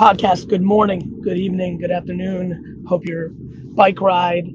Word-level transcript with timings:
podcast. 0.00 0.48
Good 0.48 0.62
morning, 0.62 1.20
good 1.20 1.36
evening, 1.36 1.76
good 1.76 1.90
afternoon. 1.90 2.86
Hope 2.88 3.04
your 3.04 3.28
bike 3.34 4.00
ride, 4.00 4.46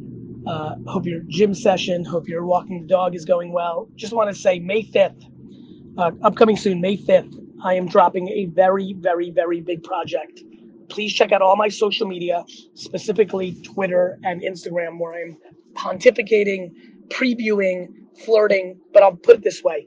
uh, 0.47 0.73
hope 0.87 1.05
your 1.05 1.19
gym 1.27 1.53
session, 1.53 2.03
hope 2.03 2.27
your 2.27 2.43
walking 2.47 2.81
the 2.81 2.87
dog 2.87 3.13
is 3.13 3.25
going 3.25 3.51
well. 3.51 3.87
Just 3.95 4.11
want 4.11 4.33
to 4.33 4.35
say 4.35 4.58
May 4.58 4.81
5th, 4.81 5.23
uh, 6.00 6.09
upcoming 6.23 6.58
soon, 6.58 6.81
May 6.81 6.97
5th, 6.97 7.31
I 7.63 7.75
am 7.75 7.87
dropping 7.87 8.27
a 8.29 8.45
very, 8.45 8.93
very, 8.93 9.29
very 9.29 9.61
big 9.61 9.84
project. 9.84 10.41
Please 10.89 11.13
check 11.13 11.31
out 11.31 11.43
all 11.43 11.55
my 11.55 11.68
social 11.68 12.07
media, 12.07 12.43
specifically 12.73 13.54
Twitter 13.62 14.18
and 14.23 14.41
Instagram, 14.41 14.98
where 14.98 15.14
I'm 15.14 15.38
pontificating, 15.75 16.71
previewing, 17.09 17.89
flirting. 18.25 18.80
But 18.93 19.04
I'll 19.04 19.16
put 19.16 19.36
it 19.36 19.43
this 19.43 19.64
way 19.64 19.86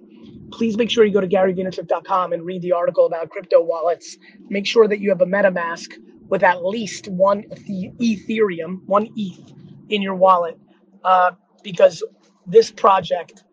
please 0.53 0.77
make 0.77 0.91
sure 0.91 1.05
you 1.05 1.13
go 1.13 1.21
to 1.21 1.29
garyvaynerchuk.com 1.29 2.33
and 2.33 2.45
read 2.45 2.63
the 2.63 2.73
article 2.73 3.07
about 3.07 3.31
crypto 3.31 3.63
wallets. 3.63 4.19
Make 4.49 4.67
sure 4.67 4.89
that 4.89 5.01
you 5.01 5.11
have 5.11 5.21
a 5.21 5.27
MetaMask 5.27 5.95
with 6.29 6.43
at 6.43 6.65
least 6.65 7.09
one 7.09 7.45
Ethereum, 7.45 8.85
one 8.87 9.09
ETH 9.17 9.53
in 9.89 10.03
your 10.03 10.15
wallet, 10.15 10.59
uh, 11.05 11.33
because 11.63 12.03
this 12.47 12.71
project 12.71 13.45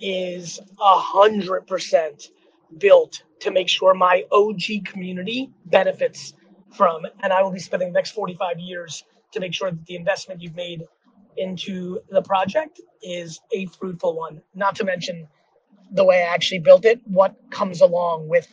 is 0.00 0.60
a 0.80 0.98
hundred 0.98 1.66
percent 1.66 2.30
built 2.78 3.22
to 3.40 3.50
make 3.50 3.68
sure 3.68 3.94
my 3.94 4.24
OG 4.32 4.86
community 4.86 5.50
benefits 5.66 6.34
from, 6.76 7.02
and 7.22 7.32
I 7.32 7.42
will 7.42 7.52
be 7.52 7.58
spending 7.60 7.90
the 7.90 7.94
next 7.94 8.12
45 8.12 8.58
years 8.58 9.04
to 9.32 9.40
make 9.40 9.54
sure 9.54 9.70
that 9.70 9.86
the 9.86 9.96
investment 9.96 10.42
you've 10.42 10.56
made 10.56 10.84
into 11.36 12.00
the 12.10 12.22
project 12.22 12.80
is 13.02 13.40
a 13.52 13.66
fruitful 13.66 14.16
one. 14.16 14.42
Not 14.54 14.76
to 14.76 14.84
mention 14.84 15.28
the 15.92 16.04
way 16.04 16.22
I 16.22 16.34
actually 16.34 16.60
built 16.60 16.84
it, 16.84 17.00
what 17.04 17.34
comes 17.50 17.80
along 17.80 18.28
with 18.28 18.48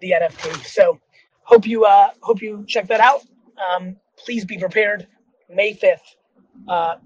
the 0.00 0.12
NFT. 0.12 0.64
So 0.66 1.00
hope 1.42 1.66
you 1.66 1.84
uh, 1.84 2.10
hope 2.20 2.42
you 2.42 2.64
check 2.66 2.88
that 2.88 3.00
out. 3.00 3.22
Um, 3.56 3.96
please 4.16 4.44
be 4.44 4.58
prepared. 4.58 5.06
May 5.48 5.74
fifth. 5.74 6.16
Uh, 6.68 6.96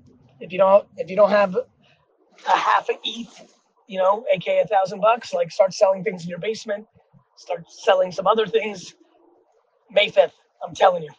if 0.41 0.53
you 0.53 0.59
don't 0.59 0.87
if 0.97 1.11
you 1.11 1.17
don't 1.17 1.31
have 1.31 1.57
a 1.57 2.57
half 2.57 2.89
a 2.89 2.95
ETH, 3.05 3.55
you 3.87 3.99
know, 3.99 4.25
aka 4.33 4.61
a 4.61 4.67
thousand 4.67 5.01
bucks, 5.01 5.33
like 5.33 5.51
start 5.51 5.75
selling 5.75 6.05
things 6.05 6.25
in 6.25 6.31
your 6.31 6.39
basement. 6.39 6.87
Start 7.37 7.71
selling 7.71 8.13
some 8.13 8.27
other 8.27 8.47
things. 8.47 8.95
May 9.91 10.11
fifth. 10.11 10.35
I'm 10.67 10.75
telling 10.75 11.03
you. 11.03 11.11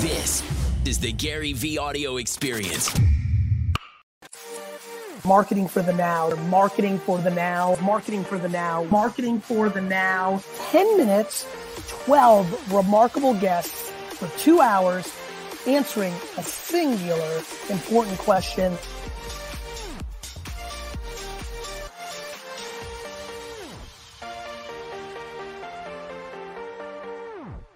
This 0.00 0.42
is 0.86 0.98
the 0.98 1.12
Gary 1.12 1.52
V 1.52 1.76
Audio 1.76 2.16
Experience 2.16 2.90
marketing 5.30 5.68
for 5.68 5.80
the 5.80 5.92
now, 5.92 6.28
marketing 6.48 6.98
for 6.98 7.18
the 7.18 7.30
now, 7.30 7.76
marketing 7.80 8.24
for 8.24 8.36
the 8.36 8.48
now, 8.48 8.82
marketing 8.90 9.40
for 9.40 9.68
the 9.68 9.80
now. 9.80 10.42
10 10.72 10.96
minutes, 10.96 11.46
12 11.86 12.74
remarkable 12.74 13.34
guests 13.34 13.92
for 14.18 14.26
two 14.40 14.60
hours 14.60 15.14
answering 15.68 16.12
a 16.36 16.42
singular 16.42 17.42
important 17.68 18.18
question. 18.18 18.76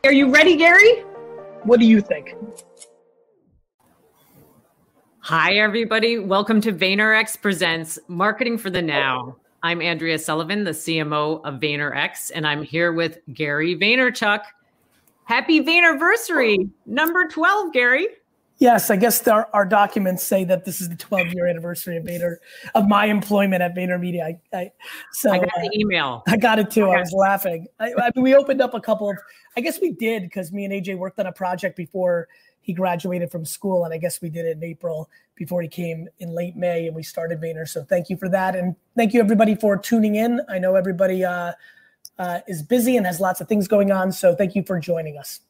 Are 0.02 0.12
you 0.12 0.28
ready, 0.28 0.56
Gary? 0.56 1.05
What 1.62 1.78
do 1.78 1.86
you 1.86 2.00
think? 2.00 2.34
Hi, 5.27 5.55
everybody. 5.55 6.19
Welcome 6.19 6.61
to 6.61 6.70
VaynerX 6.70 7.41
Presents 7.41 7.98
Marketing 8.08 8.58
for 8.58 8.69
the 8.69 8.83
Now. 8.83 9.36
I'm 9.62 9.80
Andrea 9.80 10.19
Sullivan, 10.19 10.64
the 10.64 10.72
CMO 10.72 11.41
of 11.47 11.61
VaynerX, 11.61 12.30
and 12.34 12.47
I'm 12.47 12.62
here 12.62 12.92
with 12.92 13.20
Gary 13.33 13.75
Vaynerchuk. 13.75 14.42
Happy 15.25 15.62
Vaynerversary, 15.62 16.69
number 16.84 17.27
12, 17.27 17.72
Gary. 17.72 18.06
Yes, 18.58 18.91
I 18.91 18.97
guess 18.97 19.27
our, 19.27 19.48
our 19.55 19.64
documents 19.64 20.22
say 20.22 20.45
that 20.45 20.67
this 20.67 20.83
is 20.83 20.91
the 20.91 20.97
12 20.97 21.28
year 21.28 21.47
anniversary 21.47 21.97
of 21.97 22.05
Vayner 22.05 22.36
of 22.74 22.86
my 22.86 23.06
employment 23.06 23.62
at 23.62 23.74
VaynerMedia. 23.74 24.23
I, 24.23 24.39
I 24.55 24.73
so 25.12 25.33
I 25.33 25.39
got 25.39 25.48
the 25.62 25.68
uh, 25.68 25.79
email. 25.80 26.23
I 26.29 26.36
got 26.36 26.58
it 26.58 26.70
too. 26.70 26.91
I, 26.91 26.96
I 26.96 27.01
was 27.01 27.12
laughing. 27.12 27.67
I, 27.80 27.95
I 27.95 28.11
mean, 28.14 28.24
we 28.24 28.35
opened 28.35 28.61
up 28.61 28.74
a 28.74 28.80
couple 28.80 29.08
of. 29.08 29.17
I 29.56 29.62
guess 29.62 29.80
we 29.80 29.92
did 29.92 30.24
because 30.24 30.52
me 30.52 30.67
and 30.67 30.74
AJ 30.74 30.98
worked 30.98 31.18
on 31.18 31.24
a 31.27 31.33
project 31.33 31.79
before 31.79 32.29
he 32.64 32.73
graduated 32.73 33.30
from 33.30 33.45
school, 33.45 33.85
and 33.85 33.92
I 33.92 33.98
guess 33.98 34.23
we 34.23 34.30
did 34.30 34.47
it 34.47 34.57
in 34.57 34.64
April 34.64 35.11
before 35.35 35.61
he 35.61 35.69
came 35.69 36.08
in 36.19 36.30
late 36.30 36.57
May, 36.57 36.86
and 36.86 36.97
we 36.97 37.02
started 37.02 37.41
Vayner. 37.41 37.69
So 37.69 37.85
thank 37.85 38.08
you 38.08 38.17
for 38.17 38.29
that, 38.30 38.57
and 38.57 38.75
thank 38.97 39.13
you 39.13 39.20
everybody 39.20 39.55
for 39.55 39.77
tuning 39.77 40.14
in. 40.14 40.41
I 40.48 40.58
know 40.58 40.74
everybody 40.74 41.24
uh, 41.24 41.53
uh, 42.19 42.41
is 42.48 42.63
busy 42.63 42.97
and 42.97 43.05
has 43.05 43.20
lots 43.20 43.41
of 43.41 43.48
things 43.48 43.69
going 43.69 43.92
on, 43.92 44.11
so 44.13 44.35
thank 44.35 44.55
you 44.55 44.63
for 44.63 44.80
joining 44.80 45.19
us. 45.19 45.41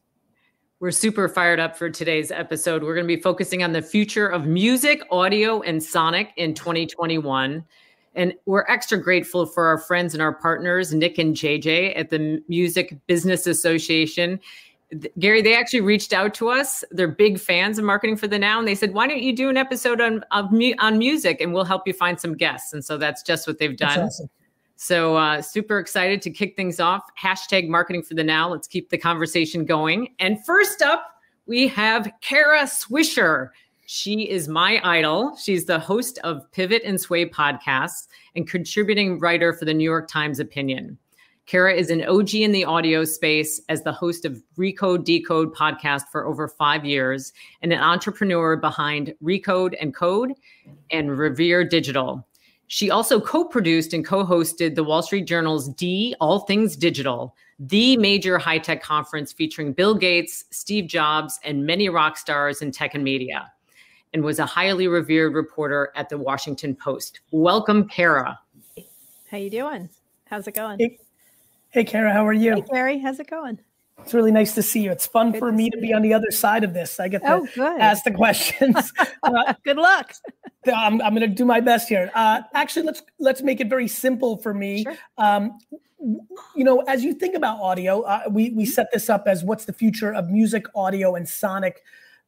We're 0.81 0.91
super 0.91 1.29
fired 1.29 1.61
up 1.61 1.77
for 1.77 1.89
today's 1.89 2.33
episode. 2.33 2.83
We're 2.83 2.95
going 2.95 3.07
to 3.07 3.17
be 3.17 3.23
focusing 3.23 3.63
on 3.63 3.73
the 3.73 3.81
future 3.81 4.27
of 4.27 4.45
music, 4.45 5.03
audio, 5.11 5.63
and 5.63 5.81
sonic 5.81 6.33
in 6.37 6.53
2021. 6.53 7.65
And 8.17 8.35
we're 8.47 8.65
extra 8.69 8.99
grateful 8.99 9.47
for 9.47 9.67
our 9.67 9.79
friends 9.79 10.15
and 10.15 10.23
our 10.23 10.35
partners, 10.35 10.93
Nick 10.93 11.19
and 11.19 11.35
JJ 11.35 11.99
at 11.99 12.11
the 12.11 12.43
Music 12.49 12.99
Business 13.07 13.47
Association. 13.47 14.41
Gary, 15.19 15.43
they 15.43 15.55
actually 15.57 15.81
reached 15.81 16.13
out 16.13 16.35
to 16.35 16.49
us. 16.49 16.85
They're 16.91 17.09
big 17.09 17.39
fans 17.39 17.79
of 17.79 17.85
Marketing 17.85 18.17
for 18.17 18.29
the 18.29 18.39
Now, 18.39 18.59
and 18.59 18.67
they 18.69 18.75
said, 18.75 18.95
"Why 18.95 19.07
don't 19.07 19.23
you 19.23 19.35
do 19.35 19.49
an 19.49 19.57
episode 19.57 20.01
on 20.01 20.25
of 20.31 20.51
on 20.79 20.99
music, 20.99 21.41
and 21.41 21.53
we'll 21.53 21.65
help 21.65 21.87
you 21.87 21.93
find 21.93 22.21
some 22.21 22.37
guests." 22.37 22.73
And 22.73 22.85
so 22.85 22.99
that's 22.99 23.23
just 23.23 23.47
what 23.47 23.59
they've 23.59 23.77
done. 23.77 24.01
Awesome. 24.01 24.29
So 24.77 25.17
uh, 25.17 25.41
super 25.41 25.79
excited 25.79 26.21
to 26.23 26.31
kick 26.31 26.57
things 26.57 26.81
off. 26.81 27.03
Hashtag 27.21 27.69
Marketing 27.69 28.03
for 28.03 28.15
the 28.15 28.25
Now. 28.25 28.51
Let's 28.51 28.67
keep 28.67 28.91
the 28.91 28.99
conversation 28.99 29.65
going. 29.65 30.15
And 30.19 30.45
first 30.45 30.83
up, 30.83 31.07
we 31.47 31.69
have 31.69 32.11
Kara 32.21 32.63
Swisher. 32.63 33.51
She 33.87 34.29
is 34.29 34.49
my 34.49 34.81
idol. 34.83 35.37
She's 35.37 35.67
the 35.67 35.79
host 35.79 36.19
of 36.25 36.51
Pivot 36.53 36.83
and 36.85 37.01
Sway 37.01 37.29
podcasts 37.29 38.09
and 38.35 38.49
contributing 38.49 39.19
writer 39.19 39.53
for 39.53 39.65
the 39.65 39.75
New 39.75 39.85
York 39.85 40.09
Times 40.09 40.41
Opinion. 40.41 40.99
Kara 41.47 41.75
is 41.75 41.91
an 41.91 42.03
OG 42.05 42.35
in 42.37 42.53
the 42.53 42.65
audio 42.65 43.05
space 43.05 43.61
as 43.69 43.83
the 43.83 43.93
host 43.93 44.25
of 44.25 44.43
Recode 44.57 45.05
Decode 45.05 45.55
podcast 45.55 46.09
for 46.11 46.27
over 46.27 46.49
five 46.49 46.87
years 46.87 47.35
and 47.61 47.71
an 47.71 47.81
entrepreneur 47.81 48.57
behind 48.57 49.15
Recode 49.23 49.75
and 49.79 49.95
Code 49.95 50.33
and 50.91 51.19
Revere 51.19 51.63
Digital. 51.63 52.27
She 52.69 52.91
also 52.91 53.21
co 53.21 53.45
produced 53.45 53.93
and 53.93 54.03
co 54.03 54.25
hosted 54.25 54.75
the 54.75 54.85
Wall 54.85 55.03
Street 55.03 55.27
Journal's 55.27 55.69
D 55.69 56.17
All 56.19 56.41
Things 56.41 56.77
Digital, 56.77 57.37
the 57.59 57.99
major 57.99 58.39
high 58.39 58.59
tech 58.59 58.83
conference 58.83 59.31
featuring 59.31 59.75
Bill 59.75 59.95
Gates, 59.95 60.47
Steve 60.51 60.87
Jobs, 60.87 61.39
and 61.45 61.67
many 61.67 61.91
rock 61.91 62.17
stars 62.17 62.63
in 62.63 62.73
tech 62.73 62.95
and 62.95 63.05
media, 63.05 63.53
and 64.15 64.25
was 64.25 64.39
a 64.39 64.47
highly 64.47 64.89
revered 64.89 65.35
reporter 65.35 65.93
at 65.95 66.09
the 66.09 66.17
Washington 66.17 66.75
Post. 66.75 67.21
Welcome, 67.33 67.87
Kara. 67.87 68.41
How 69.31 69.37
you 69.37 69.51
doing? 69.51 69.91
How's 70.25 70.49
it 70.49 70.55
going? 70.55 70.79
Hey, 70.79 70.99
Hey, 71.75 71.83
Kara, 71.83 72.13
how 72.13 72.25
are 72.25 72.33
you? 72.33 72.55
Hey, 72.55 72.65
Gary, 72.73 72.99
how's 73.01 73.19
it 73.19 73.29
going? 73.29 73.59
It's 73.99 74.15
really 74.15 74.31
nice 74.31 74.55
to 74.55 74.63
see 74.63 74.85
you. 74.85 74.93
It's 74.93 75.09
fun 75.09 75.33
good 75.33 75.41
for 75.41 75.51
me 75.51 75.71
to 75.71 75.79
be 75.79 75.93
on 75.93 76.03
the 76.03 76.15
other 76.15 76.31
side 76.31 76.63
of 76.63 76.73
this. 76.73 77.01
I 77.01 77.09
get 77.09 77.23
to 77.23 77.49
oh, 77.59 77.77
ask 77.81 78.05
the 78.05 78.13
questions. 78.13 78.93
Uh, 79.25 79.55
good 79.65 79.79
luck. 79.79 80.13
I'm, 80.67 81.01
I'm 81.01 81.15
going 81.15 81.23
to 81.23 81.27
do 81.27 81.47
my 81.47 81.59
best 81.59 81.89
here. 81.89 82.11
Uh, 82.15 82.43
actually, 82.53 82.85
let's 82.85 83.03
let's 83.19 83.41
make 83.41 83.59
it 83.59 83.71
very 83.71 83.89
simple 83.89 84.37
for 84.37 84.53
me. 84.53 84.83
Sure. 84.83 84.97
Um, 85.17 85.59
you 86.55 86.63
know, 86.63 86.81
as 86.81 87.03
you 87.03 87.15
think 87.15 87.35
about 87.35 87.59
audio, 87.59 88.03
uh, 88.03 88.25
we 88.29 88.51
we 88.51 88.67
set 88.67 88.93
this 88.93 89.09
up 89.09 89.25
as 89.27 89.43
what's 89.43 89.65
the 89.65 89.73
future 89.73 90.13
of 90.13 90.29
music, 90.29 90.67
audio, 90.75 91.15
and 91.15 91.27
sonic, 91.27 91.81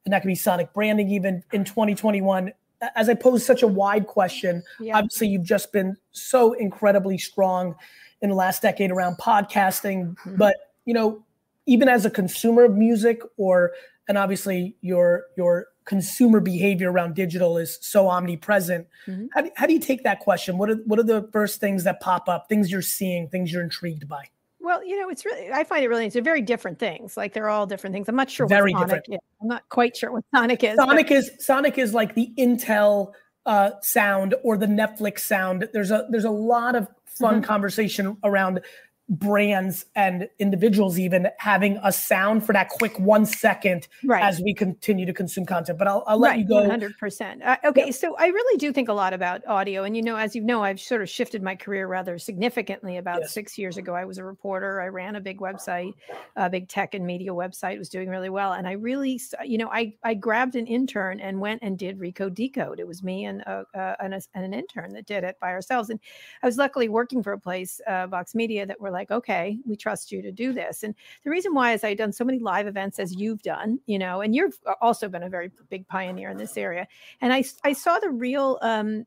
and 0.07 0.15
that 0.15 0.23
could 0.23 0.29
be 0.29 0.35
sonic 0.35 0.73
branding 0.73 1.11
even 1.11 1.45
in 1.53 1.65
2021. 1.65 2.51
As 2.95 3.11
I 3.11 3.15
pose 3.15 3.45
such 3.45 3.63
a 3.63 3.69
wide 3.69 4.07
question, 4.07 4.63
yeah. 4.81 4.97
obviously 4.97 5.29
you've 5.29 5.45
just 5.45 5.71
been 5.71 5.99
so 6.13 6.55
incredibly 6.55 7.19
strong 7.19 7.77
in 8.23 8.31
the 8.31 8.35
last 8.37 8.63
decade 8.63 8.91
around 8.91 9.17
podcasting. 9.19 10.15
Mm-hmm. 10.15 10.37
But 10.37 10.57
you 10.85 10.95
know, 10.95 11.25
even 11.67 11.89
as 11.89 12.05
a 12.05 12.11
consumer 12.11 12.65
of 12.65 12.77
music, 12.77 13.21
or 13.37 13.73
and 14.09 14.17
obviously 14.17 14.77
your 14.81 15.25
your 15.37 15.69
consumer 15.85 16.41
behavior 16.41 16.91
around 16.91 17.15
digital 17.15 17.57
is 17.57 17.79
so 17.81 18.09
omnipresent. 18.09 18.87
Mm-hmm. 19.07 19.27
How, 19.33 19.41
do, 19.41 19.51
how 19.55 19.67
do 19.67 19.73
you 19.73 19.79
take 19.81 20.03
that 20.03 20.21
question? 20.21 20.59
What 20.59 20.69
are 20.71 20.77
what 20.85 20.99
are 20.99 21.05
the 21.05 21.29
first 21.33 21.61
things 21.61 21.85
that 21.85 22.01
pop 22.01 22.29
up? 22.29 22.49
Things 22.49 22.71
you're 22.71 22.83
seeing, 22.83 23.29
things 23.29 23.53
you're 23.53 23.63
intrigued 23.63 24.09
by. 24.09 24.25
Well, 24.61 24.85
you 24.85 25.01
know, 25.01 25.09
it's 25.09 25.25
really 25.25 25.53
I 25.53 25.65
find 25.65 25.85
it 25.85 25.89
really 25.89 26.09
they're 26.09 26.23
very 26.23 26.43
different 26.43 26.79
things. 26.79 27.17
Like 27.17 27.33
they're 27.33 27.49
all 27.49 27.67
different 27.67 27.95
things. 27.95 28.09
I'm 28.09 28.17
not 28.17 28.29
sure 28.29 28.49
very 28.49 28.73
what 28.73 28.89
Sonic 28.89 29.05
different. 29.05 29.23
is. 29.23 29.29
I'm 29.41 29.49
not 29.49 29.69
quite 29.69 29.97
sure 29.97 30.13
what 30.13 30.25
Sonic 30.35 30.65
is. 30.65 30.77
Sonic 30.77 31.09
but- 31.09 31.17
is 31.17 31.31
Sonic 31.39 31.79
is 31.79 31.95
like 31.95 32.15
the 32.15 32.33
Intel 32.37 33.13
uh, 33.47 33.71
sound 33.81 34.35
or 34.43 34.57
the 34.57 34.67
Netflix 34.67 35.21
sound. 35.21 35.69
There's 35.73 35.91
a 35.91 36.07
there's 36.11 36.25
a 36.25 36.31
lot 36.31 36.75
of 36.75 36.89
fun 37.07 37.37
mm-hmm. 37.37 37.45
conversation 37.45 38.17
around 38.25 38.61
brands 39.09 39.85
and 39.95 40.29
individuals 40.39 40.99
even 40.99 41.29
having 41.39 41.79
a 41.85 41.93
sound 41.93 42.45
for 42.45 42.53
that 42.53 42.69
quick 42.69 42.99
one 42.99 43.25
second 43.25 43.87
right. 44.05 44.25
as 44.25 44.41
we 44.41 44.53
continue 44.53 45.07
to 45.07 45.13
consume 45.13 45.47
content. 45.47 45.79
But 45.79 45.87
I'll, 45.87 46.03
I'll 46.07 46.19
let 46.19 46.31
right, 46.31 46.39
you 46.41 46.49
go. 46.49 46.69
100%. 46.69 47.47
Uh, 47.47 47.57
okay. 47.65 47.93
So 47.93 48.17
I 48.17 48.27
really 48.27 48.59
do 48.59 48.73
think 48.73 48.89
a 48.89 48.93
lot 48.93 49.13
about 49.13 49.47
audio. 49.47 49.85
And, 49.85 49.97
you 49.97 50.03
know, 50.03 50.17
as 50.17 50.35
you 50.35 50.43
know, 50.43 50.63
I've 50.63 50.81
sort 50.81 51.03
of 51.03 51.09
shifted 51.09 51.43
my 51.43 51.55
career 51.55 51.87
rather 51.87 52.19
significantly. 52.19 52.97
About 52.97 53.21
Yes. 53.21 53.33
six 53.33 53.59
years 53.59 53.77
ago, 53.77 53.95
I 53.95 54.05
was 54.05 54.19
a 54.19 54.25
reporter. 54.25 54.81
I 54.81 54.89
ran 54.89 55.17
a 55.17 55.21
big 55.21 55.39
website, 55.39 55.93
a 56.35 56.51
big 56.51 56.69
tech 56.69 56.95
and 56.95 57.07
media 57.07 57.31
website, 57.31 57.79
was 57.79 57.89
doing 57.89 58.09
really 58.09 58.29
well. 58.29 58.53
And 58.53 58.67
I 58.67 58.73
really, 58.73 59.21
you 59.45 59.59
know, 59.59 59.69
I, 59.71 59.95
I 60.03 60.15
grabbed 60.15 60.57
an 60.57 60.67
intern 60.67 61.21
and 61.21 61.41
went 61.41 61.63
and 61.63 61.79
did 61.79 61.99
Recode 61.99 62.35
Decode. 62.35 62.81
It 62.81 62.87
was 62.87 63.03
me 63.03 63.27
and, 63.27 63.43
uh, 63.47 63.65
uh, 63.75 63.95
and, 64.01 64.15
a, 64.15 64.21
and 64.35 64.45
an 64.45 64.55
intern 64.55 64.93
that 64.95 65.07
did 65.07 65.25
it 65.25 65.37
by 65.41 65.51
ourselves. 65.51 65.91
And 65.91 66.01
I 66.43 66.47
was 66.47 66.57
luckily 66.57 66.89
working 66.89 67.23
for 67.23 67.33
a 67.33 67.39
place, 67.39 67.81
uh, 67.87 68.07
Vox 68.07 68.35
Media, 68.35 68.67
that 68.67 68.81
were 68.81 68.91
like, 68.97 69.11
okay, 69.11 69.59
we 69.67 69.77
trust 69.77 70.11
you 70.11 70.23
to 70.23 70.33
do 70.33 70.53
this. 70.53 70.83
And 70.83 70.95
the 71.25 71.31
reason 71.31 71.55
why 71.55 71.73
is 71.73 71.85
I've 71.85 71.99
done 71.99 72.13
so 72.13 72.25
many 72.25 72.39
live 72.39 72.67
events 72.67 72.99
as 72.99 73.15
you've 73.15 73.43
done, 73.43 73.79
you 73.87 73.99
know, 73.99 74.23
and 74.23 74.35
you've 74.35 74.59
also 74.81 75.09
been 75.09 75.23
a 75.23 75.29
very 75.29 75.51
big 75.69 75.87
pioneer 75.87 76.31
in 76.31 76.39
this 76.39 76.57
area. 76.57 76.87
And 77.21 77.33
I, 77.33 77.45
I 77.65 77.73
saw 77.73 77.99
the 77.99 78.11
real 78.11 78.59
um, 78.63 79.05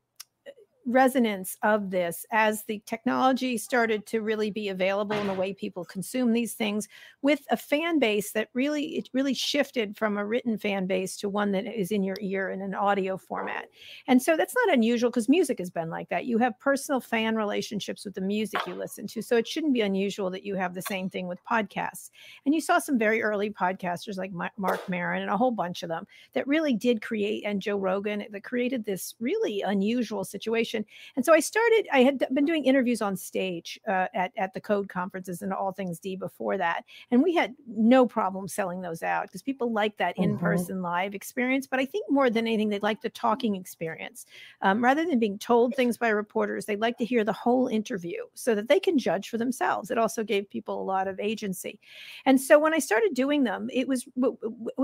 resonance 0.85 1.57
of 1.63 1.91
this 1.91 2.25
as 2.31 2.63
the 2.63 2.81
technology 2.85 3.57
started 3.57 4.05
to 4.07 4.21
really 4.21 4.49
be 4.51 4.69
available 4.69 5.15
in 5.15 5.27
the 5.27 5.33
way 5.33 5.53
people 5.53 5.85
consume 5.85 6.33
these 6.33 6.53
things 6.53 6.87
with 7.21 7.41
a 7.51 7.57
fan 7.57 7.99
base 7.99 8.31
that 8.31 8.49
really 8.53 8.97
it 8.97 9.09
really 9.13 9.33
shifted 9.33 9.97
from 9.97 10.17
a 10.17 10.25
written 10.25 10.57
fan 10.57 10.87
base 10.87 11.17
to 11.17 11.29
one 11.29 11.51
that 11.51 11.65
is 11.65 11.91
in 11.91 12.03
your 12.03 12.17
ear 12.21 12.49
in 12.49 12.61
an 12.61 12.73
audio 12.73 13.17
format. 13.17 13.65
And 14.07 14.21
so 14.21 14.35
that's 14.35 14.55
not 14.65 14.73
unusual 14.73 15.09
because 15.09 15.29
music 15.29 15.59
has 15.59 15.69
been 15.69 15.89
like 15.89 16.09
that. 16.09 16.25
You 16.25 16.37
have 16.39 16.59
personal 16.59 16.99
fan 16.99 17.35
relationships 17.35 18.05
with 18.05 18.15
the 18.15 18.21
music 18.21 18.61
you 18.65 18.75
listen 18.75 19.07
to 19.07 19.21
so 19.21 19.37
it 19.37 19.47
shouldn't 19.47 19.73
be 19.73 19.81
unusual 19.81 20.29
that 20.31 20.45
you 20.45 20.55
have 20.55 20.73
the 20.73 20.81
same 20.81 21.09
thing 21.09 21.27
with 21.27 21.39
podcasts. 21.49 22.09
And 22.45 22.55
you 22.55 22.61
saw 22.61 22.79
some 22.79 22.97
very 22.97 23.21
early 23.21 23.49
podcasters 23.49 24.17
like 24.17 24.31
Marc 24.57 24.89
Maron 24.89 25.21
and 25.21 25.31
a 25.31 25.37
whole 25.37 25.51
bunch 25.51 25.83
of 25.83 25.89
them 25.89 26.05
that 26.33 26.47
really 26.47 26.73
did 26.73 27.01
create 27.01 27.43
and 27.45 27.61
joe 27.61 27.77
rogan 27.77 28.25
that 28.31 28.43
created 28.43 28.85
this 28.85 29.15
really 29.19 29.61
unusual 29.61 30.23
situation 30.23 30.68
and 30.73 31.25
so 31.25 31.33
I 31.33 31.39
started, 31.39 31.87
I 31.91 32.03
had 32.03 32.19
been 32.33 32.45
doing 32.45 32.65
interviews 32.65 33.01
on 33.01 33.15
stage 33.17 33.79
uh, 33.87 34.07
at, 34.13 34.31
at 34.37 34.53
the 34.53 34.61
code 34.61 34.89
conferences 34.89 35.41
and 35.41 35.53
all 35.53 35.71
things 35.71 35.99
D 35.99 36.15
before 36.15 36.57
that. 36.57 36.85
And 37.11 37.23
we 37.23 37.33
had 37.35 37.55
no 37.67 38.05
problem 38.05 38.47
selling 38.47 38.81
those 38.81 39.03
out 39.03 39.23
because 39.23 39.41
people 39.41 39.71
like 39.71 39.97
that 39.97 40.17
Mhm. 40.17 40.25
in 40.25 40.37
person 40.37 40.81
live 40.81 41.15
experience. 41.15 41.67
But 41.67 41.79
I 41.79 41.85
think 41.85 42.05
more 42.09 42.29
than 42.29 42.47
anything, 42.47 42.69
they 42.69 42.79
like 42.79 43.01
the 43.01 43.09
talking 43.09 43.55
experience. 43.55 44.25
Um, 44.61 44.83
rather 44.83 45.05
than 45.05 45.19
being 45.19 45.37
told 45.39 45.75
things 45.75 45.97
by 45.97 46.09
reporters, 46.09 46.65
they 46.65 46.75
like 46.75 46.97
to 46.97 47.05
hear 47.05 47.23
the 47.23 47.33
whole 47.33 47.67
interview 47.67 48.23
so 48.33 48.55
that 48.55 48.67
they 48.67 48.79
can 48.79 48.97
judge 48.97 49.29
for 49.29 49.37
themselves. 49.37 49.91
It 49.91 49.97
also 49.97 50.23
gave 50.23 50.49
people 50.49 50.81
a 50.81 50.83
lot 50.83 51.07
of 51.07 51.19
agency. 51.19 51.79
And 52.25 52.39
so 52.39 52.59
when 52.59 52.73
I 52.73 52.79
started 52.79 53.13
doing 53.13 53.43
them, 53.43 53.69
it 53.71 53.87
was, 53.87 54.07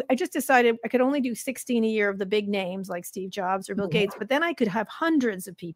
I 0.09 0.15
just 0.15 0.33
decided 0.33 0.77
I 0.83 0.87
could 0.87 1.01
only 1.01 1.21
do 1.21 1.35
16 1.35 1.83
a 1.83 1.87
year 1.87 2.09
of 2.09 2.17
the 2.17 2.25
big 2.25 2.47
names 2.47 2.89
like 2.89 3.05
Steve 3.05 3.29
Jobs 3.29 3.69
or 3.69 3.75
Bill 3.75 3.87
Mhm. 3.87 3.87
Gates, 3.87 4.15
but 4.17 4.29
then 4.29 4.43
I 4.43 4.53
could 4.53 4.67
have 4.67 4.87
hundreds 4.87 5.47
of 5.47 5.55
people 5.57 5.74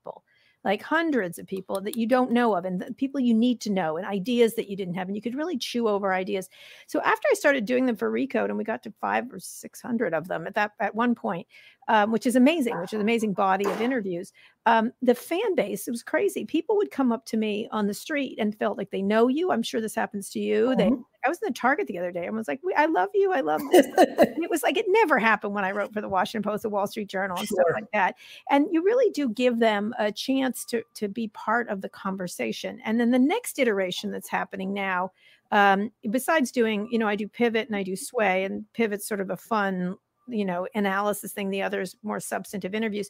like 0.63 0.81
hundreds 0.81 1.39
of 1.39 1.47
people 1.47 1.79
that 1.81 1.95
you 1.95 2.05
don't 2.05 2.31
know 2.31 2.55
of 2.55 2.65
and 2.65 2.81
the 2.81 2.93
people 2.93 3.19
you 3.19 3.33
need 3.33 3.61
to 3.61 3.71
know 3.71 3.97
and 3.97 4.05
ideas 4.05 4.55
that 4.55 4.69
you 4.69 4.75
didn't 4.75 4.93
have 4.93 5.07
and 5.07 5.15
you 5.15 5.21
could 5.21 5.35
really 5.35 5.57
chew 5.57 5.87
over 5.87 6.13
ideas. 6.13 6.49
So 6.87 6.99
after 7.01 7.27
i 7.31 7.33
started 7.33 7.65
doing 7.65 7.85
them 7.85 7.95
for 7.95 8.11
recode 8.11 8.45
and 8.45 8.57
we 8.57 8.63
got 8.63 8.83
to 8.83 8.93
five 8.99 9.31
or 9.31 9.39
six 9.39 9.81
hundred 9.81 10.13
of 10.13 10.27
them 10.27 10.47
at 10.47 10.55
that 10.55 10.71
at 10.79 10.95
one 10.95 11.15
point 11.15 11.47
um, 11.89 12.11
which 12.11 12.25
is 12.25 12.35
amazing 12.37 12.79
which 12.79 12.91
is 12.93 12.97
an 12.97 13.01
amazing 13.01 13.33
body 13.33 13.65
of 13.65 13.81
interviews. 13.81 14.31
Um, 14.65 14.93
the 15.01 15.15
fan 15.15 15.55
base 15.55 15.87
it 15.87 15.91
was 15.91 16.03
crazy. 16.03 16.45
People 16.45 16.77
would 16.77 16.91
come 16.91 17.11
up 17.11 17.25
to 17.25 17.37
me 17.37 17.67
on 17.71 17.87
the 17.87 17.93
street 17.93 18.37
and 18.39 18.57
felt 18.57 18.77
like 18.77 18.91
they 18.91 19.01
know 19.01 19.27
you. 19.27 19.51
I'm 19.51 19.63
sure 19.63 19.81
this 19.81 19.95
happens 19.95 20.29
to 20.31 20.39
you. 20.39 20.75
They 20.75 20.89
Mhm. 20.89 21.03
i 21.25 21.29
was 21.29 21.39
in 21.41 21.47
the 21.47 21.53
target 21.53 21.87
the 21.87 21.97
other 21.97 22.11
day. 22.11 22.25
And 22.27 22.35
was 22.35 22.47
like 22.47 22.61
i 22.77 22.85
love 22.85 23.09
you. 23.13 23.33
I 23.33 23.41
love 23.41 23.61
this. 23.71 23.87
It 24.41 24.49
was 24.49 24.63
like 24.63 24.77
it 24.77 24.85
never 24.87 25.19
happened 25.19 25.53
when 25.53 25.65
I 25.65 25.71
wrote 25.71 25.93
for 25.93 26.01
the 26.01 26.09
Washington 26.09 26.49
Post, 26.49 26.63
the 26.63 26.69
Wall 26.69 26.87
Street 26.87 27.09
Journal, 27.09 27.37
and 27.37 27.47
stuff 27.47 27.65
like 27.73 27.91
that. 27.93 28.15
And 28.49 28.67
you 28.71 28.83
really 28.83 29.09
do 29.11 29.29
give 29.29 29.59
them 29.59 29.93
a 29.99 30.11
chance 30.11 30.65
to 30.65 30.83
to 30.95 31.07
be 31.07 31.27
part 31.29 31.67
of 31.69 31.81
the 31.81 31.89
conversation. 31.89 32.79
And 32.85 32.99
then 32.99 33.11
the 33.11 33.19
next 33.19 33.59
iteration 33.59 34.11
that's 34.11 34.29
happening 34.29 34.73
now, 34.73 35.11
um, 35.51 35.91
besides 36.11 36.51
doing, 36.51 36.87
you 36.91 36.99
know, 36.99 37.07
I 37.07 37.15
do 37.15 37.27
Pivot 37.27 37.67
and 37.67 37.75
I 37.75 37.83
do 37.83 37.95
Sway, 37.95 38.43
and 38.43 38.65
Pivot's 38.73 39.07
sort 39.07 39.21
of 39.21 39.29
a 39.31 39.37
fun 39.37 39.95
you 40.29 40.45
know 40.45 40.67
analysis 40.75 41.31
thing 41.31 41.49
the 41.49 41.61
others 41.61 41.95
more 42.03 42.19
substantive 42.19 42.73
interviews 42.73 43.09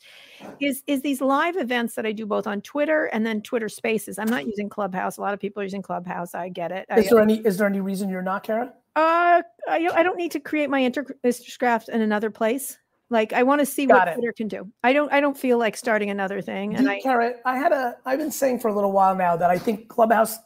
is 0.59 0.83
is 0.87 1.01
these 1.01 1.21
live 1.21 1.55
events 1.57 1.95
that 1.95 2.05
i 2.05 2.11
do 2.11 2.25
both 2.25 2.47
on 2.47 2.61
twitter 2.61 3.05
and 3.05 3.25
then 3.25 3.41
twitter 3.41 3.69
spaces 3.69 4.17
i'm 4.17 4.27
not 4.27 4.45
using 4.45 4.69
clubhouse 4.69 5.17
a 5.17 5.21
lot 5.21 5.33
of 5.33 5.39
people 5.39 5.61
are 5.61 5.65
using 5.65 5.81
clubhouse 5.81 6.33
i 6.33 6.49
get 6.49 6.71
it 6.71 6.85
is 6.97 7.07
I, 7.07 7.09
there 7.09 7.21
any 7.21 7.37
is 7.39 7.57
there 7.57 7.67
any 7.67 7.81
reason 7.81 8.09
you're 8.09 8.21
not, 8.21 8.43
Kara? 8.43 8.73
uh, 8.95 9.41
I, 9.67 9.89
I 9.93 10.03
don't 10.03 10.17
need 10.17 10.31
to 10.31 10.39
create 10.39 10.69
my 10.69 10.79
inter- 10.79 11.15
Instagraph 11.23 11.89
in 11.89 12.01
another 12.01 12.29
place. 12.29 12.77
Like 13.09 13.33
I 13.33 13.43
want 13.43 13.59
to 13.59 13.65
see 13.65 13.85
Got 13.85 13.99
what 13.99 14.07
it. 14.09 14.13
Twitter 14.15 14.33
can 14.33 14.47
do. 14.47 14.71
I 14.83 14.93
don't. 14.93 15.11
I 15.11 15.19
don't 15.19 15.37
feel 15.37 15.57
like 15.57 15.75
starting 15.75 16.09
another 16.09 16.41
thing. 16.41 16.75
And 16.75 16.89
I 16.89 16.99
Kara, 17.01 17.35
I 17.45 17.57
had 17.57 17.71
a 17.71 17.95
I've 18.05 18.19
been 18.19 18.31
saying 18.31 18.59
for 18.59 18.67
a 18.67 18.73
little 18.73 18.91
while 18.91 19.15
now 19.15 19.35
that 19.35 19.49
I 19.49 19.57
think 19.57 19.87
Clubhouse 19.87 20.37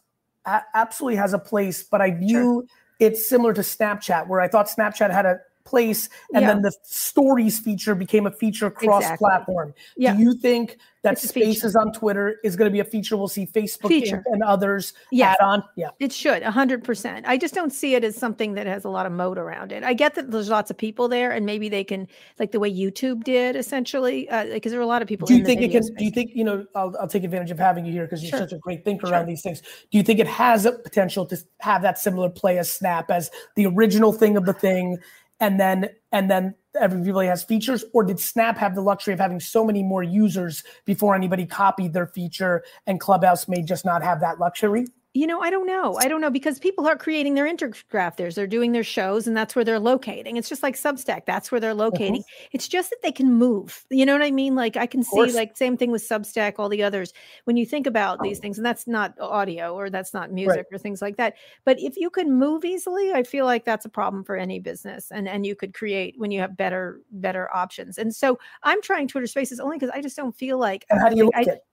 a- 0.45 0.61
absolutely 0.73 1.17
has 1.17 1.33
a 1.33 1.39
place, 1.39 1.83
but 1.83 1.99
I 1.99 2.11
view 2.11 2.65
it 2.99 3.17
similar 3.17 3.53
to 3.53 3.61
Snapchat, 3.61 4.27
where 4.27 4.39
I 4.39 4.47
thought 4.47 4.67
Snapchat 4.67 5.11
had 5.11 5.25
a 5.25 5.39
place, 5.65 6.09
and 6.33 6.41
Yeah. 6.41 6.53
then 6.53 6.61
the 6.61 6.71
stories 6.83 7.59
feature 7.59 7.95
became 7.95 8.25
a 8.27 8.31
feature 8.31 8.69
cross-platform. 8.69 9.73
Yeah. 9.97 10.13
Do 10.15 10.21
you 10.21 10.33
think 10.35 10.77
that 11.03 11.13
It's. 11.13 11.27
Spaces 11.29 11.75
on 11.75 11.91
Twitter 11.91 12.37
is 12.45 12.55
going 12.55 12.69
to 12.69 12.71
be 12.71 12.79
a 12.79 12.85
feature 12.85 13.17
we'll 13.17 13.27
see 13.27 13.45
Facebook 13.45 14.23
and, 14.31 14.41
others 14.43 14.93
Yes. 15.11 15.35
add 15.39 15.43
on? 15.45 15.63
Yeah. 15.75 15.89
It 15.99 16.13
should, 16.13 16.43
a 16.43 16.51
hundred 16.51 16.83
percent. 16.83 17.25
I 17.27 17.37
just 17.37 17.53
don't 17.53 17.71
see 17.71 17.95
it 17.95 18.03
as 18.05 18.15
something 18.15 18.53
that 18.53 18.67
has 18.67 18.85
a 18.85 18.89
lot 18.89 19.05
of 19.05 19.11
moat 19.11 19.37
around 19.37 19.71
it. 19.73 19.83
I 19.83 19.93
get 19.93 20.15
that 20.15 20.31
there's 20.31 20.49
lots 20.49 20.69
of 20.71 20.77
people 20.77 21.07
there, 21.09 21.31
and 21.31 21.45
maybe 21.45 21.67
they 21.69 21.83
can, 21.83 22.07
like 22.39 22.51
the 22.51 22.59
way 22.59 22.73
YouTube 22.73 23.23
did, 23.25 23.55
essentially, 23.57 24.29
uh, 24.29 24.45
because 24.45 24.71
there 24.71 24.79
are 24.79 24.83
a 24.83 24.87
lot 24.87 25.01
of 25.01 25.07
people. 25.07 25.25
Do 25.27 25.35
you 25.35 25.43
think 25.43 25.61
it 25.61 25.71
can? 25.71 25.81
Do 25.97 26.05
you 26.05 26.11
think 26.11 26.31
you 26.33 26.43
know? 26.45 26.65
I'll, 26.75 26.95
I'll 26.99 27.07
take 27.07 27.23
advantage 27.25 27.51
of 27.51 27.59
having 27.59 27.85
you 27.85 27.91
here 27.91 28.03
because 28.03 28.21
you're 28.23 28.29
Sure. 28.29 28.39
such 28.39 28.53
a 28.53 28.57
great 28.57 28.85
thinker 28.85 29.07
Sure. 29.07 29.15
around 29.15 29.27
these 29.27 29.41
things. 29.41 29.61
Do 29.91 29.97
you 29.97 30.03
think 30.03 30.19
it 30.19 30.27
has 30.27 30.65
a 30.65 30.71
potential 30.71 31.25
to 31.27 31.37
have 31.59 31.81
that 31.81 31.97
similar 31.99 32.29
play 32.29 32.57
as 32.59 32.71
Snap 32.71 33.11
as 33.11 33.29
the 33.55 33.65
original 33.65 34.13
thing 34.13 34.37
of 34.37 34.45
the 34.45 34.53
thing, 34.53 34.97
and 35.43 35.59
then 35.59 35.89
and 36.13 36.31
then 36.31 36.55
everybody 36.79 37.27
has 37.27 37.43
features, 37.43 37.83
or 37.93 38.05
did 38.05 38.17
Snap 38.17 38.57
have 38.57 38.75
the 38.75 38.81
luxury 38.81 39.13
of 39.13 39.19
having 39.19 39.41
so 39.41 39.65
many 39.65 39.83
more 39.83 40.01
users 40.01 40.63
before 40.85 41.15
anybody 41.15 41.45
copied 41.45 41.91
their 41.91 42.07
feature, 42.07 42.63
and 42.87 42.97
Clubhouse 42.99 43.49
may 43.49 43.61
just 43.61 43.83
not 43.83 44.01
have 44.01 44.21
that 44.21 44.39
luxury? 44.39 44.87
You 45.15 45.27
know, 45.27 45.41
I 45.41 45.51
don't 45.51 45.67
know. 45.67 45.95
I 45.99 46.07
don't 46.07 46.21
know 46.21 46.31
because 46.31 46.57
people 46.57 46.87
are 46.87 46.97
creating 46.97 47.35
their 47.35 47.45
intergraph 47.45 48.17
theirs. 48.17 48.33
They're 48.33 48.47
doing 48.47 48.71
their 48.71 48.83
shows, 48.83 49.27
and 49.27 49.37
that's 49.37 49.55
where 49.55 49.63
they're 49.63 49.79
locating. 49.79 50.37
It's 50.37 50.49
just 50.49 50.63
like 50.63 50.75
Substack. 50.75 51.25
That's 51.27 51.51
where 51.51 51.61
they're 51.61 51.71
mm-hmm. 51.71 51.81
locating. 51.81 52.23
It's 52.51 52.67
just 52.67 52.89
that 52.89 53.03
they 53.03 53.11
can 53.11 53.31
move. 53.31 53.85
You 53.91 54.07
know 54.07 54.13
what 54.13 54.23
I 54.23 54.31
mean? 54.31 54.55
Like 54.55 54.75
I 54.75 54.87
can 54.87 55.03
see, 55.03 55.31
like 55.33 55.55
same 55.55 55.77
thing 55.77 55.91
with 55.91 56.01
Substack, 56.01 56.55
all 56.57 56.67
the 56.67 56.81
others. 56.81 57.13
When 57.43 57.57
you 57.57 57.65
think 57.65 57.85
about 57.85 58.21
these 58.23 58.39
oh. 58.39 58.41
things, 58.41 58.57
and 58.57 58.65
that's 58.65 58.87
not 58.87 59.13
audio 59.19 59.75
or 59.75 59.91
that's 59.91 60.15
not 60.15 60.31
music 60.31 60.65
or 60.71 60.79
things 60.79 60.99
like 60.99 61.17
that. 61.17 61.35
But 61.63 61.79
if 61.79 61.95
you 61.95 62.09
can 62.09 62.33
move 62.33 62.65
easily, 62.65 63.13
I 63.13 63.21
feel 63.21 63.45
like 63.45 63.65
that's 63.65 63.85
a 63.85 63.89
problem 63.89 64.23
for 64.23 64.35
any 64.35 64.59
business. 64.59 65.11
And 65.11 65.29
and 65.29 65.45
you 65.45 65.55
could 65.55 65.75
create 65.75 66.15
when 66.17 66.31
you 66.31 66.39
have 66.39 66.57
better 66.57 67.01
better 67.11 67.53
options. 67.55 67.99
And 67.99 68.15
so 68.15 68.39
I'm 68.63 68.81
trying 68.81 69.07
Twitter 69.07 69.27
Spaces 69.27 69.59
only 69.59 69.77
because 69.77 69.91
I 69.93 70.01
just 70.01 70.17
don't 70.17 70.35
feel 70.35 70.57
like 70.57 70.85
And 70.89 70.99
how 70.99 71.09
do 71.09 71.17
you 71.17 71.31
I- 71.35 71.41
it? 71.41 71.63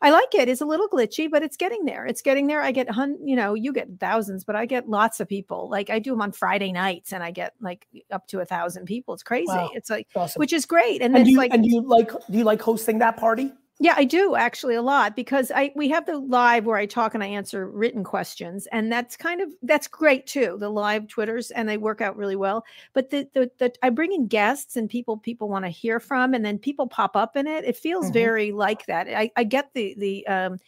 I 0.00 0.10
like 0.10 0.34
it. 0.34 0.48
It's 0.48 0.60
a 0.60 0.66
little 0.66 0.88
glitchy, 0.88 1.30
but 1.30 1.42
it's 1.42 1.56
getting 1.56 1.84
there. 1.84 2.06
It's 2.06 2.22
getting 2.22 2.46
there. 2.46 2.62
I 2.62 2.72
get 2.72 2.90
hun, 2.90 3.18
you 3.24 3.36
know, 3.36 3.54
you 3.54 3.72
get 3.72 3.88
thousands, 3.98 4.44
but 4.44 4.56
I 4.56 4.66
get 4.66 4.88
lots 4.88 5.20
of 5.20 5.28
people. 5.28 5.68
Like 5.68 5.90
I 5.90 5.98
do 5.98 6.10
them 6.10 6.22
on 6.22 6.32
Friday 6.32 6.72
nights, 6.72 7.12
and 7.12 7.22
I 7.22 7.30
get 7.30 7.54
like 7.60 7.86
up 8.10 8.26
to 8.28 8.40
a 8.40 8.44
thousand 8.44 8.86
people. 8.86 9.14
It's 9.14 9.22
crazy. 9.22 9.46
Wow. 9.48 9.70
It's 9.74 9.90
like, 9.90 10.08
Awesome. 10.14 10.38
which 10.40 10.52
is 10.52 10.66
great. 10.66 11.02
And, 11.02 11.16
and 11.16 11.26
then 11.26 11.26
you, 11.26 11.36
like, 11.36 11.52
and 11.52 11.62
do 11.62 11.68
you 11.70 11.82
like 11.82 12.10
do 12.10 12.38
you 12.38 12.44
like 12.44 12.62
hosting 12.62 12.98
that 13.00 13.16
party? 13.16 13.52
Yeah, 13.80 13.94
I 13.96 14.04
do 14.04 14.34
actually 14.34 14.74
a 14.74 14.82
lot 14.82 15.14
because 15.14 15.52
I 15.54 15.70
we 15.76 15.88
have 15.90 16.04
the 16.04 16.18
live 16.18 16.66
where 16.66 16.76
I 16.76 16.86
talk 16.86 17.14
and 17.14 17.22
I 17.22 17.28
answer 17.28 17.68
written 17.70 18.02
questions, 18.02 18.66
and 18.72 18.90
that's 18.90 19.16
kind 19.16 19.40
of 19.40 19.50
that's 19.62 19.86
great 19.86 20.26
too. 20.26 20.56
The 20.58 20.68
live 20.68 21.06
twitters 21.06 21.52
and 21.52 21.68
they 21.68 21.76
work 21.78 22.00
out 22.00 22.16
really 22.16 22.34
well. 22.34 22.64
But 22.92 23.10
the 23.10 23.28
the, 23.34 23.50
the 23.58 23.72
I 23.82 23.90
bring 23.90 24.12
in 24.12 24.26
guests 24.26 24.76
and 24.76 24.90
people 24.90 25.16
people 25.16 25.48
want 25.48 25.64
to 25.64 25.68
hear 25.70 26.00
from, 26.00 26.34
and 26.34 26.44
then 26.44 26.58
people 26.58 26.88
pop 26.88 27.14
up 27.16 27.36
in 27.36 27.46
it. 27.46 27.64
It 27.64 27.76
feels 27.76 28.10
Mhm. 28.10 28.12
very 28.12 28.50
like 28.50 28.86
that. 28.86 29.06
I 29.08 29.30
I 29.36 29.44
get 29.44 29.70
the 29.74 29.94
the 29.96 30.26
um 30.26 30.58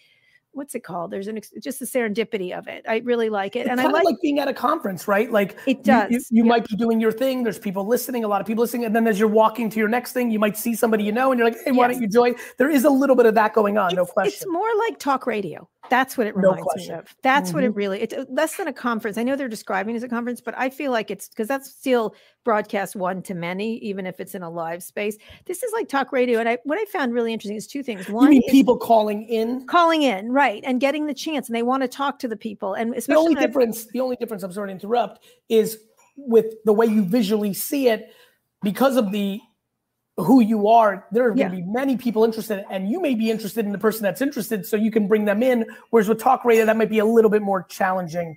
what's 0.52 0.74
it 0.74 0.80
called? 0.84 1.10
There's 1.10 1.28
an 1.28 1.36
ex- 1.36 1.52
just 1.62 1.78
the 1.78 1.84
serendipity 1.86 2.56
of 2.56 2.66
it. 2.68 2.84
I 2.88 2.98
really 2.98 3.28
like 3.28 3.56
it, 3.56 3.60
It's 3.60 3.68
and 3.70 3.80
I 3.80 3.84
like, 3.86 4.04
like 4.04 4.16
being 4.22 4.38
at 4.40 4.48
a 4.48 4.52
conference, 4.54 5.06
right? 5.08 5.30
Like 5.30 5.56
It 5.66 5.78
you- 5.78 5.82
does, 5.84 6.10
You, 6.10 6.18
you, 6.30 6.44
yeah. 6.44 6.48
might 6.48 6.66
be 6.68 6.76
doing 6.76 7.00
your 7.00 7.12
thing. 7.12 7.42
There's 7.44 7.58
people 7.58 7.86
listening, 7.86 8.24
a 8.24 8.28
lot 8.28 8.40
of 8.40 8.46
people 8.46 8.62
listening, 8.62 8.84
and 8.84 8.94
then 8.94 9.06
as 9.06 9.18
you're 9.18 9.28
walking 9.28 9.70
to 9.70 9.78
your 9.78 9.88
next 9.88 10.12
thing, 10.12 10.30
you 10.30 10.38
might 10.38 10.56
see 10.56 10.74
somebody 10.74 11.04
you 11.04 11.12
know, 11.12 11.30
and 11.32 11.38
you're 11.38 11.48
like, 11.48 11.58
"Hey, 11.64 11.72
why 11.72 11.86
Yes. 11.86 11.94
don't 11.94 12.02
you 12.02 12.08
join?" 12.08 12.34
There 12.58 12.70
is 12.70 12.84
a 12.84 12.90
little 12.90 13.16
bit 13.16 13.26
of 13.26 13.34
that 13.34 13.52
going 13.54 13.78
on, 13.78 13.94
no 13.94 14.06
question. 14.06 14.32
it's 14.34 14.46
more 14.46 14.68
like 14.88 14.98
talk 14.98 15.26
radio. 15.26 15.68
That's 15.88 16.16
what 16.16 16.26
it 16.26 16.36
No 16.36 16.52
me 16.54 16.90
of. 16.90 17.06
That's 17.22 17.52
what 17.52 17.62
Mhm. 17.64 17.66
it 17.68 17.74
really. 17.74 18.00
It's 18.02 18.14
uh, 18.14 18.24
less 18.28 18.56
than 18.56 18.68
a 18.68 18.72
conference. 18.72 19.16
I 19.18 19.22
know 19.24 19.34
they're 19.34 19.48
describing 19.48 19.94
it 19.94 19.98
as 19.98 20.02
a 20.04 20.08
conference, 20.08 20.40
but 20.40 20.54
I 20.56 20.68
feel 20.70 20.92
like 20.92 21.10
it's 21.10 21.28
because 21.28 21.48
that's 21.48 21.68
still 21.70 22.14
broadcast 22.44 22.96
one 22.96 23.22
to 23.22 23.34
many, 23.34 23.76
even 23.78 24.06
if 24.06 24.20
it's 24.20 24.34
in 24.34 24.42
a 24.42 24.50
live 24.50 24.82
space. 24.82 25.16
This 25.46 25.62
is 25.62 25.72
like 25.72 25.88
talk 25.88 26.12
radio, 26.12 26.38
and 26.38 26.48
I 26.48 26.58
what 26.64 26.78
I 26.78 26.84
found 26.86 27.12
really 27.12 27.32
interesting 27.32 27.56
is 27.56 27.66
two 27.66 27.82
things. 27.82 28.08
you 28.08 28.14
One 28.14 28.40
people 28.50 28.76
calling 28.76 29.24
in? 29.24 29.66
calling 29.66 30.02
in, 30.02 30.30
right 30.32 30.39
and 30.40 30.80
getting 30.80 31.06
the 31.06 31.14
chance 31.14 31.48
and 31.48 31.54
they 31.54 31.62
want 31.62 31.82
to 31.82 31.88
talk 31.88 32.18
to 32.20 32.28
the 32.28 32.36
people 32.36 32.74
and 32.74 32.94
The 32.94 33.14
only 33.16 33.34
difference, 33.34 33.86
the 33.86 34.00
only 34.00 34.16
difference, 34.16 34.42
I'm 34.42 34.52
sorry 34.52 34.68
to 34.68 34.72
interrupt, 34.72 35.24
is 35.48 35.78
with 36.16 36.46
the 36.64 36.72
way 36.72 36.86
you 36.86 37.04
visually 37.04 37.54
see 37.54 37.88
it, 37.88 38.12
because 38.62 38.96
of 38.96 39.12
the 39.12 39.40
who 40.16 40.40
you 40.40 40.68
are, 40.68 41.06
there 41.12 41.24
are 41.24 41.30
Yeah. 41.34 41.48
going 41.48 41.60
to 41.60 41.64
be 41.64 41.72
many 41.72 41.96
people 41.96 42.24
interested, 42.24 42.64
and 42.70 42.90
you 42.90 43.00
may 43.00 43.14
be 43.14 43.30
interested 43.30 43.64
in 43.64 43.72
the 43.72 43.78
person 43.78 44.02
that's 44.02 44.20
interested, 44.20 44.66
so 44.66 44.76
you 44.76 44.90
can 44.90 45.08
bring 45.08 45.24
them 45.24 45.42
in. 45.42 45.64
Whereas 45.90 46.08
with 46.08 46.20
talk 46.20 46.44
radio, 46.44 46.66
that 46.66 46.76
might 46.76 46.90
be 46.90 46.98
a 46.98 47.04
little 47.04 47.30
bit 47.30 47.42
more 47.42 47.62
challenging. 47.62 48.36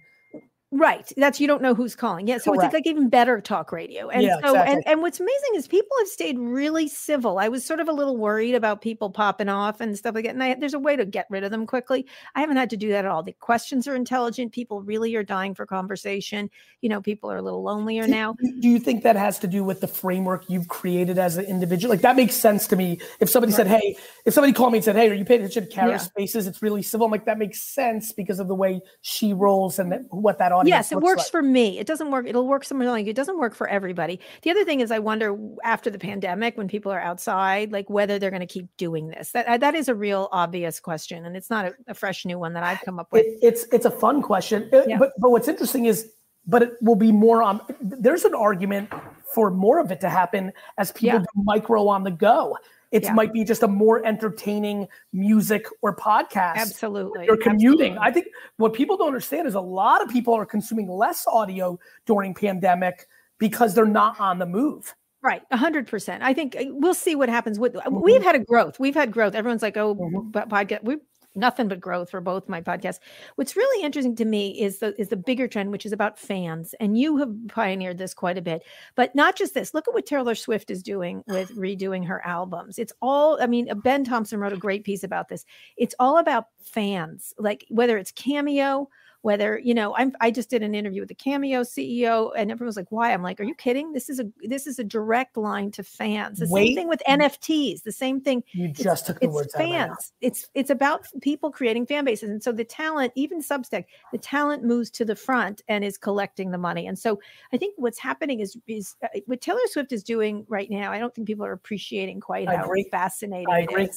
Right. 0.75 1.11
That's 1.17 1.39
you 1.39 1.45
don't 1.45 1.61
know 1.61 1.75
who's 1.75 1.95
calling. 1.95 2.27
Yeah. 2.27 2.39
So 2.39 2.51
Correct. 2.51 2.65
it's 2.65 2.73
like 2.73 2.87
even 2.87 3.07
better 3.07 3.39
talk 3.39 3.71
radio. 3.71 4.09
And 4.09 4.23
Yeah, 4.23 4.37
so 4.41 4.49
exactly. 4.53 4.73
and, 4.73 4.83
and 4.87 5.01
what's 5.03 5.19
amazing 5.19 5.51
is 5.55 5.67
people 5.67 5.95
have 5.99 6.07
stayed 6.07 6.39
really 6.39 6.87
civil. 6.87 7.37
I 7.37 7.47
was 7.47 7.63
sort 7.63 7.79
of 7.79 7.87
a 7.87 7.91
little 7.91 8.17
worried 8.17 8.55
about 8.55 8.81
people 8.81 9.11
popping 9.11 9.49
off 9.49 9.81
and 9.81 9.95
stuff 9.95 10.15
like 10.15 10.25
that. 10.25 10.33
And 10.33 10.41
I, 10.43 10.55
there's 10.55 10.73
a 10.73 10.79
way 10.79 10.95
to 10.95 11.05
get 11.05 11.27
rid 11.29 11.43
of 11.43 11.51
them 11.51 11.67
quickly. 11.67 12.07
I 12.33 12.39
haven't 12.41 12.57
had 12.57 12.71
to 12.71 12.77
do 12.77 12.89
that 12.89 13.05
at 13.05 13.11
all. 13.11 13.21
The 13.21 13.33
questions 13.33 13.87
are 13.87 13.95
intelligent. 13.95 14.51
People 14.51 14.81
really 14.81 15.13
are 15.15 15.23
dying 15.23 15.53
for 15.53 15.67
conversation. 15.67 16.49
You 16.81 16.89
know, 16.89 17.01
people 17.01 17.31
are 17.31 17.37
a 17.37 17.41
little 17.43 17.61
lonelier 17.61 18.07
now. 18.07 18.33
Do 18.41 18.61
do 18.61 18.67
you 18.67 18.79
think 18.79 19.03
that 19.03 19.15
has 19.15 19.37
to 19.39 19.47
do 19.47 19.63
with 19.63 19.79
the 19.79 19.87
framework 19.87 20.49
you've 20.49 20.69
created 20.69 21.19
as 21.19 21.37
an 21.37 21.45
individual? 21.45 21.93
Like 21.93 22.01
that 22.01 22.15
makes 22.15 22.35
sense 22.35 22.65
to 22.67 22.75
me. 22.75 22.99
If 23.19 23.29
somebody 23.29 23.53
said, 23.53 23.67
"Hey," 23.67 23.95
if 24.25 24.33
somebody 24.33 24.53
called 24.53 24.71
me 24.71 24.79
and 24.79 24.85
said, 24.85 24.95
"Hey, 24.95 25.07
are 25.09 25.13
you 25.13 25.23
paying 25.23 25.41
attention 25.41 25.65
to 25.65 25.69
Kara 25.69 25.91
Yeah. 25.91 25.97
Spaces?" 25.97 26.47
It's 26.47 26.61
really 26.63 26.81
civil. 26.81 27.05
I'm 27.05 27.11
like, 27.11 27.25
that 27.25 27.37
makes 27.37 27.61
sense 27.61 28.11
because 28.11 28.39
of 28.39 28.47
the 28.47 28.55
way 28.55 28.81
she 29.01 29.33
rolls 29.33 29.77
and 29.77 29.91
that, 29.91 30.01
what 30.09 30.39
that 30.39 30.51
audience. 30.51 30.62
Yes, 30.67 30.91
it 30.91 30.99
works 30.99 31.23
like. 31.23 31.31
for 31.31 31.41
me. 31.41 31.79
It 31.79 31.87
doesn't 31.87 32.11
work. 32.11 32.27
It'll 32.27 32.47
work 32.47 32.63
somewhere 32.63 32.89
like 32.89 33.07
it 33.07 33.15
doesn't 33.15 33.37
work 33.37 33.55
for 33.55 33.67
everybody. 33.67 34.19
The 34.41 34.51
other 34.51 34.65
thing 34.65 34.79
is, 34.81 34.91
I 34.91 34.99
wonder 34.99 35.37
after 35.63 35.89
the 35.89 35.99
pandemic, 35.99 36.57
when 36.57 36.67
people 36.67 36.91
are 36.91 36.99
outside, 37.01 37.71
like 37.71 37.89
whether 37.89 38.19
they're 38.19 38.29
going 38.31 38.39
to 38.41 38.45
keep 38.47 38.67
doing 38.77 39.07
this. 39.09 39.31
That 39.31 39.45
uh, 39.47 39.57
that 39.57 39.75
is 39.75 39.87
a 39.89 39.95
real 39.95 40.29
obvious 40.31 40.79
question, 40.79 41.25
and 41.25 41.35
it's 41.35 41.49
not 41.49 41.65
a, 41.65 41.73
a 41.87 41.93
fresh 41.93 42.25
new 42.25 42.37
one 42.39 42.53
that 42.53 42.63
I've 42.63 42.81
come 42.81 42.99
up 42.99 43.11
with. 43.11 43.25
It, 43.25 43.39
it's 43.41 43.65
it's 43.71 43.85
a 43.85 43.91
fun 43.91 44.21
question, 44.21 44.69
Uh, 44.73 44.83
Yeah. 44.87 44.97
but 44.97 45.11
but 45.17 45.31
what's 45.31 45.47
interesting 45.47 45.85
is, 45.85 46.11
but 46.47 46.61
it 46.61 46.73
will 46.81 46.95
be 46.95 47.11
more 47.11 47.41
on. 47.43 47.61
There's 47.81 48.25
an 48.25 48.35
argument 48.35 48.91
for 49.33 49.49
more 49.49 49.79
of 49.79 49.91
it 49.91 49.99
to 50.01 50.09
happen 50.09 50.51
as 50.77 50.91
people 50.91 51.19
Yeah. 51.19 51.25
do 51.35 51.43
micro 51.43 51.87
on 51.87 52.03
the 52.03 52.11
go. 52.11 52.57
It 52.93 53.03
Yeah. 53.03 53.13
might 53.13 53.33
be 53.33 53.43
just 53.43 53.63
a 53.63 53.67
more 53.67 54.05
entertaining 54.05 54.87
music 55.11 55.65
or 55.81 55.95
podcast. 55.95 56.55
Absolutely. 56.57 57.25
You're 57.25 57.37
commuting. 57.37 57.93
absolutely. 57.93 57.97
I 57.99 58.11
think 58.11 58.27
what 58.57 58.73
people 58.73 58.95
don't 58.97 59.07
understand 59.07 59.47
is 59.47 59.55
a 59.55 59.59
lot 59.61 60.01
of 60.03 60.09
people 60.09 60.33
are 60.35 60.45
consuming 60.45 60.87
less 60.87 61.25
audio 61.27 61.77
during 62.05 62.33
pandemic 62.35 63.07
because 63.39 63.73
they're 63.73 63.85
not 63.85 64.19
on 64.19 64.37
the 64.37 64.45
move. 64.45 64.93
Right, 65.23 65.41
a 65.51 65.57
hundred 65.57 65.87
percent. 65.87 66.21
I 66.21 66.33
think 66.33 66.55
uh, 66.55 66.65
we'll 66.69 66.93
see 66.93 67.15
what 67.15 67.29
happens 67.29 67.57
with. 67.57 67.75
uh, 67.77 67.81
Mm-hmm. 67.81 68.01
We've 68.01 68.21
had 68.23 68.35
a 68.35 68.39
growth. 68.39 68.77
We've 68.79 68.93
had 68.93 69.11
growth. 69.11 69.35
Everyone's 69.35 69.61
like, 69.61 69.77
"Oh, 69.77 69.93
but 69.95 70.49
podcast." 70.49 70.83
We 70.83 70.97
nothing 71.35 71.67
but 71.67 71.79
growth 71.79 72.09
for 72.09 72.21
both 72.21 72.49
my 72.49 72.61
podcasts. 72.61 72.99
What's 73.35 73.55
really 73.55 73.83
interesting 73.83 74.15
to 74.15 74.25
me 74.25 74.61
is 74.61 74.79
the 74.79 74.99
is 74.99 75.09
the 75.09 75.15
bigger 75.15 75.47
trend, 75.47 75.71
which 75.71 75.85
is 75.85 75.91
about 75.91 76.19
fans, 76.19 76.73
and 76.79 76.97
you 76.97 77.17
have 77.17 77.33
pioneered 77.49 77.97
this 77.97 78.13
quite 78.13 78.37
a 78.37 78.41
bit. 78.41 78.63
But 78.95 79.15
not 79.15 79.35
just 79.35 79.53
this. 79.53 79.73
Look 79.73 79.87
at 79.87 79.93
what 79.93 80.05
Taylor 80.05 80.35
Swift 80.35 80.71
is 80.71 80.83
doing 80.83 81.23
with 81.27 81.49
redoing 81.57 82.05
her 82.07 82.25
albums. 82.25 82.79
It's 82.79 82.93
all. 83.01 83.41
I 83.41 83.47
mean, 83.47 83.69
uh, 83.69 83.75
Ben 83.75 84.03
Thompson 84.03 84.39
wrote 84.39 84.53
a 84.53 84.57
great 84.57 84.83
piece 84.83 85.03
about 85.03 85.29
this. 85.29 85.45
It's 85.77 85.95
all 85.99 86.17
about 86.17 86.47
fans, 86.61 87.33
like 87.37 87.65
whether 87.69 87.97
it's 87.97 88.11
Cameo 88.11 88.89
whether 89.23 89.57
you 89.57 89.73
know 89.73 89.95
i'm 89.95 90.11
i 90.21 90.29
just 90.29 90.49
did 90.49 90.61
an 90.61 90.75
interview 90.75 91.01
with 91.01 91.09
the 91.09 91.15
cameo 91.15 91.61
ceo 91.61 92.31
and 92.37 92.51
everyone's 92.51 92.75
like 92.77 92.91
why 92.91 93.11
i'm 93.13 93.23
like 93.23 93.39
are 93.39 93.43
you 93.43 93.55
kidding 93.55 93.91
this 93.93 94.09
is 94.09 94.19
a 94.19 94.25
this 94.43 94.67
is 94.67 94.77
a 94.79 94.83
direct 94.83 95.35
line 95.37 95.71
to 95.71 95.81
fans 95.83 96.39
the 96.39 96.47
Wait. 96.49 96.67
same 96.67 96.75
thing 96.75 96.87
with 96.89 97.01
nfts 97.09 97.81
the 97.83 97.91
same 97.91 98.21
thing 98.21 98.43
You 98.51 98.65
It's- 98.65 98.83
just 98.83 99.07
took 99.07 99.19
the 99.19 99.25
it's 99.27 99.33
words 99.33 99.55
out 99.55 99.61
of 99.63 99.69
my 99.69 99.77
mouth. 99.77 99.87
fans 99.87 100.11
it's 100.21 100.49
it's 100.53 100.69
about 100.69 101.07
people 101.21 101.49
creating 101.51 101.85
fan 101.87 102.05
bases 102.05 102.29
and 102.29 102.43
so 102.43 102.51
the 102.51 102.65
talent 102.65 103.11
even 103.15 103.41
substack 103.41 103.85
the 104.11 104.17
talent 104.19 104.63
moves 104.63 104.89
to 104.91 105.05
the 105.05 105.15
front 105.15 105.61
and 105.67 105.83
is 105.83 105.97
collecting 105.97 106.51
the 106.51 106.57
money 106.57 106.85
and 106.87 106.99
so 106.99 107.19
i 107.53 107.57
think 107.57 107.73
what's 107.77 107.99
happening 107.99 108.41
is 108.41 108.57
is 108.67 108.95
uh, 109.03 109.07
what 109.25 109.41
taylor 109.41 109.59
swift 109.67 109.91
is 109.93 110.03
doing 110.03 110.45
right 110.49 110.69
now 110.69 110.91
i 110.91 110.99
don't 110.99 111.15
think 111.15 111.25
people 111.27 111.45
are 111.45 111.53
appreciating 111.53 112.19
quite 112.19 112.47
I 112.49 112.57
how 112.57 112.63
agree. 112.65 112.87
fascinating 112.91 113.47
I 113.49 113.59
agree. 113.61 113.89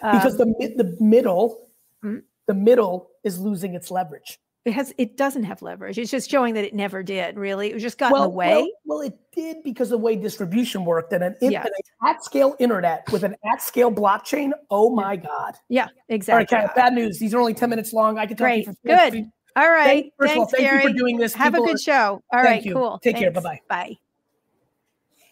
Because 0.00 0.40
Um, 0.40 0.54
the 0.60 0.74
the 0.76 0.96
middle, 1.00 1.68
Mhm. 2.04 2.22
the 2.46 2.54
middle 2.54 3.10
is 3.24 3.38
losing 3.40 3.74
its 3.74 3.90
leverage. 3.90 4.38
It 4.64 4.72
has 4.72 4.92
it 4.98 5.16
doesn't 5.16 5.44
have 5.44 5.62
leverage 5.62 5.96
it's 5.98 6.10
just 6.10 6.28
showing 6.30 6.54
that 6.54 6.64
it 6.64 6.74
never 6.74 7.02
did 7.02 7.36
really 7.38 7.72
it 7.72 7.78
just 7.78 7.96
got 7.96 8.12
in 8.14 8.20
the 8.20 8.28
way 8.28 8.48
Well, 8.48 8.68
well, 8.84 9.00
it 9.00 9.18
did 9.32 9.58
because 9.62 9.88
of 9.88 9.98
the 10.00 10.04
way 10.04 10.16
distribution 10.16 10.84
worked 10.84 11.12
and 11.12 11.22
an, 11.24 11.36
in, 11.40 11.52
Yes. 11.52 11.64
an 11.66 12.08
at 12.08 12.22
scale 12.24 12.54
internet 12.58 13.10
with 13.12 13.22
an 13.22 13.34
at 13.52 13.62
scale 13.62 13.90
blockchain. 13.90 14.50
Oh 14.70 14.90
my 14.94 15.16
God. 15.16 15.54
yeah 15.68 15.84
All 15.84 15.86
right, 15.86 15.94
exactly 16.08 16.46
Kat, 16.58 16.74
bad 16.74 16.92
news. 16.92 17.18
These 17.18 17.32
are 17.34 17.38
only 17.38 17.54
10 17.54 17.70
minutes 17.70 17.92
long. 17.92 18.18
I 18.18 18.26
can 18.26 18.36
talk 18.36 18.44
Great. 18.44 18.64
to 18.64 18.70
you 18.70 18.76
for 18.82 18.88
Good. 18.88 19.12
50. 19.14 19.30
All 19.56 19.70
right. 19.70 19.84
Thank, 19.86 20.12
first 20.18 20.32
of 20.32 20.38
all, 20.38 20.46
thank 20.46 20.62
Gary. 20.62 20.82
you 20.84 20.88
for 20.90 20.94
doing 20.96 21.16
this. 21.16 21.34
Have 21.34 21.54
a 21.54 21.58
good 21.58 21.74
are- 21.74 21.78
show. 21.78 22.22
all 22.32 22.42
right 22.42 22.62
you. 22.64 22.74
Cool. 22.74 22.98
Take 23.02 23.16
care. 23.16 23.30
Bye-bye. 23.32 23.60
Bye. 23.68 23.96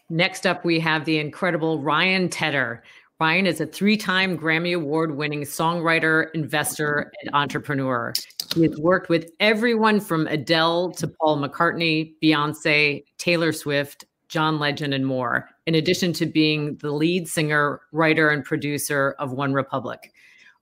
Next 0.09 0.45
up, 0.47 0.63
we 0.65 0.79
have 0.79 1.05
the 1.05 1.19
incredible 1.19 1.81
Ryan 1.81 2.29
Tedder. 2.29 2.83
Ryan 3.19 3.47
is 3.47 3.59
a 3.59 3.65
three 3.65 3.97
time 3.97 4.37
Grammy 4.37 4.75
Award 4.75 5.17
winning 5.17 5.41
songwriter, 5.41 6.27
investor, 6.35 7.11
and 7.21 7.33
entrepreneur. 7.33 8.13
He 8.53 8.61
has 8.61 8.77
worked 8.77 9.09
with 9.09 9.31
everyone 9.39 9.99
from 9.99 10.27
Adele 10.27 10.91
to 10.91 11.07
Paul 11.07 11.39
McCartney, 11.39 12.13
Beyonce, 12.21 13.03
Taylor 13.17 13.51
Swift, 13.51 14.05
John 14.27 14.59
Legend, 14.59 14.93
and 14.93 15.05
more, 15.05 15.49
in 15.65 15.73
addition 15.73 16.13
to 16.13 16.27
being 16.27 16.75
the 16.75 16.91
lead 16.91 17.27
singer, 17.27 17.81
writer, 17.91 18.29
and 18.29 18.45
producer 18.45 19.15
of 19.17 19.31
OneRepublic. 19.31 19.97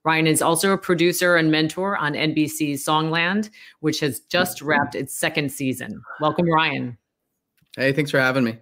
Ryan 0.04 0.26
is 0.26 0.40
also 0.40 0.72
a 0.72 0.78
producer 0.78 1.36
and 1.36 1.50
mentor 1.50 1.98
on 1.98 2.14
NBC's 2.14 2.82
Songland, 2.82 3.50
which 3.80 4.00
has 4.00 4.20
just 4.20 4.62
wrapped 4.62 4.94
its 4.94 5.14
second 5.14 5.52
season. 5.52 6.00
Welcome, 6.20 6.48
Ryan. 6.50 6.96
Hey, 7.76 7.92
thanks 7.92 8.10
for 8.10 8.20
having 8.20 8.44
me. 8.44 8.56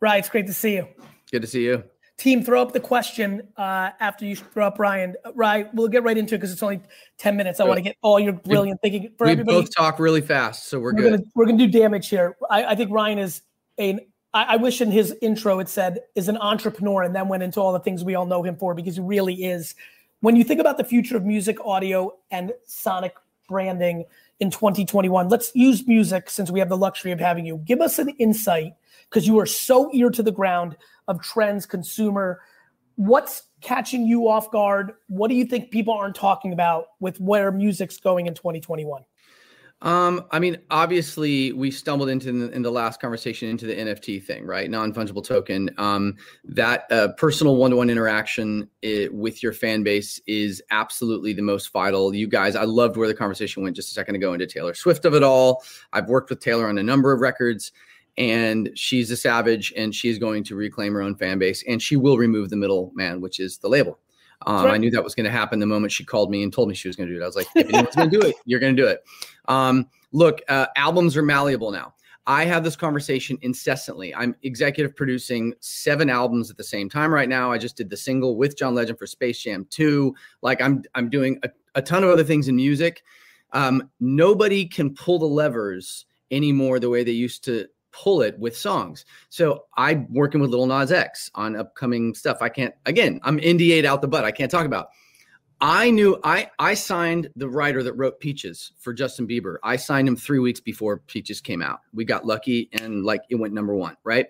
Right. 0.00 0.18
It's 0.18 0.28
great 0.28 0.46
to 0.48 0.54
see 0.54 0.74
you. 0.74 0.88
Good 1.30 1.42
to 1.42 1.48
see 1.48 1.64
you. 1.64 1.84
Team, 2.18 2.42
throw 2.42 2.62
up 2.62 2.72
the 2.72 2.80
question 2.80 3.46
uh, 3.58 3.90
after 4.00 4.24
you 4.24 4.36
throw 4.36 4.66
up 4.66 4.78
Ryan. 4.78 5.14
Uh, 5.22 5.32
Ryan, 5.34 5.68
we'll 5.74 5.88
get 5.88 6.02
right 6.02 6.16
into 6.16 6.34
it 6.34 6.38
because 6.38 6.50
it's 6.50 6.62
only 6.62 6.80
10 7.18 7.36
minutes. 7.36 7.60
I 7.60 7.64
want 7.64 7.76
to 7.76 7.82
get 7.82 7.96
all 8.00 8.18
your 8.18 8.32
brilliant 8.32 8.80
thinking 8.80 9.12
for 9.18 9.26
we 9.26 9.32
everybody. 9.32 9.60
both 9.60 9.74
talk 9.74 9.98
really 9.98 10.22
fast, 10.22 10.68
so 10.68 10.80
we're, 10.80 10.94
we're 10.94 11.02
good. 11.02 11.10
gonna 11.10 11.22
we're 11.34 11.44
gonna 11.44 11.58
do 11.58 11.66
damage 11.66 12.08
here. 12.08 12.36
I, 12.48 12.64
I 12.64 12.74
think 12.74 12.90
Ryan 12.90 13.18
is 13.18 13.42
an 13.76 14.00
I, 14.36 14.54
I 14.54 14.56
wish 14.56 14.80
in 14.80 14.90
his 14.90 15.14
intro 15.22 15.58
it 15.60 15.68
said 15.68 16.00
is 16.14 16.28
an 16.28 16.36
entrepreneur 16.38 17.02
and 17.02 17.14
then 17.14 17.28
went 17.28 17.42
into 17.42 17.60
all 17.60 17.72
the 17.72 17.80
things 17.80 18.04
we 18.04 18.14
all 18.14 18.26
know 18.26 18.42
him 18.42 18.56
for 18.56 18.74
because 18.74 18.96
he 18.96 19.02
really 19.02 19.44
is. 19.44 19.74
When 20.20 20.36
you 20.36 20.44
think 20.44 20.60
about 20.60 20.76
the 20.76 20.84
future 20.84 21.16
of 21.16 21.24
music, 21.24 21.58
audio, 21.64 22.16
and 22.30 22.52
sonic 22.64 23.14
branding 23.48 24.04
in 24.40 24.50
2021, 24.50 25.28
let's 25.28 25.52
use 25.54 25.86
music 25.86 26.28
since 26.28 26.50
we 26.50 26.58
have 26.60 26.68
the 26.68 26.76
luxury 26.76 27.12
of 27.12 27.20
having 27.20 27.46
you. 27.46 27.58
Give 27.64 27.80
us 27.80 27.98
an 27.98 28.10
insight 28.18 28.74
because 29.08 29.26
you 29.26 29.38
are 29.38 29.46
so 29.46 29.90
ear 29.94 30.10
to 30.10 30.22
the 30.22 30.32
ground 30.32 30.76
of 31.08 31.22
trends, 31.22 31.66
consumer. 31.66 32.40
What's 32.96 33.44
catching 33.60 34.06
you 34.06 34.28
off 34.28 34.50
guard? 34.50 34.92
What 35.08 35.28
do 35.28 35.34
you 35.34 35.44
think 35.44 35.70
people 35.70 35.94
aren't 35.94 36.14
talking 36.14 36.52
about 36.52 36.86
with 37.00 37.20
where 37.20 37.52
music's 37.52 37.98
going 37.98 38.26
in 38.26 38.34
2021? 38.34 39.04
Um, 39.82 40.24
I 40.30 40.38
mean, 40.38 40.56
obviously, 40.70 41.52
we 41.52 41.70
stumbled 41.70 42.08
into 42.08 42.30
in 42.30 42.38
the, 42.38 42.50
in 42.50 42.62
the 42.62 42.70
last 42.70 42.98
conversation 42.98 43.48
into 43.48 43.66
the 43.66 43.74
NFT 43.74 44.22
thing, 44.24 44.46
right? 44.46 44.70
Non 44.70 44.92
fungible 44.92 45.22
token. 45.22 45.70
Um, 45.76 46.16
that 46.44 46.90
uh, 46.90 47.08
personal 47.18 47.56
one 47.56 47.72
to 47.72 47.76
one 47.76 47.90
interaction 47.90 48.70
i 48.82 49.08
with 49.12 49.42
your 49.42 49.52
fan 49.52 49.82
base 49.82 50.18
is 50.26 50.62
absolutely 50.70 51.34
the 51.34 51.42
most 51.42 51.72
vital. 51.72 52.14
You 52.14 52.26
guys, 52.26 52.56
I 52.56 52.64
loved 52.64 52.96
where 52.96 53.08
the 53.08 53.14
conversation 53.14 53.62
went 53.62 53.76
just 53.76 53.90
a 53.90 53.94
second 53.94 54.16
ago 54.16 54.32
into 54.32 54.46
Taylor 54.46 54.72
Swift 54.72 55.04
of 55.04 55.14
it 55.14 55.22
all. 55.22 55.62
I've 55.92 56.08
worked 56.08 56.30
with 56.30 56.40
Taylor 56.40 56.68
on 56.68 56.78
a 56.78 56.82
number 56.82 57.12
of 57.12 57.20
records, 57.20 57.70
and 58.18 58.70
she's 58.74 59.10
a 59.10 59.16
savage, 59.16 59.72
and 59.76 59.94
she's 59.94 60.18
going 60.18 60.44
to 60.44 60.56
reclaim 60.56 60.92
her 60.94 61.02
own 61.02 61.16
fan 61.16 61.38
base, 61.38 61.62
and 61.68 61.82
she 61.82 61.96
will 61.96 62.18
remove 62.18 62.50
the 62.50 62.56
middleman, 62.56 63.20
which 63.20 63.40
is 63.40 63.58
the 63.58 63.68
label. 63.68 63.98
Um, 64.46 64.66
Right. 64.66 64.74
I 64.74 64.76
knew 64.76 64.90
that 64.90 65.02
was 65.02 65.14
going 65.14 65.24
to 65.24 65.30
happen 65.30 65.58
the 65.60 65.66
moment 65.66 65.92
she 65.92 66.04
called 66.04 66.30
me 66.30 66.42
and 66.42 66.52
told 66.52 66.68
me 66.68 66.74
she 66.74 66.88
was 66.88 66.96
going 66.96 67.08
to 67.08 67.14
do 67.14 67.20
it. 67.20 67.24
I 67.24 67.26
was 67.26 67.36
like, 67.36 67.46
if 67.54 67.68
anyone's 67.68 67.96
going 67.96 68.10
to 68.10 68.20
do 68.20 68.26
it, 68.26 68.36
you're 68.44 68.60
going 68.60 68.76
to 68.76 68.82
do 68.82 68.86
it. 68.86 69.02
Um, 69.46 69.88
look, 70.12 70.40
uh, 70.48 70.66
albums 70.76 71.16
are 71.16 71.22
malleable 71.22 71.70
now. 71.70 71.94
I 72.26 72.44
have 72.44 72.64
this 72.64 72.74
conversation 72.74 73.38
incessantly. 73.42 74.14
I'm 74.14 74.34
executive 74.42 74.96
producing 74.96 75.54
seven 75.60 76.10
albums 76.10 76.50
at 76.50 76.56
the 76.56 76.64
same 76.64 76.90
time 76.90 77.14
right 77.14 77.28
now. 77.28 77.52
I 77.52 77.58
just 77.58 77.76
did 77.76 77.88
the 77.88 77.96
single 77.96 78.36
with 78.36 78.58
John 78.58 78.74
Legend 78.74 78.98
for 78.98 79.06
Space 79.06 79.40
Jam 79.40 79.66
2. 79.70 80.14
Like 80.42 80.60
I'm 80.60 80.82
I'm 80.96 81.08
doing 81.08 81.38
a, 81.44 81.50
a 81.76 81.82
ton 81.82 82.02
of 82.02 82.10
other 82.10 82.24
things 82.24 82.48
in 82.48 82.56
music. 82.56 83.04
Um, 83.52 83.90
nobody 84.00 84.66
can 84.66 84.92
pull 84.92 85.20
the 85.20 85.26
levers 85.26 86.06
anymore 86.32 86.80
the 86.80 86.90
way 86.90 87.04
they 87.04 87.12
used 87.12 87.44
to 87.44 87.68
pull 87.96 88.20
it 88.20 88.38
with 88.38 88.56
songs. 88.56 89.04
So 89.30 89.64
I'm 89.76 90.12
working 90.12 90.40
with 90.40 90.50
Little 90.50 90.66
Nas 90.66 90.92
X 90.92 91.30
on 91.34 91.56
upcoming 91.56 92.14
stuff. 92.14 92.38
I 92.40 92.48
can't 92.48 92.74
again, 92.84 93.20
I'm 93.22 93.38
NDA'd 93.38 93.86
out 93.86 94.02
the 94.02 94.08
butt. 94.08 94.24
I 94.24 94.30
can't 94.30 94.50
talk 94.50 94.66
about. 94.66 94.88
I 95.62 95.90
knew 95.90 96.20
I 96.22 96.50
I 96.58 96.74
signed 96.74 97.30
the 97.36 97.48
writer 97.48 97.82
that 97.82 97.94
wrote 97.94 98.20
Peaches 98.20 98.72
for 98.78 98.92
Justin 98.92 99.26
Bieber. 99.26 99.56
I 99.62 99.76
signed 99.76 100.06
him 100.06 100.16
three 100.16 100.38
weeks 100.38 100.60
before 100.60 100.98
Peaches 101.06 101.40
came 101.40 101.62
out. 101.62 101.80
We 101.94 102.04
got 102.04 102.26
lucky 102.26 102.68
and 102.72 103.04
like 103.04 103.22
it 103.30 103.36
went 103.36 103.54
number 103.54 103.74
one, 103.74 103.96
right? 104.04 104.26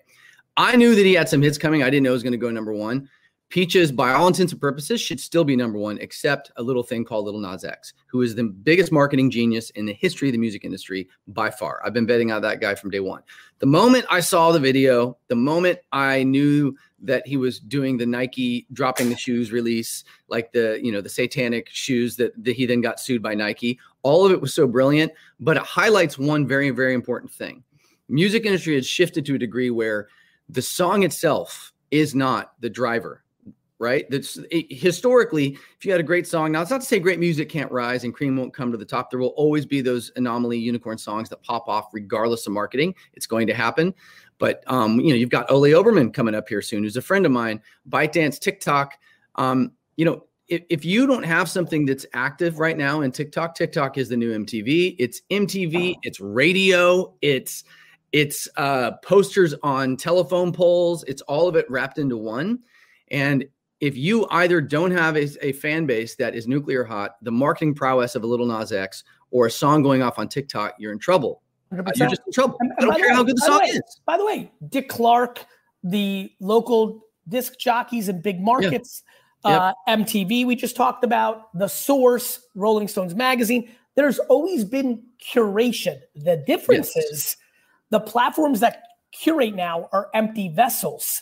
I 0.55 0.75
knew 0.77 0.95
that 0.95 1.05
he 1.05 1.13
had 1.13 1.27
some 1.27 1.41
hits 1.41 1.57
coming. 1.57 1.83
I 1.83 1.89
didn't 1.89 2.03
know 2.03 2.11
it 2.11 2.13
was 2.13 2.23
going 2.23 2.31
to 2.31 2.37
go 2.37 2.49
number 2.49 2.73
one. 2.73 3.09
Peaches, 3.49 3.93
by 3.93 4.11
all 4.11 4.27
intents 4.27 4.51
and 4.51 4.59
purposes, 4.59 4.99
should 4.99 5.21
still 5.21 5.45
be 5.45 5.55
number 5.55 5.79
one, 5.79 5.97
except 5.99 6.51
a 6.57 6.61
little 6.61 6.83
thing 6.83 7.05
called 7.05 7.23
Little 7.23 7.39
Nas 7.39 7.63
X, 7.63 7.93
who 8.07 8.21
is 8.21 8.35
the 8.35 8.43
biggest 8.43 8.91
marketing 8.91 9.31
genius 9.31 9.69
in 9.69 9.85
the 9.85 9.93
history 9.93 10.27
of 10.27 10.33
the 10.33 10.37
music 10.37 10.65
industry 10.65 11.07
by 11.29 11.49
far. 11.49 11.81
I've 11.85 11.93
been 11.93 12.05
betting 12.05 12.29
on 12.29 12.41
that 12.41 12.59
guy 12.59 12.75
from 12.75 12.89
day 12.89 12.99
one. 12.99 13.23
The 13.59 13.65
moment 13.65 14.05
I 14.09 14.19
saw 14.19 14.51
the 14.51 14.59
video, 14.59 15.17
the 15.29 15.35
moment 15.35 15.79
I 15.93 16.23
knew 16.23 16.75
that 16.99 17.25
he 17.25 17.37
was 17.37 17.61
doing 17.61 17.95
the 17.95 18.05
Nike 18.05 18.67
dropping 18.73 19.07
the 19.07 19.15
shoes 19.15 19.53
release, 19.53 20.03
like 20.27 20.51
the 20.51 20.81
you 20.83 20.91
know 20.91 20.99
the 20.99 21.07
satanic 21.07 21.69
shoes 21.69 22.17
that, 22.17 22.33
that 22.43 22.57
he 22.57 22.65
then 22.65 22.81
got 22.81 22.99
sued 22.99 23.21
by 23.23 23.33
Nike, 23.33 23.79
all 24.03 24.25
of 24.25 24.33
it 24.33 24.41
was 24.41 24.53
so 24.53 24.67
brilliant. 24.67 25.13
But 25.39 25.55
it 25.55 25.63
highlights 25.63 26.19
one 26.19 26.45
very 26.45 26.71
very 26.71 26.93
important 26.93 27.31
thing: 27.31 27.63
music 28.09 28.45
industry 28.45 28.75
has 28.75 28.85
shifted 28.85 29.25
to 29.25 29.35
a 29.35 29.39
degree 29.39 29.69
where 29.69 30.09
the 30.49 30.61
song 30.61 31.03
itself 31.03 31.71
is 31.91 32.13
not 32.13 32.51
the 32.59 32.69
driver 32.69 33.23
right? 33.79 34.09
That's 34.09 34.37
it, 34.51 34.65
historically, 34.71 35.57
if 35.77 35.85
you 35.85 35.91
had 35.91 36.01
a 36.01 36.03
great 36.03 36.27
song, 36.27 36.51
now 36.51 36.61
it's 36.61 36.71
not 36.71 36.81
to 36.81 36.87
say 36.87 36.99
great 36.99 37.19
music 37.19 37.49
can't 37.49 37.71
rise 37.71 38.03
and 38.03 38.13
cream 38.13 38.35
won't 38.35 38.53
come 38.53 38.71
to 38.71 38.77
the 38.77 38.85
top. 38.85 39.09
There 39.09 39.19
will 39.19 39.27
always 39.29 39.65
be 39.65 39.81
those 39.81 40.11
anomaly 40.15 40.57
unicorn 40.57 40.97
songs 40.97 41.29
that 41.29 41.43
pop 41.43 41.67
off 41.67 41.89
regardless 41.93 42.47
of 42.47 42.53
marketing. 42.53 42.95
It's 43.13 43.27
going 43.27 43.47
to 43.47 43.53
happen. 43.53 43.93
But 44.39 44.63
um, 44.67 44.99
you 44.99 45.09
know, 45.09 45.15
you've 45.15 45.29
got 45.29 45.49
Ole 45.51 45.63
Obermann 45.63 46.13
coming 46.13 46.35
up 46.35 46.47
here 46.49 46.61
soon, 46.61 46.83
who's 46.83 46.97
a 46.97 47.01
friend 47.01 47.25
of 47.25 47.31
mine, 47.31 47.61
ByteDance, 47.89 48.39
TikTok. 48.39 48.97
Um, 49.35 49.73
you 49.95 50.05
know, 50.05 50.23
if, 50.47 50.63
if 50.69 50.85
you 50.85 51.07
don't 51.07 51.23
have 51.23 51.49
something 51.49 51.85
that's 51.85 52.05
active 52.13 52.59
right 52.59 52.77
now 52.77 53.01
in 53.01 53.11
TikTok, 53.11 53.55
TikTok 53.55 53.97
is 53.97 54.09
the 54.09 54.17
new 54.17 54.37
MTV. 54.37 54.95
It's 54.99 55.21
MTV, 55.29 55.95
it's 56.03 56.19
radio, 56.19 57.13
it's 57.21 57.63
it's 58.13 58.47
uh, 58.55 58.91
posters 59.03 59.53
on 59.63 59.97
telephone 59.97 60.53
poles. 60.53 61.03
It's 61.07 61.21
all 61.23 61.47
of 61.47 61.55
it 61.55 61.69
wrapped 61.69 61.97
into 61.97 62.17
one. 62.17 62.59
And 63.09 63.45
if 63.79 63.95
you 63.95 64.27
either 64.31 64.59
don't 64.61 64.91
have 64.91 65.15
a, 65.15 65.27
a, 65.45 65.51
fan 65.53 65.85
base 65.85 66.15
that 66.15 66.35
is 66.35 66.47
nuclear 66.47 66.83
hot, 66.83 67.17
the 67.21 67.31
marketing 67.31 67.75
prowess 67.75 68.15
of 68.15 68.23
a 68.23 68.27
little 68.27 68.45
Nas 68.45 68.71
X, 68.71 69.03
or 69.31 69.47
a 69.47 69.51
song 69.51 69.83
going 69.83 70.01
off 70.01 70.17
on 70.17 70.27
TikTok, 70.27 70.75
you're 70.79 70.91
in 70.91 70.99
trouble. 70.99 71.43
100%. 71.71 71.97
You're 71.97 72.09
just 72.09 72.21
in 72.25 72.33
trouble. 72.33 72.57
And, 72.59 72.71
I 72.79 72.81
don't 72.81 72.95
care 72.95 73.09
way, 73.09 73.15
how 73.15 73.23
good 73.23 73.37
the 73.37 73.41
song 73.41 73.57
the 73.57 73.65
way, 73.65 73.69
is. 73.69 74.01
By 74.05 74.17
the 74.17 74.25
way, 74.25 74.51
Dick 74.69 74.89
Clark, 74.89 75.45
the 75.83 76.31
local 76.39 77.01
disc 77.27 77.59
jockeys 77.59 78.09
in 78.09 78.21
big 78.21 78.39
markets, 78.39 79.03
yeah. 79.45 79.57
uh, 79.57 79.73
MTV, 79.87 80.45
we 80.45 80.55
just 80.55 80.75
talked 80.75 81.03
about, 81.03 81.53
The 81.57 81.67
Source, 81.67 82.39
Rolling 82.55 82.87
Stones 82.87 83.13
Magazine. 83.13 83.69
There's 83.95 84.19
always 84.19 84.63
been 84.63 85.03
curation. 85.33 85.99
The 86.15 86.37
difference 86.47 86.93
yes. 86.95 87.05
is 87.05 87.37
the 87.89 87.99
platforms 87.99 88.59
that 88.61 88.83
curate 89.11 89.55
now 89.55 89.89
are 89.91 90.09
empty 90.13 90.49
vessels 90.49 91.21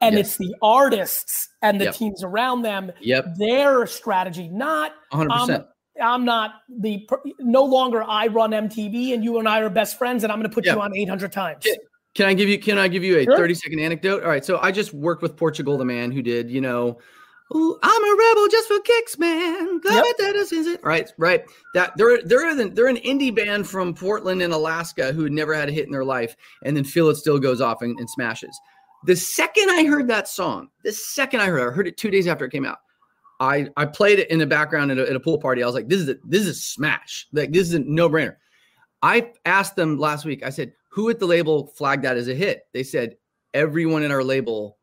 and 0.00 0.16
yes. 0.16 0.26
it's 0.26 0.36
the 0.36 0.54
artists 0.62 1.48
and 1.62 1.80
the 1.80 1.86
yep. 1.86 1.94
teams 1.94 2.22
around 2.22 2.62
them. 2.62 2.92
Yep. 3.00 3.36
Their 3.36 3.86
strategy, 3.86 4.48
not 4.48 4.92
100%. 5.12 5.50
Um, 5.50 5.64
I'm 6.00 6.24
not 6.24 6.54
the 6.68 7.08
no 7.40 7.64
longer 7.64 8.04
I 8.04 8.28
run 8.28 8.52
MTV 8.52 9.14
and 9.14 9.24
you 9.24 9.38
and 9.38 9.48
I 9.48 9.60
are 9.60 9.70
best 9.70 9.98
friends 9.98 10.22
and 10.22 10.32
I'm 10.32 10.38
going 10.38 10.48
to 10.48 10.54
put 10.54 10.64
yep. 10.64 10.76
you 10.76 10.82
on 10.82 10.96
800 10.96 11.32
times. 11.32 11.64
Can, 11.64 11.76
can, 12.14 12.26
I 12.26 12.34
give 12.34 12.48
you 12.48 12.58
can 12.58 12.78
I 12.78 12.86
give 12.86 13.02
you 13.02 13.18
a 13.18 13.24
sure. 13.24 13.36
30 13.36 13.54
second 13.54 13.80
anecdote? 13.80 14.22
All 14.22 14.28
right, 14.28 14.44
so 14.44 14.58
I 14.58 14.70
just 14.70 14.94
worked 14.94 15.22
with 15.22 15.36
Portugal 15.36 15.76
the 15.76 15.84
man 15.84 16.12
who 16.12 16.22
did, 16.22 16.50
you 16.50 16.60
know, 16.60 16.98
Ooh, 17.54 17.78
I'm 17.82 18.04
a 18.04 18.16
rebel 18.16 18.48
just 18.48 18.68
for 18.68 18.78
kicks, 18.80 19.18
man. 19.18 19.80
Yep. 19.82 20.04
It. 20.20 20.80
Right, 20.84 21.10
right. 21.16 21.44
That 21.72 21.92
they're 21.96 22.22
they're 22.22 22.48
an, 22.48 22.74
they're 22.74 22.88
an 22.88 22.98
indie 22.98 23.34
band 23.34 23.66
from 23.66 23.94
Portland 23.94 24.42
in 24.42 24.52
Alaska 24.52 25.12
who 25.12 25.22
had 25.22 25.32
never 25.32 25.54
had 25.54 25.70
a 25.70 25.72
hit 25.72 25.86
in 25.86 25.90
their 25.90 26.04
life, 26.04 26.36
and 26.64 26.76
then 26.76 26.84
Feel 26.84 27.08
It 27.08 27.16
Still 27.16 27.38
goes 27.38 27.62
off 27.62 27.80
and, 27.80 27.98
and 27.98 28.10
smashes. 28.10 28.58
The 29.04 29.16
second 29.16 29.70
I 29.70 29.84
heard 29.84 30.08
that 30.08 30.28
song, 30.28 30.68
the 30.82 30.92
second 30.92 31.40
I 31.40 31.46
heard 31.46 31.60
it, 31.60 31.70
I 31.70 31.72
heard 31.72 31.88
it 31.88 31.96
two 31.96 32.10
days 32.10 32.26
after 32.26 32.44
it 32.44 32.50
came 32.50 32.66
out. 32.66 32.78
I 33.40 33.68
I 33.76 33.84
played 33.86 34.18
it 34.18 34.30
in 34.30 34.38
the 34.38 34.46
background 34.46 34.90
at 34.90 34.98
a, 34.98 35.08
at 35.08 35.16
a 35.16 35.20
pool 35.20 35.38
party. 35.38 35.62
I 35.62 35.66
was 35.66 35.74
like, 35.74 35.88
this 35.88 36.00
is 36.00 36.08
a, 36.08 36.16
this 36.24 36.46
is 36.46 36.64
smash. 36.64 37.26
Like 37.32 37.52
this 37.52 37.68
is 37.68 37.74
a 37.74 37.78
no 37.80 38.08
brainer. 38.08 38.36
I 39.02 39.32
asked 39.44 39.76
them 39.76 39.98
last 39.98 40.24
week. 40.24 40.44
I 40.44 40.50
said, 40.50 40.72
who 40.90 41.08
at 41.08 41.20
the 41.20 41.26
label 41.26 41.68
flagged 41.68 42.02
that 42.02 42.16
as 42.16 42.26
a 42.26 42.34
hit? 42.34 42.62
They 42.72 42.82
said 42.82 43.16
everyone 43.54 44.02
in 44.02 44.10
our 44.10 44.24
label 44.24 44.78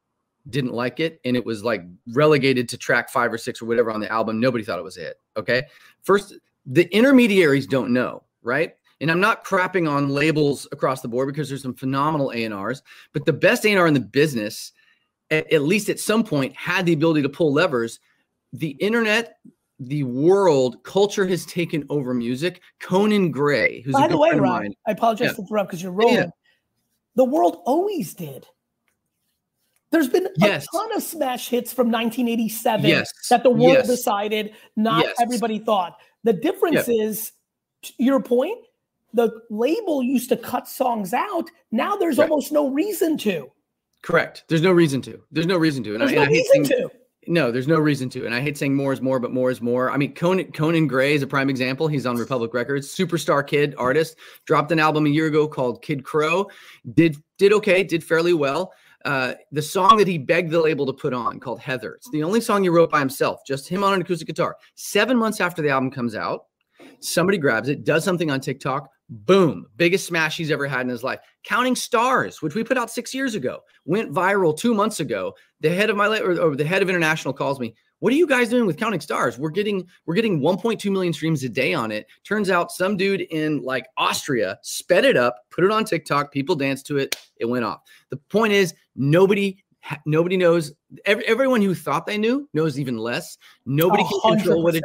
didn't 0.50 0.74
like 0.74 1.00
it, 1.00 1.19
and 1.25 1.36
it 1.36 1.45
was 1.45 1.63
like 1.63 1.84
relegated 2.13 2.69
to 2.69 2.77
track 2.77 3.10
five 3.10 3.34
or 3.34 3.38
six 3.38 3.62
or 3.62 3.65
whatever 3.65 3.91
on 3.91 4.00
the 4.00 4.12
album. 4.12 4.39
Nobody 4.39 4.63
thought 4.63 4.79
it 4.79 4.84
was 4.84 4.98
a 4.98 5.01
hit. 5.01 5.19
Okay, 5.36 5.63
first 6.03 6.36
the 6.65 6.86
intermediaries 6.95 7.67
don't 7.67 7.91
know, 7.91 8.24
right? 8.41 8.75
And 9.02 9.12
I'm 9.12 9.20
not 9.20 9.44
crapping 9.44 9.90
on 9.90 10.10
labels 10.10 10.68
across 10.72 11.02
the 11.02 11.08
board 11.08 11.28
because 11.28 11.50
there's 11.50 11.64
some 11.64 11.74
phenomenal 11.74 12.32
A&Rs, 12.34 12.82
but 13.14 13.25
the 13.25 13.34
best 13.34 13.66
A&R 13.66 13.88
in 13.88 13.94
the 13.94 14.00
business, 14.00 14.72
at, 15.30 15.52
at 15.52 15.64
least 15.64 15.90
at 15.90 16.00
some 16.00 16.24
point, 16.24 16.55
had 16.55 16.86
the 16.86 16.94
ability 16.94 17.22
to 17.24 17.29
pull 17.29 17.51
levers. 17.51 18.00
The 18.53 18.70
internet, 18.70 19.38
the 19.79 20.03
world, 20.03 20.84
culture 20.84 21.27
has 21.27 21.46
taken 21.46 21.86
over 21.90 22.14
music. 22.14 22.62
Conan 22.79 23.31
Gray, 23.31 23.81
who's 23.81 23.94
by 23.94 24.08
the 24.08 24.18
way, 24.18 24.31
Ron, 24.31 24.74
I 24.88 24.92
apologize 24.92 25.27
yeah. 25.27 25.34
to 25.34 25.42
interrupt 25.42 25.70
because 25.70 25.84
you're 25.84 25.92
rolling. 25.92 26.16
Yeah. 26.16 26.29
The 27.16 27.25
world 27.25 27.62
always 27.66 28.14
did. 28.14 28.48
There's 29.92 30.10
been 30.10 30.27
yes. 30.38 30.66
a 30.74 30.77
ton 30.77 30.96
of 30.96 31.03
smash 31.03 31.48
hits 31.48 31.72
from 31.72 31.88
1987 31.88 32.86
yes. 32.86 33.10
that 33.29 33.44
the 33.44 33.50
world 33.50 33.75
yes. 33.75 33.88
decided 33.88 34.53
not 34.75 35.05
everybody 35.22 35.60
thought. 35.60 35.98
The 36.24 36.34
difference 36.34 36.90
is, 36.90 37.31
your 37.98 38.22
point, 38.22 38.58
the 39.16 39.32
label 39.50 40.04
used 40.04 40.30
to 40.30 40.38
cut 40.38 40.68
songs 40.68 41.14
out. 41.14 41.50
Now 41.72 41.96
there's 41.96 42.20
almost 42.20 42.51
no 42.51 42.70
reason 42.70 43.18
to. 43.20 43.50
Correct. 44.04 44.44
There's 44.50 44.62
no 44.62 44.72
reason 44.72 45.01
to. 45.04 45.22
There's 45.32 45.48
no 45.48 45.58
reason 45.58 45.84
to. 45.86 45.94
And 45.94 46.01
there's 46.01 46.12
I, 46.12 46.16
no 46.16 46.25
reason 46.25 46.66
saying, 46.66 46.82
to. 46.82 46.92
No, 47.28 47.50
there's 47.50 47.68
no 47.68 47.80
reason 47.80 48.10
to. 48.10 48.25
And 48.25 48.36
I 48.36 48.42
hate 48.42 48.58
saying 48.58 48.75
more 48.75 48.94
is 48.94 49.01
more, 49.01 49.20
but 49.20 49.32
more 49.32 49.50
is 49.50 49.62
more. 49.62 49.90
I 49.90 49.98
mean, 49.98 50.14
Conan, 50.14 50.51
Conan 50.51 50.88
Gray 50.88 51.16
is 51.16 51.24
a 51.24 51.28
prime 51.28 51.50
example. 51.50 51.88
He's 51.88 52.06
on 52.06 52.18
Republic 52.18 52.54
Records, 52.54 52.94
superstar 52.94 53.46
kid 53.48 53.74
artist, 53.78 54.18
dropped 54.46 54.72
an 54.72 54.80
album 54.80 55.06
a 55.06 55.10
year 55.10 55.28
ago 55.28 55.48
called 55.48 55.82
Kid 55.82 56.04
Krow. 56.04 56.48
Did 56.94 57.18
did 57.38 57.54
okay, 57.54 57.84
did 57.84 58.04
fairly 58.04 58.34
well. 58.34 58.74
Uh, 59.06 59.36
the 59.51 59.62
song 59.62 59.98
that 59.98 60.08
he 60.08 60.18
begged 60.18 60.51
the 60.51 60.60
label 60.60 60.86
to 60.86 60.94
put 60.94 61.14
on 61.14 61.40
called 61.40 61.60
Heather. 61.60 61.94
It's 61.94 62.10
the 62.10 62.24
only 62.24 62.42
song 62.42 62.64
he 62.64 62.70
wrote 62.70 62.92
by 62.92 63.00
himself, 63.00 63.40
just 63.46 63.68
him 63.70 63.84
on 63.84 63.94
an 63.94 64.01
acoustic 64.01 64.28
guitar. 64.28 64.58
Seven 64.75 65.16
months 65.16 65.40
after 65.40 65.62
the 65.62 65.70
album 65.70 65.92
comes 65.92 66.16
out, 66.16 66.46
somebody 67.00 67.38
grabs 67.38 67.70
it, 67.70 67.84
does 67.84 68.04
something 68.04 68.32
on 68.32 68.40
TikTok, 68.40 68.90
Boom. 69.07 69.68
Biggest 69.75 70.07
smash 70.07 70.37
he's 70.37 70.50
ever 70.50 70.68
had 70.68 70.81
in 70.81 70.89
his 70.89 71.03
life. 71.03 71.20
Counting 71.44 71.75
Stars, 71.75 72.41
which 72.41 72.55
we 72.55 72.63
put 72.63 72.77
out 72.77 72.89
six 72.89 73.13
years 73.13 73.35
ago, 73.35 73.59
went 73.85 74.11
viral 74.11 74.57
two 74.57 74.74
months 74.74 75.00
ago. 75.00 75.33
The 75.59 75.70
head 75.70 75.89
of 75.89 75.98
my 75.98 76.07
or, 76.20 76.39
or 76.39 76.55
the 76.55 76.65
head 76.65 76.81
of 76.81 76.89
international 76.89 77.33
calls 77.33 77.59
me. 77.59 77.75
What 78.00 78.11
are 78.11 78.18
you 78.18 78.27
guys 78.27 78.50
doing 78.50 78.65
with 78.65 78.77
Counting 78.77 79.00
Stars? 79.00 79.37
We're 79.37 79.51
getting 79.51 79.87
we're 80.05 80.15
getting 80.15 80.39
1.2 80.39 80.91
million 80.91 81.13
streams 81.13 81.44
a 81.44 81.50
day 81.50 81.74
on 81.74 81.91
it. 81.91 82.07
Turns 82.24 82.50
out 82.50 82.72
some 82.72 82.98
dude 82.98 83.22
in 83.22 83.61
like 83.61 83.87
Austria 83.98 84.57
sped 84.63 85.05
it 85.05 85.18
up, 85.18 85.37
put 85.50 85.63
it 85.63 85.72
on 85.72 85.85
TikTok. 85.85 86.31
People 86.31 86.55
danced 86.55 86.87
to 86.87 86.98
it. 86.98 87.15
It 87.37 87.46
went 87.46 87.65
off. 87.65 87.81
The 88.09 88.18
point 88.18 88.53
is, 88.53 88.74
nobody 88.96 89.63
nobody 90.05 90.37
knows 90.37 90.74
every, 91.05 91.25
everyone 91.25 91.61
who 91.61 91.75
thought 91.75 92.05
they 92.05 92.17
knew 92.17 92.48
knows 92.53 92.79
even 92.79 92.98
less. 92.98 93.37
Nobody 93.65 94.03
100%. 94.03 94.09
can 94.09 94.37
control 94.37 94.63
what 94.63 94.75
it 94.75 94.83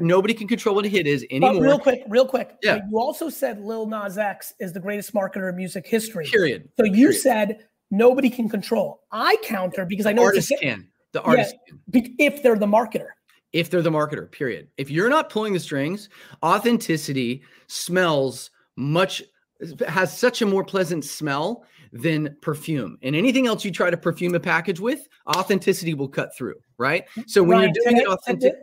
nobody 0.00 0.34
can 0.34 0.48
control 0.48 0.74
what 0.74 0.84
a 0.84 0.88
hit 0.88 1.06
is 1.06 1.26
anymore 1.30 1.54
but 1.54 1.60
real 1.60 1.78
quick 1.78 2.02
real 2.08 2.26
quick 2.26 2.56
yeah. 2.62 2.80
you 2.90 2.98
also 2.98 3.28
said 3.28 3.60
lil 3.60 3.86
nas 3.86 4.18
x 4.18 4.54
is 4.60 4.72
the 4.72 4.80
greatest 4.80 5.14
marketer 5.14 5.48
in 5.48 5.56
music 5.56 5.86
history. 5.86 6.26
Period. 6.26 6.68
So 6.76 6.84
you 6.84 7.08
period. 7.08 7.20
said 7.20 7.58
nobody 7.90 8.30
can 8.30 8.48
control. 8.48 9.02
I 9.12 9.36
counter 9.42 9.84
because 9.84 10.06
i 10.06 10.12
know 10.12 10.24
artists 10.24 10.52
can. 10.60 10.88
The 11.12 11.22
artist 11.22 11.54
yeah, 11.92 12.02
if 12.18 12.42
they're 12.42 12.58
the 12.58 12.66
marketer. 12.66 13.08
If 13.52 13.70
they're 13.70 13.82
the 13.82 13.90
marketer 13.90 14.30
period. 14.30 14.68
If 14.76 14.90
you're 14.90 15.08
not 15.08 15.30
pulling 15.30 15.54
the 15.54 15.60
strings 15.60 16.08
authenticity 16.42 17.42
smells 17.68 18.50
much 18.76 19.22
has 19.88 20.16
such 20.16 20.42
a 20.42 20.46
more 20.46 20.64
pleasant 20.64 21.04
smell 21.04 21.64
than 22.00 22.36
perfume. 22.40 22.98
And 23.02 23.16
anything 23.16 23.46
else 23.46 23.64
you 23.64 23.70
try 23.70 23.90
to 23.90 23.96
perfume 23.96 24.34
a 24.34 24.40
package 24.40 24.80
with, 24.80 25.08
authenticity 25.28 25.94
will 25.94 26.08
cut 26.08 26.36
through, 26.36 26.56
right? 26.78 27.04
So 27.26 27.42
when 27.42 27.58
Ryan, 27.58 27.72
you're 27.74 27.84
doing 27.84 28.02
it 28.02 28.08
authentic. 28.08 28.54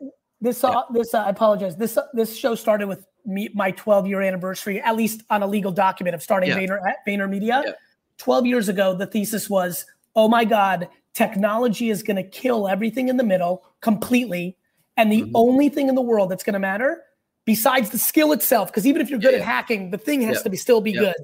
This, 0.41 0.63
uh, 0.63 0.82
this, 0.91 1.13
uh, 1.13 1.24
I 1.24 1.30
apologize. 1.30 1.76
This, 1.76 1.98
uh, 1.98 2.04
this 2.13 2.36
show 2.36 2.56
started 2.56 2.88
with 2.88 3.06
me, 3.26 3.50
my 3.54 3.72
12 3.72 4.08
year 4.08 4.22
anniversary, 4.22 4.82
at 4.82 4.96
least 4.96 5.24
on 5.30 5.41
a 5.41 5.48
legal 5.48 5.72
document 5.72 6.15
of 6.15 6.22
starting 6.22 6.50
yeah. 6.50 6.58
Vayner 6.58 6.80
at 6.88 6.98
VaynerMedia. 7.08 7.63
Yeah. 7.65 7.72
12 8.17 8.46
years 8.46 8.69
ago, 8.69 8.96
the 8.96 9.08
thesis 9.08 9.50
was, 9.50 9.86
oh 10.15 10.28
my 10.28 10.46
God, 10.46 10.89
technology 11.13 11.89
is 11.89 12.04
going 12.04 12.17
to 12.17 12.24
kill 12.24 12.67
everything 12.67 13.08
in 13.08 13.17
the 13.17 13.24
middle 13.24 13.63
completely. 13.82 14.58
And 14.98 15.12
the 15.12 15.22
mm-hmm. 15.22 15.36
only 15.36 15.69
thing 15.69 15.89
in 15.89 15.96
the 15.96 16.02
world 16.02 16.30
that's 16.30 16.43
going 16.43 16.54
to 16.54 16.60
matter, 16.60 17.02
besides 17.46 17.89
the 17.89 17.98
skill 17.98 18.32
itself, 18.32 18.69
because 18.69 18.86
even 18.86 19.02
if 19.02 19.10
you're 19.10 19.19
good 19.19 19.34
yeah, 19.34 19.39
at 19.39 19.46
hacking, 19.46 19.91
the 19.91 19.98
thing 19.98 20.22
has 20.22 20.43
to 20.43 20.50
be 20.50 20.58
still 20.58 20.82
be 20.82 20.93
good 20.93 21.15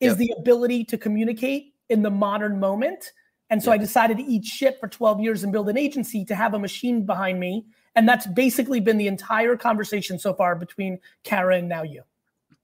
is 0.00 0.10
yep. 0.10 0.18
the 0.18 0.34
ability 0.38 0.84
to 0.86 0.98
communicate 0.98 1.74
in 1.88 2.02
the 2.02 2.10
modern 2.10 2.58
moment. 2.58 3.12
And 3.50 3.62
so 3.62 3.70
yep. 3.72 3.80
I 3.80 3.82
decided 3.82 4.16
to 4.18 4.24
eat 4.24 4.44
shit 4.44 4.78
for 4.80 4.88
12 4.88 5.20
years 5.20 5.42
and 5.42 5.52
build 5.52 5.68
an 5.68 5.76
agency 5.76 6.24
to 6.26 6.34
have 6.34 6.54
a 6.54 6.58
machine 6.58 7.04
behind 7.04 7.40
me. 7.40 7.66
And 7.96 8.08
that's 8.08 8.26
basically 8.26 8.80
been 8.80 8.96
the 8.96 9.08
entire 9.08 9.56
conversation 9.56 10.18
so 10.18 10.32
far 10.32 10.54
between 10.54 10.98
Kara 11.24 11.58
and 11.58 11.68
now 11.68 11.82
you. 11.82 12.02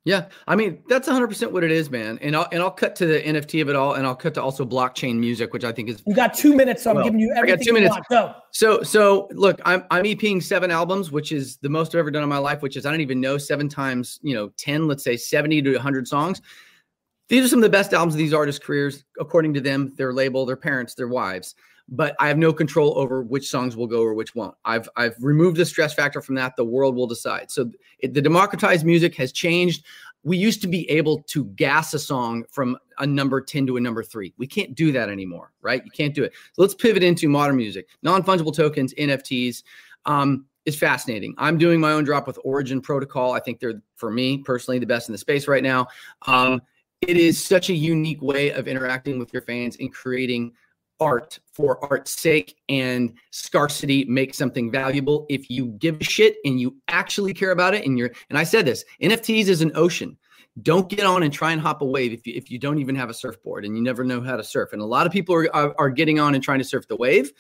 Yeah, 0.07 0.27
I 0.47 0.55
mean 0.55 0.85
that's 0.89 1.09
100 1.09 1.27
percent 1.27 1.51
what 1.51 1.65
it 1.65 1.73
is, 1.73 1.91
man. 1.91 2.17
And 2.23 2.37
I'll 2.37 2.47
and 2.53 2.63
I'll 2.63 2.71
cut 2.71 2.95
to 2.97 3.07
the 3.07 3.21
NFT 3.21 3.61
of 3.61 3.69
it 3.69 3.75
all, 3.75 3.95
and 3.95 4.07
I'll 4.07 4.15
cut 4.15 4.35
to 4.35 4.43
also 4.43 4.65
blockchain 4.65 5.17
music, 5.17 5.53
which 5.53 5.65
I 5.65 5.73
think 5.73 5.89
is. 5.89 6.01
You 6.07 6.15
got 6.15 6.33
two 6.33 6.55
minutes, 6.55 6.85
so 6.85 6.93
I'm 6.93 7.03
giving 7.03 7.19
you 7.19 7.33
everything. 7.37 7.55
I 7.55 7.57
got 7.57 7.65
two 7.65 7.71
you 7.71 7.75
minutes. 7.75 7.91
want. 7.91 8.07
Go. 8.09 8.35
So 8.53 8.85
so 8.85 9.27
look, 9.33 9.61
I'm 9.65 9.83
I'm 9.91 10.05
EPing 10.05 10.45
seven 10.45 10.71
albums, 10.71 11.11
which 11.11 11.33
is 11.33 11.57
the 11.57 11.69
most 11.69 11.93
I've 11.93 11.99
ever 11.99 12.13
done 12.13 12.23
in 12.23 12.29
my 12.29 12.39
life. 12.39 12.63
Which 12.63 12.77
is 12.77 12.87
I 12.87 12.93
don't 12.93 13.01
even 13.01 13.21
know 13.21 13.37
seven 13.37 13.69
times 13.69 14.21
you 14.23 14.37
know 14.37 14.53
ten, 14.57 14.87
let's 14.87 15.03
say 15.03 15.17
70 15.17 15.61
to 15.63 15.73
100 15.73 16.07
songs. 16.07 16.41
These 17.29 17.45
are 17.45 17.49
some 17.49 17.59
of 17.59 17.65
the 17.65 17.69
best 17.69 17.93
albums 17.93 18.15
of 18.15 18.19
these 18.19 18.35
artists' 18.35 18.65
careers, 18.65 19.05
according 19.19 19.55
to 19.55 19.61
them, 19.61 19.93
their 19.97 20.13
label, 20.13 20.47
their 20.47 20.57
parents, 20.57 20.95
their 20.95 21.09
wives. 21.09 21.55
But 21.89 22.17
I 22.19 22.29
have 22.29 22.39
no 22.39 22.53
control 22.53 22.99
over 22.99 23.23
which 23.23 23.49
songs 23.49 23.77
will 23.77 23.87
go 23.87 24.03
or 24.03 24.15
which 24.15 24.35
won't. 24.35 24.57
I've 24.65 24.89
I've 24.97 25.15
removed 25.21 25.57
the 25.57 25.65
stress 25.65 25.95
factor 25.95 26.21
from 26.21 26.35
that. 26.35 26.57
The 26.57 26.65
world 26.65 26.97
will 26.97 27.07
decide. 27.07 27.51
So 27.51 27.71
it, 28.01 28.15
the 28.15 28.23
democratized 28.23 28.85
music 28.85 29.15
has 29.17 29.33
changed. 29.33 29.85
We 30.25 30.37
used 30.37 30.61
to 30.63 30.69
be 30.69 30.91
able 30.91 31.23
to 31.29 31.45
gas 31.45 31.95
a 31.95 32.01
song 32.01 32.45
from 32.51 32.77
a 32.99 33.07
number 33.07 33.41
10 33.41 33.69
to 33.69 33.77
a 33.77 33.81
number 33.81 34.03
three. 34.03 34.35
We 34.39 34.49
can't 34.49 34.75
do 34.75 34.91
that 34.91 35.09
anymore, 35.09 35.53
right? 35.63 35.85
You 35.85 35.91
can't 35.93 36.15
do 36.15 36.25
it. 36.25 36.33
So 36.55 36.63
let's 36.63 36.75
pivot 36.75 37.05
into 37.05 37.29
modern 37.29 37.57
music, 37.57 37.89
non 38.03 38.25
fungible 38.25 38.55
tokens, 38.55 38.93
NFTs. 38.95 39.63
Um, 40.05 40.47
is 40.67 40.77
fascinating. 40.77 41.33
I'm 41.39 41.59
doing 41.59 41.81
my 41.81 41.93
own 41.93 42.03
drop 42.03 42.27
with 42.27 42.41
Origin 42.45 42.81
Protocol. 42.81 43.33
I 43.33 43.39
think 43.41 43.61
they're, 43.61 43.81
for 43.95 44.11
me 44.11 44.39
personally, 44.39 44.81
the 44.81 44.87
best 44.87 45.09
in 45.09 45.13
the 45.13 45.19
space 45.19 45.47
right 45.47 45.63
now. 45.63 45.87
Um, 46.27 46.61
it 47.03 47.17
is 47.17 47.43
such 47.43 47.71
a 47.71 47.75
unique 47.75 48.23
way 48.23 48.51
of 48.51 48.69
interacting 48.69 49.19
with 49.19 49.33
your 49.33 49.43
fans 49.43 49.77
and 49.79 49.93
creating 49.93 50.53
art 50.99 51.39
for 51.53 51.85
art's 51.85 52.19
sake 52.19 52.57
and 52.69 53.13
scarcity 53.31 54.05
makes 54.07 54.39
something 54.39 54.71
valuable. 54.71 55.27
If 55.29 55.51
you 55.51 55.67
give 55.79 56.01
a 56.01 56.05
shit 56.05 56.37
and 56.45 56.61
you 56.61 56.77
actually 56.89 57.35
care 57.35 57.51
about 57.51 57.75
it 57.75 57.85
and 57.85 57.99
you're 57.99 58.11
and 58.31 58.39
i 58.39 58.45
said 58.45 58.65
this 58.65 58.85
nfts 59.03 59.49
is 59.49 59.63
an 59.63 59.73
ocean. 59.75 60.17
Don't 60.63 60.89
get 60.89 61.05
on 61.05 61.23
and 61.23 61.31
try 61.31 61.53
and 61.53 61.61
hop 61.61 61.83
a 61.83 61.85
wave 61.85 62.15
if 62.15 62.27
you, 62.27 62.33
if 62.35 62.51
you 62.51 62.59
don't 62.59 62.79
even 62.79 62.95
have 62.95 63.11
a 63.11 63.15
surfboard 63.15 63.67
and 63.67 63.77
you 63.77 63.83
never 63.83 64.05
know 64.05 64.23
how 64.23 64.37
to 64.37 64.45
surf. 64.45 64.73
And 64.73 64.81
a 64.81 64.87
lot 64.87 65.07
of 65.07 65.13
people 65.13 65.35
are, 65.35 65.55
are, 65.55 65.75
are 65.79 65.91
getting 65.91 66.19
on 66.19 66.35
and 66.35 66.43
trying 66.43 66.61
to 66.61 66.65
surf 66.65 66.89
the 66.89 66.97
wave 66.97 67.31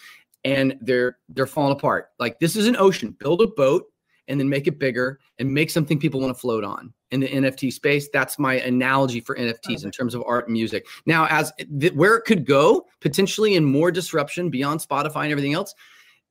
and 0.44 0.76
they're 0.82 1.16
they're 1.30 1.46
falling 1.46 1.72
apart. 1.72 2.10
Like 2.18 2.38
this 2.40 2.56
is 2.56 2.66
an 2.66 2.76
ocean. 2.76 3.16
Build 3.18 3.40
a 3.40 3.46
boat 3.46 3.86
and 4.28 4.38
then 4.40 4.48
make 4.48 4.66
it 4.66 4.78
bigger 4.78 5.18
and 5.38 5.52
make 5.52 5.70
something 5.70 5.98
people 5.98 6.20
want 6.20 6.34
to 6.34 6.40
float 6.40 6.64
on 6.64 6.92
in 7.10 7.20
the 7.20 7.28
NFT 7.28 7.72
space. 7.72 8.08
That's 8.12 8.38
my 8.38 8.54
analogy 8.54 9.20
for 9.20 9.36
NFTs 9.36 9.84
in 9.84 9.90
terms 9.90 10.14
of 10.14 10.22
art 10.26 10.46
and 10.46 10.52
music. 10.52 10.86
Now, 11.06 11.26
as 11.26 11.52
th- 11.80 11.92
where 11.92 12.16
it 12.16 12.24
could 12.24 12.44
go 12.44 12.86
potentially 13.00 13.54
in 13.54 13.64
more 13.64 13.90
disruption 13.90 14.50
beyond 14.50 14.80
Spotify 14.80 15.24
and 15.24 15.32
everything 15.32 15.54
else. 15.54 15.74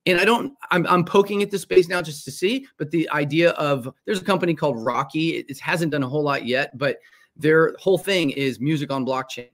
And 0.07 0.19
I 0.19 0.25
don't, 0.25 0.53
I'm, 0.69 0.85
I'm 0.85 1.03
poking 1.03 1.41
at 1.41 1.49
this 1.49 1.63
space 1.63 1.87
now 1.87 2.01
just 2.01 2.25
to 2.25 2.31
see, 2.31 2.67
but 2.77 2.91
the 2.91 3.09
idea 3.09 3.51
of 3.51 3.91
there's 4.05 4.21
a 4.21 4.25
company 4.25 4.53
called 4.53 4.77
Rocki. 4.77 5.39
It, 5.39 5.49
it 5.49 5.59
hasn't 5.59 5.91
done 5.91 6.03
a 6.03 6.07
whole 6.07 6.21
lot 6.21 6.45
yet, 6.45 6.77
but 6.77 6.99
their 7.35 7.75
whole 7.79 7.97
thing 7.97 8.29
is 8.29 8.59
music 8.59 8.91
on 8.91 9.05
blockchain 9.05 9.47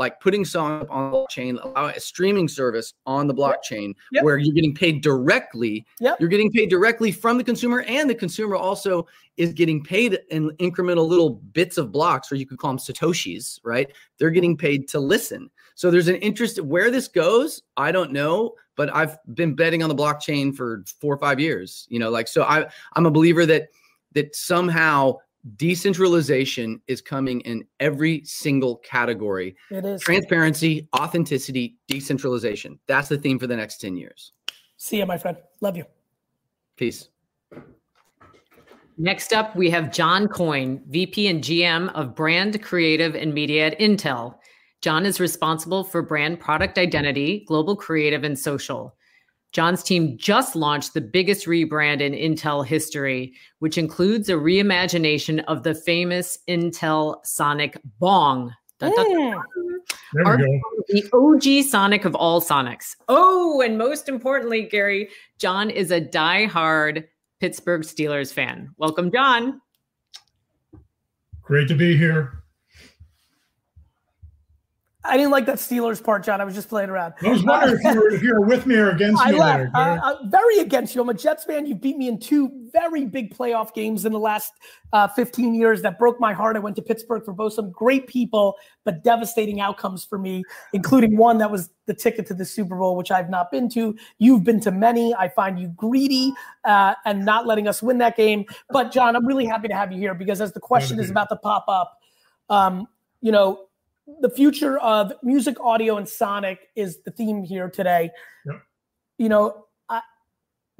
like 0.00 0.18
putting 0.18 0.46
songs 0.46 0.82
up 0.82 0.90
on 0.90 1.10
the 1.10 1.16
blockchain, 1.18 1.62
allow 1.62 1.88
a 1.88 2.00
streaming 2.00 2.48
service 2.48 2.94
on 3.04 3.26
the 3.26 3.34
blockchain 3.34 3.92
Yep. 4.12 4.24
where 4.24 4.38
you're 4.38 4.54
getting 4.54 4.74
paid 4.74 5.02
directly. 5.02 5.84
Yep. 6.00 6.18
You're 6.18 6.30
getting 6.30 6.50
paid 6.50 6.70
directly 6.70 7.12
from 7.12 7.36
the 7.36 7.44
consumer, 7.44 7.82
and 7.82 8.08
the 8.08 8.14
consumer 8.14 8.56
also 8.56 9.06
is 9.36 9.52
getting 9.52 9.84
paid 9.84 10.18
in 10.30 10.50
incremental 10.52 11.06
little 11.06 11.30
bits 11.52 11.76
of 11.76 11.92
blocks, 11.92 12.32
or 12.32 12.36
you 12.36 12.46
could 12.46 12.58
call 12.58 12.70
them 12.70 12.78
satoshis, 12.78 13.60
right? 13.62 13.92
They're 14.18 14.30
getting 14.30 14.56
paid 14.56 14.88
to 14.88 14.98
listen. 15.00 15.50
So 15.74 15.90
there's 15.90 16.08
an 16.08 16.16
interest 16.16 16.58
where 16.62 16.90
this 16.90 17.06
goes. 17.06 17.62
I 17.76 17.92
don't 17.92 18.10
know, 18.10 18.54
but 18.76 18.94
I've 18.96 19.18
been 19.34 19.54
betting 19.54 19.82
on 19.82 19.90
the 19.90 19.94
blockchain 19.94 20.56
for 20.56 20.82
four 20.98 21.12
or 21.12 21.18
five 21.18 21.38
years. 21.38 21.86
You 21.90 21.98
know, 21.98 22.08
like 22.08 22.26
so. 22.26 22.42
I 22.44 22.66
I'm 22.94 23.04
a 23.04 23.10
believer 23.10 23.44
that 23.44 23.68
that 24.14 24.34
somehow 24.34 25.16
decentralization 25.56 26.80
is 26.86 27.00
coming 27.00 27.40
in 27.42 27.64
every 27.80 28.22
single 28.24 28.76
category 28.76 29.56
It 29.70 29.84
is. 29.84 30.02
transparency 30.02 30.88
authenticity 30.98 31.76
decentralization 31.88 32.78
that's 32.86 33.08
the 33.08 33.16
theme 33.16 33.38
for 33.38 33.46
the 33.46 33.56
next 33.56 33.78
10 33.78 33.96
years 33.96 34.32
See 34.76 34.96
you, 34.96 35.04
my 35.06 35.18
friend. 35.18 35.36
Love 35.60 35.76
you. 35.76 35.84
peace 36.76 37.08
Next 38.98 39.32
up, 39.32 39.56
we 39.56 39.70
have 39.70 39.90
John 39.92 40.28
Coyne, 40.28 40.82
VP 40.90 41.26
and 41.28 41.42
GM 41.42 41.90
of 41.94 42.14
Brand 42.14 42.62
Creative 42.62 43.14
and 43.14 43.32
Media 43.32 43.68
at 43.68 43.78
Intel. 43.78 44.34
John 44.82 45.06
is 45.06 45.18
responsible 45.20 45.84
for 45.84 46.02
brand 46.02 46.38
product 46.38 46.76
identity, 46.76 47.44
global 47.48 47.76
creative, 47.76 48.24
and 48.24 48.38
social. 48.38 48.94
John's 49.52 49.82
team 49.82 50.16
just 50.16 50.54
launched 50.54 50.94
the 50.94 51.00
biggest 51.00 51.46
rebrand 51.46 52.00
in 52.00 52.12
Intel 52.12 52.64
history, 52.64 53.34
which 53.58 53.76
includes 53.78 54.28
a 54.28 54.34
reimagination 54.34 55.42
of 55.48 55.64
the 55.64 55.74
famous 55.74 56.38
Intel 56.48 57.24
Sonic 57.26 57.76
Bong. 57.98 58.54
Dun, 58.78 58.94
dun, 58.94 59.12
dun. 59.12 59.42
Our- 60.24 60.38
the 60.88 61.08
OG 61.12 61.68
Sonic 61.68 62.04
of 62.04 62.14
all 62.14 62.40
Sonics. 62.40 62.96
Oh, 63.08 63.60
and 63.60 63.76
most 63.76 64.08
importantly, 64.08 64.62
Gary, 64.62 65.08
John 65.38 65.70
is 65.70 65.90
a 65.90 66.00
die-hard 66.00 67.08
Pittsburgh 67.40 67.82
Steelers 67.82 68.32
fan. 68.32 68.70
Welcome, 68.76 69.10
John. 69.10 69.60
Great 71.42 71.68
to 71.68 71.74
be 71.74 71.96
here. 71.96 72.39
I 75.02 75.16
didn't 75.16 75.30
like 75.30 75.46
that 75.46 75.56
Steelers 75.56 76.02
part, 76.02 76.22
John. 76.24 76.42
I 76.42 76.44
was 76.44 76.54
just 76.54 76.68
playing 76.68 76.90
around. 76.90 77.14
I 77.22 77.30
was 77.30 77.42
wondering 77.42 77.80
if 77.82 77.94
you 77.94 78.00
were 78.00 78.10
if 78.10 78.22
you 78.22 78.34
were 78.34 78.44
with 78.44 78.66
me 78.66 78.76
or 78.76 78.90
against 78.90 79.22
I 79.24 79.32
me 79.32 79.38
left. 79.38 79.72
there. 79.72 79.82
Uh, 79.82 79.98
uh, 80.12 80.16
very 80.26 80.58
against 80.58 80.94
you. 80.94 81.00
I'm 81.00 81.08
a 81.08 81.14
Jets 81.14 81.44
fan. 81.44 81.64
You 81.64 81.74
beat 81.74 81.96
me 81.96 82.06
in 82.06 82.20
two 82.20 82.50
very 82.70 83.06
big 83.06 83.34
playoff 83.34 83.72
games 83.72 84.04
in 84.04 84.12
the 84.12 84.18
last 84.18 84.52
uh, 84.92 85.08
15 85.08 85.54
years 85.54 85.80
that 85.82 85.98
broke 85.98 86.20
my 86.20 86.34
heart. 86.34 86.54
I 86.54 86.58
went 86.58 86.76
to 86.76 86.82
Pittsburgh 86.82 87.24
for 87.24 87.32
both 87.32 87.54
some 87.54 87.72
great 87.72 88.08
people, 88.08 88.56
but 88.84 89.02
devastating 89.02 89.58
outcomes 89.58 90.04
for 90.04 90.18
me, 90.18 90.42
including 90.74 91.16
one 91.16 91.38
that 91.38 91.50
was 91.50 91.70
the 91.86 91.94
ticket 91.94 92.26
to 92.26 92.34
the 92.34 92.44
Super 92.44 92.76
Bowl, 92.76 92.94
which 92.94 93.10
I've 93.10 93.30
not 93.30 93.50
been 93.50 93.70
to. 93.70 93.96
You've 94.18 94.44
been 94.44 94.60
to 94.60 94.70
many. 94.70 95.14
I 95.14 95.30
find 95.30 95.58
you 95.58 95.68
greedy 95.68 96.34
uh, 96.66 96.94
and 97.06 97.24
not 97.24 97.46
letting 97.46 97.68
us 97.68 97.82
win 97.82 97.96
that 97.98 98.18
game. 98.18 98.44
But, 98.68 98.92
John, 98.92 99.16
I'm 99.16 99.26
really 99.26 99.46
happy 99.46 99.68
to 99.68 99.74
have 99.74 99.92
you 99.92 99.98
here 99.98 100.14
because 100.14 100.42
as 100.42 100.52
the 100.52 100.60
question 100.60 101.00
is 101.00 101.08
about 101.08 101.30
to 101.30 101.36
pop 101.36 101.64
up, 101.68 101.98
um, 102.50 102.86
you 103.22 103.32
know, 103.32 103.66
the 104.20 104.30
future 104.30 104.78
of 104.78 105.12
music, 105.22 105.58
audio, 105.60 105.96
and 105.96 106.08
sonic 106.08 106.68
is 106.76 107.02
the 107.04 107.10
theme 107.10 107.42
here 107.42 107.68
today. 107.68 108.10
Yep. 108.46 108.62
You 109.18 109.28
know, 109.28 109.66
I, 109.88 110.00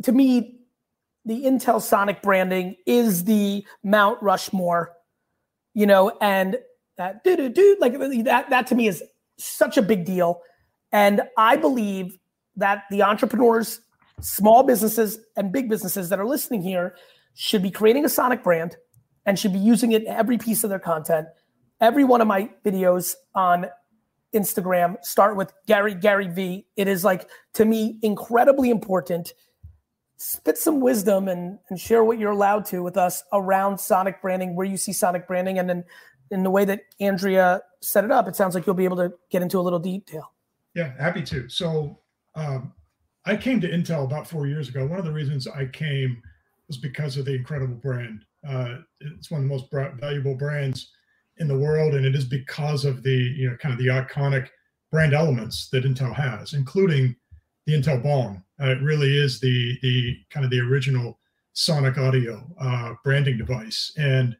to 0.05 0.13
me, 0.13 0.61
the 1.25 1.45
Intel 1.45 1.81
Sonic 1.81 2.23
branding 2.23 2.77
is 2.87 3.25
the 3.25 3.65
Mount 3.85 4.23
Rushmore. 4.23 4.93
You 5.75 5.87
know, 5.87 6.17
and 6.21 6.59
that 6.97 7.23
do 7.23 7.37
do 7.37 7.49
do 7.49 7.77
like 7.81 7.99
that. 8.25 8.51
That 8.51 8.67
to 8.69 8.75
me 8.75 8.89
is 8.89 9.03
such 9.39 9.77
a 9.77 9.83
big 9.83 10.05
deal, 10.05 10.43
and 10.93 11.23
I 11.39 11.57
believe 11.57 12.19
that 12.57 12.85
the 12.91 13.03
entrepreneurs, 13.03 13.81
small 14.21 14.65
businesses, 14.65 15.19
and 15.37 15.53
big 15.53 15.69
businesses 15.69 16.09
that 16.09 16.19
are 16.19 16.27
listening 16.27 16.63
here 16.63 16.97
should 17.35 17.63
be 17.63 17.71
creating 17.71 18.05
a 18.05 18.09
Sonic 18.09 18.43
brand 18.43 18.77
and 19.25 19.39
should 19.39 19.53
be 19.53 19.59
using 19.59 19.93
it 19.93 20.03
in 20.03 20.09
every 20.09 20.37
piece 20.37 20.65
of 20.65 20.71
their 20.71 20.81
content 20.81 21.29
every 21.81 22.05
one 22.05 22.21
of 22.21 22.27
my 22.27 22.51
videos 22.65 23.15
on 23.35 23.67
Instagram 24.35 24.97
start 25.03 25.37
with 25.37 25.53
Gary 25.67 25.95
Gary 25.95 26.29
V. 26.29 26.67
It 26.77 26.89
is 26.89 27.05
like 27.05 27.29
to 27.55 27.65
me 27.65 27.99
incredibly 28.03 28.71
important. 28.71 29.33
Spit 30.19 30.59
some 30.59 30.81
wisdom 30.81 31.29
and 31.29 31.59
and 31.69 31.81
share 31.81 32.05
what 32.05 32.19
you're 32.19 32.33
allowed 32.33 32.65
to 32.67 32.83
with 32.83 32.97
us 32.97 33.23
around 33.33 33.79
Sonic 33.79 34.21
branding, 34.23 34.55
where 34.55 34.67
you 34.67 34.77
see 34.77 34.93
Sonic 34.93 35.27
branding, 35.27 35.59
and 35.59 35.69
then 35.69 35.85
in 36.31 36.43
the 36.43 36.51
way 36.51 36.65
that 36.65 36.83
Andrea 37.01 37.61
set 37.81 38.05
it 38.05 38.13
up, 38.13 38.29
it 38.29 38.37
sounds 38.37 38.55
like 38.55 38.67
you'll 38.67 38.75
be 38.75 38.85
able 38.85 38.99
to 38.99 39.13
get 39.31 39.43
into 39.43 39.59
a 39.59 39.63
little 39.63 39.79
detail. 39.79 40.33
Yeah, 40.75 40.93
happy 41.01 41.23
to. 41.23 41.49
So 41.49 41.99
um, 42.37 42.73
I 43.25 43.37
came 43.37 43.61
to 43.63 43.69
Intel 43.69 44.05
about 44.05 44.29
four 44.29 44.47
years 44.47 44.69
ago. 44.69 44.87
One 44.87 44.99
of 44.99 45.05
the 45.05 45.13
reasons 45.13 45.49
I 45.49 45.67
came 45.67 46.23
was 46.69 46.77
because 46.77 47.17
of 47.17 47.25
the 47.25 47.35
incredible 47.35 47.75
brand. 47.75 48.25
Uh, 48.47 48.77
it's 49.01 49.31
one 49.31 49.43
of 49.43 49.49
the 49.49 49.53
most 49.53 49.71
valuable 50.01 50.37
brands 50.37 50.93
in 51.41 51.49
the 51.49 51.59
world, 51.59 51.95
and 51.95 52.07
it 52.07 52.15
is 52.15 52.25
because 52.25 52.85
of 52.85 53.03
the 53.03 53.17
you 53.37 53.51
know 53.51 53.57
kind 53.57 53.73
of 53.73 53.79
the 53.79 53.89
iconic 53.89 54.49
brand 54.93 55.15
elements 55.15 55.69
that 55.71 55.85
Intel 55.85 56.15
has, 56.15 56.53
including 56.53 57.17
the 57.67 57.75
Intel 57.75 58.03
Bong. 58.03 58.43
Uh, 58.61 58.71
it 58.71 58.83
really 58.83 59.19
is 59.19 59.41
the 59.41 59.79
the 59.83 60.17
kind 60.31 60.45
of 60.45 60.51
the 60.51 60.61
original 60.61 61.19
sonic 61.53 61.99
audio 61.99 62.47
uh, 62.61 62.95
branding 63.03 63.39
device, 63.39 63.93
and 63.99 64.37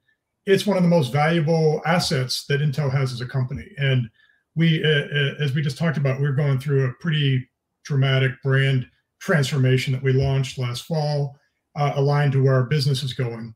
it's 0.47 0.67
one 0.67 0.77
of 0.77 0.83
the 0.83 0.89
most 0.89 1.13
valuable 1.13 1.83
assets 1.85 2.45
that 2.47 2.61
Intel 2.61 2.91
has 2.91 3.13
as 3.13 3.21
a 3.21 3.27
company. 3.27 3.69
And 3.79 4.09
we, 4.57 4.83
uh, 4.85 4.89
uh, 4.89 5.35
as 5.41 5.55
we 5.55 5.63
just 5.63 5.79
talked 5.79 5.97
about, 5.97 6.21
we're 6.21 6.33
going 6.33 6.59
through 6.59 6.85
a 6.85 6.93
pretty 6.95 7.49
dramatic 7.85 8.33
brand 8.43 8.89
transformation 9.21 9.93
that 9.93 10.03
we 10.03 10.13
launched 10.13 10.59
last 10.59 10.85
fall, 10.85 11.37
uh, 11.77 11.93
aligned 11.95 12.33
to 12.33 12.43
where 12.43 12.55
our 12.55 12.65
business 12.65 13.03
is 13.03 13.13
going. 13.13 13.55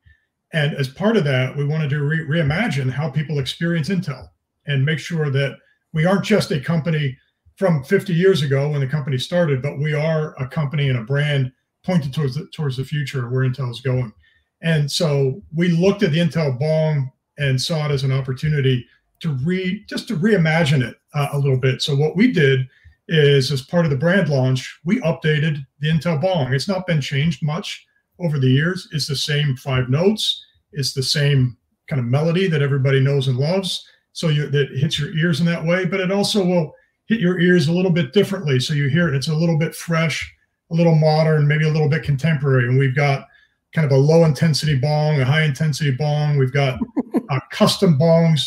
And 0.55 0.73
as 0.75 0.87
part 0.87 1.17
of 1.17 1.25
that, 1.25 1.53
we 1.57 1.65
wanted 1.65 1.89
to 1.89 2.01
re- 2.01 2.25
reimagine 2.25 2.89
how 2.89 3.09
people 3.09 3.39
experience 3.39 3.89
Intel 3.89 4.29
and 4.65 4.85
make 4.85 4.99
sure 4.99 5.29
that 5.29 5.57
we 5.91 6.05
aren't 6.05 6.23
just 6.23 6.49
a 6.51 6.61
company 6.61 7.17
from 7.57 7.83
50 7.83 8.13
years 8.13 8.41
ago 8.41 8.69
when 8.69 8.79
the 8.79 8.87
company 8.87 9.17
started, 9.17 9.61
but 9.61 9.79
we 9.79 9.93
are 9.93 10.33
a 10.41 10.47
company 10.47 10.87
and 10.87 10.97
a 10.97 11.03
brand 11.03 11.51
pointed 11.83 12.13
towards 12.13 12.35
the, 12.35 12.47
towards 12.53 12.77
the 12.77 12.85
future 12.85 13.29
where 13.29 13.43
Intel 13.43 13.69
is 13.69 13.81
going. 13.81 14.13
And 14.61 14.89
so 14.89 15.43
we 15.53 15.67
looked 15.67 16.03
at 16.03 16.13
the 16.13 16.19
Intel 16.19 16.57
Bong 16.57 17.11
and 17.37 17.61
saw 17.61 17.87
it 17.87 17.91
as 17.91 18.05
an 18.05 18.13
opportunity 18.13 18.87
to 19.19 19.33
re 19.43 19.83
just 19.89 20.07
to 20.07 20.15
reimagine 20.15 20.87
it 20.87 20.95
uh, 21.13 21.27
a 21.33 21.37
little 21.37 21.59
bit. 21.59 21.81
So 21.81 21.97
what 21.97 22.15
we 22.15 22.31
did 22.31 22.65
is, 23.09 23.51
as 23.51 23.61
part 23.61 23.85
of 23.85 23.91
the 23.91 23.97
brand 23.97 24.29
launch, 24.29 24.79
we 24.85 25.01
updated 25.01 25.65
the 25.81 25.89
Intel 25.89 26.21
Bong. 26.21 26.53
It's 26.53 26.69
not 26.69 26.87
been 26.87 27.01
changed 27.01 27.43
much 27.43 27.85
over 28.19 28.39
the 28.39 28.47
years. 28.47 28.87
It's 28.93 29.07
the 29.07 29.17
same 29.17 29.57
five 29.57 29.89
notes. 29.89 30.44
It's 30.75 30.93
the 30.93 31.03
same 31.03 31.57
kind 31.87 31.99
of 31.99 32.05
melody 32.05 32.47
that 32.47 32.61
everybody 32.61 32.99
knows 32.99 33.27
and 33.27 33.37
loves. 33.37 33.85
So 34.13 34.29
you, 34.29 34.47
that 34.47 34.69
hits 34.71 34.99
your 34.99 35.15
ears 35.17 35.39
in 35.39 35.45
that 35.47 35.65
way, 35.65 35.85
but 35.85 35.99
it 35.99 36.11
also 36.11 36.43
will 36.43 36.73
hit 37.07 37.19
your 37.19 37.39
ears 37.39 37.67
a 37.67 37.73
little 37.73 37.91
bit 37.91 38.13
differently. 38.13 38.59
So 38.59 38.73
you 38.73 38.87
hear 38.87 39.07
it. 39.07 39.15
It's 39.15 39.27
a 39.27 39.35
little 39.35 39.57
bit 39.57 39.75
fresh, 39.75 40.33
a 40.71 40.75
little 40.75 40.95
modern, 40.95 41.47
maybe 41.47 41.65
a 41.65 41.71
little 41.71 41.89
bit 41.89 42.03
contemporary. 42.03 42.67
And 42.67 42.79
we've 42.79 42.95
got 42.95 43.27
kind 43.73 43.85
of 43.85 43.91
a 43.91 44.01
low 44.01 44.23
intensity 44.23 44.75
bong, 44.75 45.19
a 45.19 45.25
high 45.25 45.43
intensity 45.43 45.91
bong. 45.91 46.37
We've 46.37 46.53
got 46.53 46.79
uh, 47.29 47.39
custom 47.51 47.99
bongs 47.99 48.39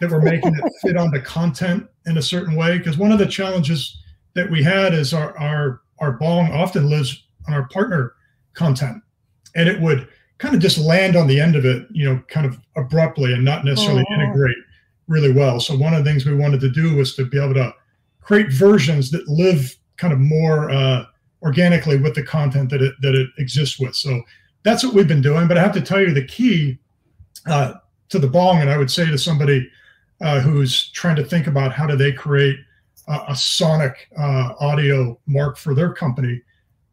that 0.00 0.10
we're 0.10 0.20
making 0.20 0.52
that 0.52 0.72
fit 0.82 0.96
onto 0.96 1.20
content 1.22 1.86
in 2.06 2.18
a 2.18 2.22
certain 2.22 2.54
way. 2.54 2.78
Because 2.78 2.98
one 2.98 3.12
of 3.12 3.18
the 3.18 3.26
challenges 3.26 3.98
that 4.34 4.50
we 4.50 4.62
had 4.62 4.92
is 4.92 5.14
our 5.14 5.36
our 5.38 5.80
our 6.00 6.12
bong 6.12 6.52
often 6.52 6.90
lives 6.90 7.24
on 7.48 7.54
our 7.54 7.66
partner 7.68 8.12
content, 8.54 9.02
and 9.54 9.68
it 9.68 9.80
would 9.80 10.08
kind 10.38 10.54
of 10.54 10.60
just 10.60 10.78
land 10.78 11.16
on 11.16 11.26
the 11.26 11.40
end 11.40 11.56
of 11.56 11.64
it, 11.64 11.86
you 11.90 12.04
know, 12.04 12.22
kind 12.28 12.46
of 12.46 12.58
abruptly 12.76 13.32
and 13.32 13.44
not 13.44 13.64
necessarily 13.64 14.04
Oh. 14.10 14.14
integrate 14.14 14.56
really 15.06 15.32
well. 15.32 15.60
So 15.60 15.76
one 15.76 15.94
of 15.94 16.04
the 16.04 16.10
things 16.10 16.24
we 16.24 16.34
wanted 16.34 16.60
to 16.60 16.70
do 16.70 16.96
was 16.96 17.14
to 17.16 17.24
be 17.24 17.38
able 17.42 17.54
to 17.54 17.72
create 18.20 18.50
versions 18.52 19.10
that 19.10 19.28
live 19.28 19.76
kind 19.96 20.12
of 20.12 20.18
more 20.18 20.70
uh, 20.70 21.04
organically 21.42 21.98
with 21.98 22.14
the 22.14 22.22
content 22.22 22.70
that 22.70 22.82
it 22.82 22.94
that 23.02 23.14
it 23.14 23.28
exists 23.38 23.78
with. 23.78 23.94
So 23.94 24.22
that's 24.62 24.82
what 24.82 24.94
we've 24.94 25.06
been 25.08 25.20
doing. 25.22 25.46
But 25.46 25.58
I 25.58 25.62
have 25.62 25.74
to 25.74 25.80
tell 25.82 26.00
you, 26.00 26.12
the 26.12 26.24
key 26.24 26.78
uh, 27.46 27.74
to 28.08 28.18
the 28.18 28.26
bong, 28.28 28.60
and 28.60 28.70
I 28.70 28.78
would 28.78 28.90
say 28.90 29.06
to 29.06 29.18
somebody 29.18 29.70
uh, 30.20 30.40
who's 30.40 30.90
trying 30.92 31.16
to 31.16 31.24
think 31.24 31.46
about 31.46 31.72
how 31.72 31.86
do 31.86 31.96
they 31.96 32.12
create 32.12 32.56
a, 33.08 33.20
a 33.28 33.36
sonic 33.36 34.08
uh, 34.18 34.54
audio 34.58 35.18
mark 35.26 35.58
for 35.58 35.74
their 35.74 35.92
company, 35.92 36.40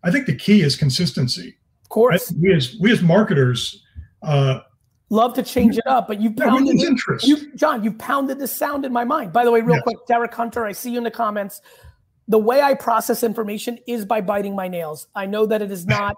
I 0.04 0.12
think 0.12 0.26
the 0.26 0.36
key 0.36 0.62
is 0.62 0.76
consistency. 0.76 1.56
Course, 1.92 2.34
we 2.40 2.54
as 2.54 2.78
we 2.80 2.92
as 2.92 3.02
marketers, 3.02 3.84
uh, 4.24 4.62
love 5.10 5.34
to 5.34 5.44
change 5.44 5.78
it 5.78 5.86
up, 5.86 6.08
but 6.08 6.22
you 6.22 6.32
pounded 6.34 6.80
interest. 6.80 7.28
You, 7.28 7.54
John, 7.56 7.84
you 7.84 7.92
pounded 7.92 8.40
the 8.40 8.48
sound 8.48 8.86
in 8.86 8.94
my 8.94 9.04
mind. 9.04 9.34
By 9.34 9.44
the 9.44 9.52
way, 9.52 9.60
real 9.60 9.76
Yes. 9.76 9.84
quick, 9.84 9.98
Derek 10.08 10.34
Hunter, 10.34 10.66
I 10.66 10.72
see 10.72 10.92
you 10.92 10.98
in 10.98 11.04
the 11.04 11.12
comments. 11.12 11.62
The 12.30 12.38
way 12.38 12.62
I 12.62 12.76
process 12.76 13.24
information 13.24 13.78
is 13.88 14.06
by 14.06 14.22
biting 14.22 14.56
my 14.56 14.70
nails. 14.70 15.08
I 15.16 15.26
know 15.26 15.46
that 15.48 15.62
it 15.62 15.70
is 15.70 15.86
not 15.86 16.16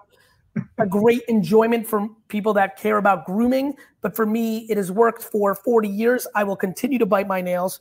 a 0.78 0.86
great 0.86 1.22
enjoyment 1.26 1.88
for 1.88 2.06
people 2.28 2.54
that 2.54 2.76
care 2.76 2.98
about 2.98 3.26
grooming, 3.26 3.74
but 4.00 4.14
for 4.14 4.26
me, 4.26 4.58
it 4.70 4.76
has 4.76 4.92
worked 4.92 5.24
for 5.24 5.56
40 5.56 5.88
years. 5.88 6.24
I 6.36 6.44
will 6.44 6.56
continue 6.56 7.00
to 7.00 7.06
bite 7.06 7.26
my 7.26 7.40
nails 7.40 7.80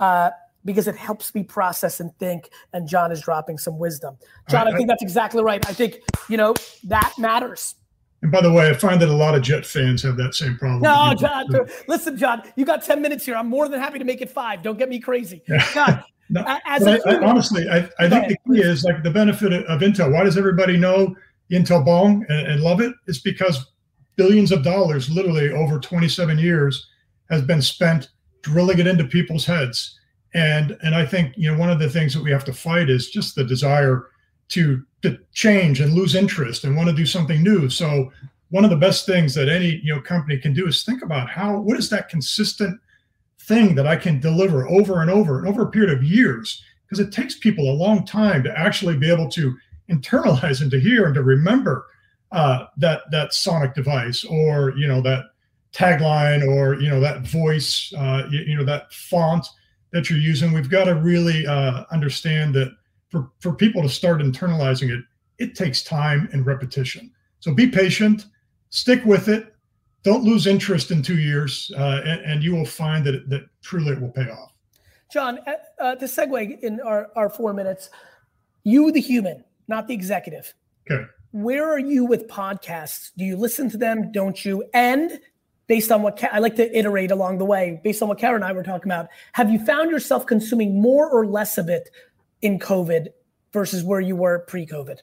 uh, 0.00 0.30
because 0.68 0.86
it 0.86 0.94
helps 0.96 1.34
me 1.34 1.42
process 1.42 1.98
and 1.98 2.14
think. 2.18 2.50
And 2.74 2.86
John 2.86 3.10
is 3.10 3.22
dropping 3.22 3.56
some 3.56 3.78
wisdom. 3.78 4.18
John, 4.50 4.68
I 4.68 4.72
I- 4.72 4.76
think 4.76 4.86
that's 4.88 5.02
exactly 5.02 5.42
right. 5.42 5.66
I 5.68 5.72
think, 5.72 6.00
you 6.28 6.36
know, 6.36 6.54
that 6.84 7.14
matters. 7.18 7.74
and 8.22 8.30
by 8.30 8.42
the 8.42 8.52
way, 8.52 8.68
I 8.68 8.74
find 8.74 9.00
that 9.00 9.08
a 9.08 9.14
lot 9.14 9.34
of 9.34 9.40
Jet 9.42 9.64
fans 9.64 10.02
have 10.02 10.16
that 10.18 10.34
same 10.34 10.58
problem. 10.58 10.82
No, 10.82 11.14
John. 11.18 11.46
Listen, 11.88 12.16
John. 12.18 12.42
You 12.56 12.66
got 12.66 12.84
ten 12.84 13.00
minutes 13.00 13.24
here. 13.24 13.34
I'm 13.36 13.48
more 13.48 13.66
than 13.68 13.80
happy 13.80 13.98
to 13.98 14.04
make 14.04 14.20
it 14.20 14.28
five. 14.30 14.62
Don't 14.62 14.78
get 14.78 14.88
me 14.90 14.98
crazy, 15.00 15.42
Yeah. 15.48 15.64
John. 15.72 16.04
No, 16.30 16.44
As 16.66 16.84
But 16.84 17.00
a 17.06 17.08
I, 17.08 17.14
I, 17.14 17.26
honestly, 17.30 17.66
I, 17.70 17.88
I 17.98 18.06
think 18.10 18.28
the 18.28 18.36
key 18.46 18.60
is 18.60 18.84
like 18.84 19.02
the 19.02 19.10
benefit 19.10 19.50
of, 19.54 19.64
of 19.64 19.80
Intel. 19.80 20.12
Why 20.12 20.24
does 20.24 20.36
everybody 20.36 20.76
know 20.76 21.16
Intel 21.50 21.82
Bong 21.82 22.26
and, 22.28 22.46
and 22.48 22.60
love 22.62 22.82
it? 22.82 22.92
It's 23.06 23.20
because 23.20 23.72
billions 24.16 24.52
of 24.52 24.62
dollars, 24.62 25.08
literally 25.08 25.50
over 25.52 25.78
27 25.80 26.36
years, 26.38 26.86
has 27.30 27.40
been 27.40 27.62
spent 27.62 28.08
drilling 28.42 28.78
it 28.78 28.86
into 28.86 29.04
people's 29.04 29.46
heads. 29.46 29.98
And 30.34 30.76
and 30.82 30.94
I 30.94 31.06
think 31.06 31.34
you 31.36 31.50
know 31.50 31.58
one 31.58 31.70
of 31.70 31.78
the 31.78 31.88
things 31.88 32.14
that 32.14 32.22
we 32.22 32.30
have 32.30 32.44
to 32.44 32.52
fight 32.52 32.90
is 32.90 33.10
just 33.10 33.34
the 33.34 33.44
desire 33.44 34.10
to 34.48 34.82
to 35.02 35.18
change 35.32 35.80
and 35.80 35.92
lose 35.92 36.14
interest 36.14 36.64
and 36.64 36.76
want 36.76 36.88
to 36.88 36.94
do 36.94 37.06
something 37.06 37.42
new. 37.42 37.70
So 37.70 38.12
one 38.50 38.64
of 38.64 38.70
the 38.70 38.76
best 38.76 39.06
things 39.06 39.34
that 39.34 39.48
any 39.48 39.80
you 39.82 39.94
know 39.94 40.00
company 40.00 40.38
can 40.38 40.52
do 40.52 40.66
is 40.66 40.82
think 40.82 41.02
about 41.02 41.28
how 41.28 41.58
what 41.58 41.78
is 41.78 41.90
that 41.90 42.08
consistent 42.08 42.78
thing 43.40 43.74
that 43.74 43.86
I 43.86 43.96
can 43.96 44.20
deliver 44.20 44.68
over 44.68 45.00
and 45.00 45.10
over 45.10 45.38
and 45.38 45.48
over 45.48 45.62
a 45.62 45.70
period 45.70 45.96
of 45.96 46.02
years 46.02 46.62
because 46.84 46.98
it 46.98 47.12
takes 47.12 47.38
people 47.38 47.70
a 47.70 47.72
long 47.72 48.04
time 48.04 48.42
to 48.42 48.58
actually 48.58 48.96
be 48.96 49.10
able 49.10 49.28
to 49.30 49.56
internalize 49.90 50.60
and 50.60 50.70
to 50.70 50.80
hear 50.80 51.06
and 51.06 51.14
to 51.14 51.22
remember 51.22 51.86
uh, 52.32 52.66
that 52.76 53.02
that 53.10 53.32
sonic 53.32 53.74
device 53.74 54.24
or 54.24 54.76
you 54.76 54.86
know 54.86 55.00
that 55.00 55.24
tagline 55.72 56.46
or 56.46 56.74
you 56.80 56.88
know 56.88 57.00
that 57.00 57.26
voice 57.26 57.92
uh, 57.96 58.26
you, 58.30 58.40
you 58.40 58.56
know 58.56 58.64
that 58.64 58.92
font 58.92 59.46
that 59.92 60.10
you're 60.10 60.18
using 60.18 60.52
we've 60.52 60.70
got 60.70 60.84
to 60.84 60.94
really 60.94 61.46
uh, 61.46 61.84
understand 61.90 62.54
that 62.54 62.74
for 63.08 63.30
for 63.40 63.52
people 63.54 63.82
to 63.82 63.88
start 63.88 64.20
internalizing 64.20 64.90
it 64.90 65.04
it 65.38 65.54
takes 65.54 65.82
time 65.82 66.28
and 66.32 66.46
repetition 66.46 67.10
so 67.40 67.54
be 67.54 67.66
patient 67.66 68.26
stick 68.70 69.04
with 69.04 69.28
it 69.28 69.54
don't 70.04 70.24
lose 70.24 70.46
interest 70.46 70.90
in 70.90 71.02
two 71.02 71.18
years 71.18 71.70
uh, 71.76 72.00
and, 72.04 72.20
and 72.22 72.42
you 72.42 72.54
will 72.54 72.64
find 72.64 73.04
that 73.04 73.14
it, 73.14 73.28
that 73.28 73.42
truly 73.62 73.92
it 73.92 74.00
will 74.00 74.10
pay 74.10 74.28
off 74.30 74.52
John. 75.10 75.38
Uh, 75.46 75.52
uh, 75.80 75.94
to 75.96 76.04
segue 76.04 76.60
in 76.60 76.80
our 76.80 77.10
our 77.16 77.30
four 77.30 77.52
minutes, 77.52 77.90
you 78.64 78.92
the 78.92 79.00
human, 79.00 79.44
not 79.66 79.88
the 79.88 79.94
executive. 79.94 80.52
okay 80.90 81.04
Where 81.30 81.70
are 81.70 81.78
you 81.78 82.04
with 82.04 82.28
podcasts? 82.28 83.10
Do 83.16 83.24
you 83.24 83.36
listen 83.36 83.70
to 83.70 83.78
them? 83.78 84.12
Don't 84.12 84.44
you? 84.44 84.64
And 84.74 85.20
based 85.68 85.92
on 85.92 86.02
what 86.02 86.22
I 86.32 86.38
like 86.40 86.56
to 86.56 86.76
iterate 86.76 87.10
along 87.12 87.38
the 87.38 87.44
way, 87.44 87.80
based 87.84 88.02
on 88.02 88.08
what 88.08 88.18
Karen 88.18 88.36
and 88.36 88.44
I 88.44 88.52
were 88.52 88.62
talking 88.64 88.90
about, 88.90 89.08
have 89.34 89.50
you 89.50 89.64
found 89.64 89.90
yourself 89.90 90.26
consuming 90.26 90.80
more 90.80 91.08
or 91.08 91.26
less 91.26 91.58
of 91.58 91.68
it 91.68 91.88
in 92.42 92.58
COVID 92.58 93.08
versus 93.52 93.84
where 93.84 94.00
you 94.00 94.16
were 94.16 94.40
pre-COVID? 94.48 94.98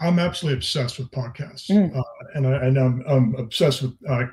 I'm 0.00 0.18
absolutely 0.18 0.58
obsessed 0.58 0.98
with 0.98 1.10
podcasts, 1.10 1.70
Mm. 1.70 1.96
uh, 1.96 2.02
and, 2.34 2.46
I, 2.46 2.52
and 2.66 2.78
I'm, 2.78 3.04
I'm 3.06 3.34
obsessed 3.36 3.82
with 3.82 3.92
uh, 4.08 4.24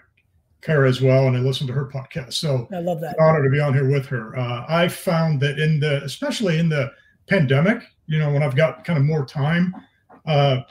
Kara 0.62 0.88
as 0.88 1.02
well, 1.02 1.28
and 1.28 1.36
I 1.36 1.40
listen 1.40 1.66
to 1.68 1.74
her 1.74 1.86
podcast. 1.86 2.34
So 2.34 2.68
I 2.74 2.80
love 2.80 3.02
that. 3.02 3.16
honor 3.20 3.44
to 3.44 3.50
be 3.50 3.60
on 3.60 3.74
here 3.74 3.90
with 3.90 4.06
her. 4.08 4.38
Uh, 4.38 4.66
I 4.68 4.88
found 4.88 5.40
that 5.42 5.60
in 5.60 5.80
the, 5.80 6.04
especially 6.04 6.60
in 6.60 6.70
the 6.70 6.92
pandemic, 7.28 7.84
you 8.08 8.20
know, 8.20 8.32
when 8.32 8.44
I've 8.44 8.56
got 8.56 8.84
kind 8.84 9.00
of 9.00 9.06
more 9.06 9.26
time, 9.26 9.74
uh, 10.28 10.62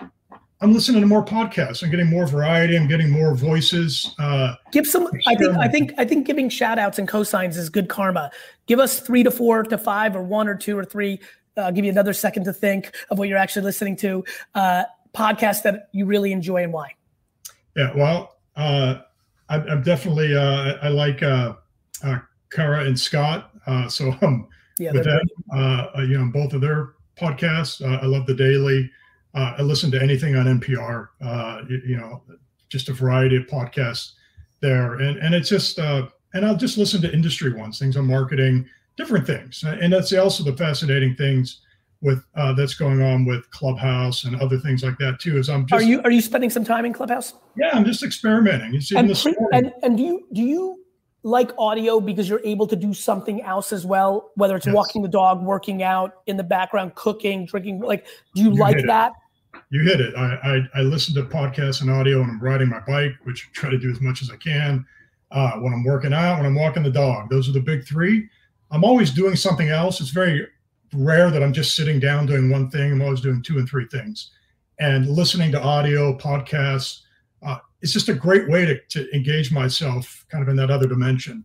I'm 0.63 0.75
listening 0.75 1.01
to 1.01 1.07
more 1.07 1.25
podcasts. 1.25 1.83
I'm 1.83 1.91
getting 1.91 2.11
more 2.11 2.27
variety. 2.27 2.77
I'm 2.77 2.87
getting 2.87 3.11
more 3.11 3.35
voices. 3.35 4.15
Uh, 4.19 4.57
Give 4.73 4.87
some. 4.87 5.09
I 5.27 5.35
think. 5.35 5.57
I 5.57 5.69
think. 5.69 5.95
I 5.97 6.05
think 6.05 6.27
giving 6.27 6.51
shout 6.51 6.79
outs 6.79 6.99
and 6.99 7.09
cosigns 7.09 7.57
is 7.57 7.71
good 7.71 7.89
karma. 7.89 8.31
Give 8.67 8.79
us 8.79 9.01
three 9.01 9.23
to 9.23 9.31
four 9.31 9.63
to 9.63 9.79
five, 9.79 10.15
or 10.15 10.23
one 10.23 10.49
or 10.49 10.55
two 10.55 10.77
or 10.77 10.85
three. 10.85 11.19
Uh, 11.57 11.63
I'll 11.63 11.73
give 11.73 11.85
you 11.85 11.91
another 11.91 12.13
second 12.13 12.45
to 12.45 12.53
think 12.53 12.95
of 13.11 13.19
what 13.19 13.29
you're 13.29 13.39
actually 13.39 13.65
listening 13.65 13.97
to. 13.97 14.23
Uh, 14.55 14.85
podcasts 15.15 15.63
that 15.63 15.89
you 15.93 16.05
really 16.05 16.31
enjoy 16.31 16.63
and 16.63 16.73
why. 16.73 16.95
Yeah, 17.75 17.93
well, 17.97 18.37
uh, 18.57 19.01
I, 19.49 19.57
I'm 19.57 19.83
definitely 19.83 20.37
uh, 20.37 20.75
I 20.83 20.89
like 20.89 21.23
uh, 21.23 21.55
uh, 22.05 22.19
Kara 22.51 22.85
and 22.85 22.99
Scott. 22.99 23.51
Uh, 23.67 23.89
so 23.89 24.15
um, 24.23 24.47
Yeah, 24.79 24.93
with 24.93 25.05
them, 25.05 25.21
you 26.09 26.19
know, 26.19 26.31
both 26.33 26.53
of 26.53 26.61
their 26.61 26.95
podcasts. 27.19 27.83
Uh, 27.83 27.99
I 28.03 28.07
love 28.07 28.27
the 28.27 28.35
Daily. 28.35 28.91
Uh, 29.35 29.55
I 29.59 29.63
listen 29.63 29.91
to 29.93 30.03
anything 30.03 30.37
on 30.37 30.47
NPR. 30.47 31.09
Uh, 31.21 31.63
you, 31.69 31.81
you 31.87 31.97
know, 31.97 32.23
just 32.69 32.89
a 32.89 32.93
variety 32.93 33.37
of 33.37 33.45
podcasts 33.45 34.13
there, 34.61 34.95
and 34.95 35.19
and 35.19 35.35
it's 35.35 35.49
just 35.49 35.79
uh, 35.79 36.07
and 36.35 36.45
I'll 36.45 36.57
just 36.57 36.79
listen 36.79 37.01
to 37.03 37.13
industry 37.13 37.53
ones, 37.53 37.79
things 37.79 37.97
on 37.97 38.07
marketing, 38.07 38.69
different 38.97 39.27
things, 39.27 39.63
and 39.65 39.93
that's 39.93 40.13
also 40.13 40.43
the 40.43 40.57
fascinating 40.57 41.15
things 41.15 41.61
with 42.03 42.25
uh, 42.35 42.53
that's 42.55 42.75
going 42.75 43.03
on 43.03 43.25
with 43.25 43.49
Clubhouse 43.51 44.25
and 44.25 44.41
other 44.41 44.59
things 44.59 44.83
like 44.83 44.97
that 44.99 45.21
too. 45.21 45.39
Is 45.39 45.49
I'm 45.49 45.67
just 45.67 45.81
Are 45.81 45.87
you 45.87 46.01
are 46.03 46.11
you 46.11 46.21
spending 46.21 46.51
some 46.51 46.65
time 46.65 46.85
in 46.85 46.93
Clubhouse? 46.93 47.35
yeah, 47.57 47.71
I'm 47.73 47.85
just 47.85 48.03
experimenting. 48.03 48.73
You 48.73 48.81
see, 48.81 48.97
And, 48.97 49.15
pre- 49.17 49.37
and 49.53 49.73
and 49.83 49.97
do 49.97 50.03
you 50.03 50.27
do 50.33 50.43
you 50.43 50.80
like 51.23 51.51
audio 51.59 52.01
because 52.01 52.29
you're 52.29 52.41
able 52.45 52.67
to 52.67 52.77
do 52.77 52.95
something 52.95 53.43
else 53.43 53.73
as 53.73 53.85
well, 53.85 54.31
whether 54.37 54.57
it's 54.57 54.67
Yes. 54.67 54.75
walking 54.75 55.03
the 55.03 55.09
dog, 55.09 55.43
working 55.43 55.83
out 55.83 56.23
in 56.27 56.37
the 56.37 56.43
background, 56.45 56.95
cooking, 56.95 57.45
drinking? 57.47 57.81
Like, 57.81 58.07
do 58.35 58.43
you 58.43 58.51
You 58.53 58.57
like 58.57 58.77
hit 58.77 58.85
it. 58.85 58.89
that? 58.89 59.13
you 59.71 59.83
hit 59.83 60.01
it. 60.01 60.15
I, 60.17 60.69
I 60.75 60.81
I 60.81 60.83
listen 60.83 61.15
to 61.17 61.23
podcasts 61.25 61.81
and 61.83 61.91
audio 61.91 62.21
when 62.21 62.31
I'm 62.31 62.41
riding 62.41 62.69
my 62.69 62.81
bike, 62.81 63.13
which 63.25 63.49
I 63.49 63.53
try 63.53 63.71
to 63.71 63.79
do 63.79 63.91
as 63.91 64.01
much 64.01 64.23
as 64.23 64.31
I 64.31 64.37
can. 64.37 64.87
Uh, 65.31 65.53
when 65.61 65.73
I'm 65.73 65.85
working 65.85 66.13
out, 66.13 66.39
when 66.39 66.47
I'm 66.47 66.55
walking 66.55 66.83
the 66.83 66.91
dog, 66.91 67.31
those 67.31 67.49
are 67.49 67.53
the 67.53 67.61
big 67.61 67.85
three. 67.87 68.29
I'm 68.73 68.83
always 68.85 69.11
doing 69.13 69.37
something 69.37 69.69
else. 69.69 70.01
It's 70.01 70.11
very 70.11 70.47
rare 70.93 71.31
that 71.31 71.43
I'm 71.43 71.53
just 71.53 71.77
sitting 71.77 72.01
down 72.01 72.27
doing 72.27 72.51
one 72.51 72.71
thing. 72.71 72.91
I'm 72.93 73.03
always 73.03 73.21
doing 73.21 73.43
two 73.43 73.59
and 73.59 73.69
three 73.69 73.87
things, 73.87 74.31
and 74.79 75.07
listening 75.09 75.53
to 75.53 75.61
audio 75.63 76.17
podcasts. 76.17 77.01
It's 77.83 77.93
just 77.93 78.09
a 78.09 78.15
great 78.15 78.49
way 78.49 78.67
to, 78.67 78.79
to 78.91 79.15
engage 79.15 79.53
myself, 79.53 80.27
kind 80.31 80.43
of 80.43 80.49
in 80.49 80.57
that 80.57 80.71
other 80.71 80.87
dimension. 80.87 81.45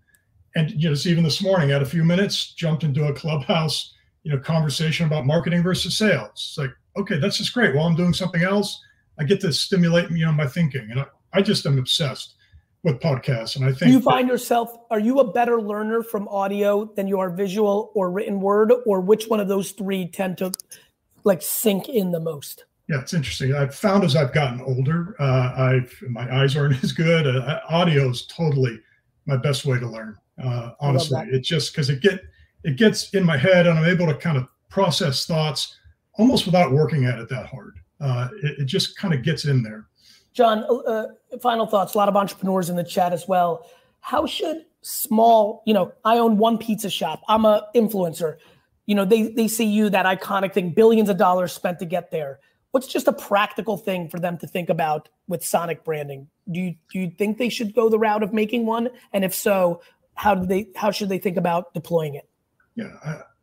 And 0.56 0.72
you 0.72 0.90
know, 0.90 0.96
just 0.96 1.08
even 1.08 1.24
this 1.24 1.42
morning, 1.42 1.70
I 1.70 1.74
had 1.74 1.82
a 1.82 1.86
few 1.86 2.04
minutes, 2.04 2.54
jumped 2.54 2.84
into 2.84 3.08
a 3.08 3.14
clubhouse, 3.14 3.94
you 4.24 4.32
know, 4.32 4.40
conversation 4.40 5.06
about 5.06 5.26
marketing 5.26 5.64
versus 5.64 5.98
sales. 5.98 6.30
It's 6.34 6.58
like 6.58 6.72
okay, 6.98 7.20
that's 7.20 7.38
just 7.38 7.54
great. 7.54 7.76
While 7.76 7.88
I'm 7.88 7.96
doing 7.96 8.14
something 8.14 8.44
else, 8.44 8.82
I 9.20 9.24
get 9.24 9.42
to 9.42 9.54
stimulate, 9.54 10.10
you 10.12 10.26
know, 10.26 10.32
my 10.32 10.48
thinking. 10.48 10.88
And 10.92 11.02
I, 11.02 11.06
I 11.34 11.42
just 11.42 11.66
am 11.66 11.78
obsessed 11.78 12.36
with 12.84 13.00
podcasts. 13.00 13.56
And 13.56 13.66
I 13.66 13.70
think 13.70 13.80
Do 13.80 13.92
you 13.92 14.02
find 14.02 14.28
yourself 14.28 14.76
are 14.92 15.00
you 15.00 15.20
a 15.20 15.32
better 15.32 15.62
learner 15.62 16.04
from 16.04 16.28
audio 16.28 16.86
than 16.96 17.08
you 17.08 17.20
are 17.20 17.30
visual 17.30 17.92
or 17.96 18.12
written 18.12 18.40
word, 18.40 18.72
or 18.86 19.02
which 19.02 19.28
one 19.28 19.40
of 19.40 19.48
those 19.48 19.72
three 19.72 20.08
tend 20.08 20.38
to 20.40 20.52
like 21.24 21.42
sink 21.42 21.90
in 21.90 22.12
the 22.12 22.20
most? 22.20 22.66
Yeah, 22.88 23.00
it's 23.00 23.14
interesting. 23.14 23.56
I've 23.56 23.74
found 23.74 24.04
as 24.04 24.16
I've 24.16 24.34
gotten 24.34 24.62
older, 24.62 25.16
uh, 25.20 25.54
I've 25.58 25.94
my 26.10 26.42
eyes 26.42 26.56
aren't 26.56 26.84
as 26.84 26.92
good. 26.92 27.28
Uh, 27.28 27.60
audio 27.70 28.10
is 28.10 28.26
totally 28.28 28.80
my 29.26 29.38
best 29.38 29.66
way 29.66 29.80
to 29.80 29.88
learn. 29.88 30.18
Uh, 30.44 30.72
honestly, 30.80 31.22
it's 31.32 31.48
just 31.48 31.74
because 31.74 31.90
it 31.90 32.02
get 32.02 32.22
it 32.64 32.78
gets 32.78 33.12
in 33.12 33.24
my 33.24 33.38
head, 33.38 33.68
and 33.68 33.78
I'm 33.78 33.86
able 33.86 34.08
to 34.08 34.16
kind 34.16 34.38
of 34.38 34.48
process 34.70 35.26
thoughts 35.26 35.78
almost 36.18 36.46
without 36.46 36.72
working 36.72 37.06
at 37.06 37.20
it 37.20 37.30
that 37.30 37.48
hard. 37.48 37.80
Uh, 38.00 38.28
it, 38.44 38.60
it, 38.60 38.66
just 38.66 38.98
kind 38.98 39.14
of 39.14 39.24
gets 39.24 39.46
in 39.46 39.64
there. 39.64 39.88
John, 40.34 40.66
uh, 40.70 40.76
uh, 40.76 41.08
final 41.42 41.66
thoughts. 41.66 41.94
A 41.94 41.98
lot 41.98 42.10
of 42.10 42.16
entrepreneurs 42.16 42.70
in 42.70 42.76
the 42.76 42.84
chat 42.84 43.14
as 43.14 43.28
well. 43.28 43.70
How 44.02 44.26
should 44.26 44.66
small, 44.82 45.64
you 45.66 45.74
know, 45.74 45.94
I 46.04 46.18
own 46.18 46.38
one 46.38 46.58
pizza 46.58 46.90
shop. 46.90 47.24
I'm 47.28 47.46
a 47.46 47.68
influencer. 47.74 48.38
You 48.86 48.96
know, 48.96 49.06
they 49.06 49.30
they 49.30 49.48
see 49.48 49.66
you 49.66 49.90
that 49.90 50.06
iconic 50.06 50.54
thing, 50.54 50.72
billions 50.72 51.10
of 51.10 51.18
dollars 51.18 51.54
spent 51.54 51.80
to 51.80 51.86
get 51.86 52.12
there. 52.12 52.40
What's 52.76 52.88
just 52.88 53.08
a 53.08 53.14
practical 53.14 53.78
thing 53.78 54.10
for 54.10 54.20
them 54.20 54.38
to 54.38 54.46
think 54.46 54.70
about 54.70 55.08
with 55.30 55.46
Sonic 55.46 55.86
branding? 55.86 56.28
Do 56.52 56.60
you 56.60 56.76
do 56.92 57.00
you 57.00 57.10
think 57.10 57.38
they 57.38 57.48
should 57.48 57.74
go 57.74 57.88
the 57.88 57.98
route 57.98 58.22
of 58.22 58.34
making 58.34 58.66
one? 58.66 58.90
And 59.14 59.24
if 59.24 59.34
so, 59.34 59.80
how 60.16 60.36
do 60.36 60.46
they 60.46 60.68
how 60.76 60.92
should 60.92 61.08
they 61.08 61.18
think 61.18 61.38
about 61.38 61.74
deploying 61.74 62.16
it? 62.16 62.28
Yeah, 62.76 62.90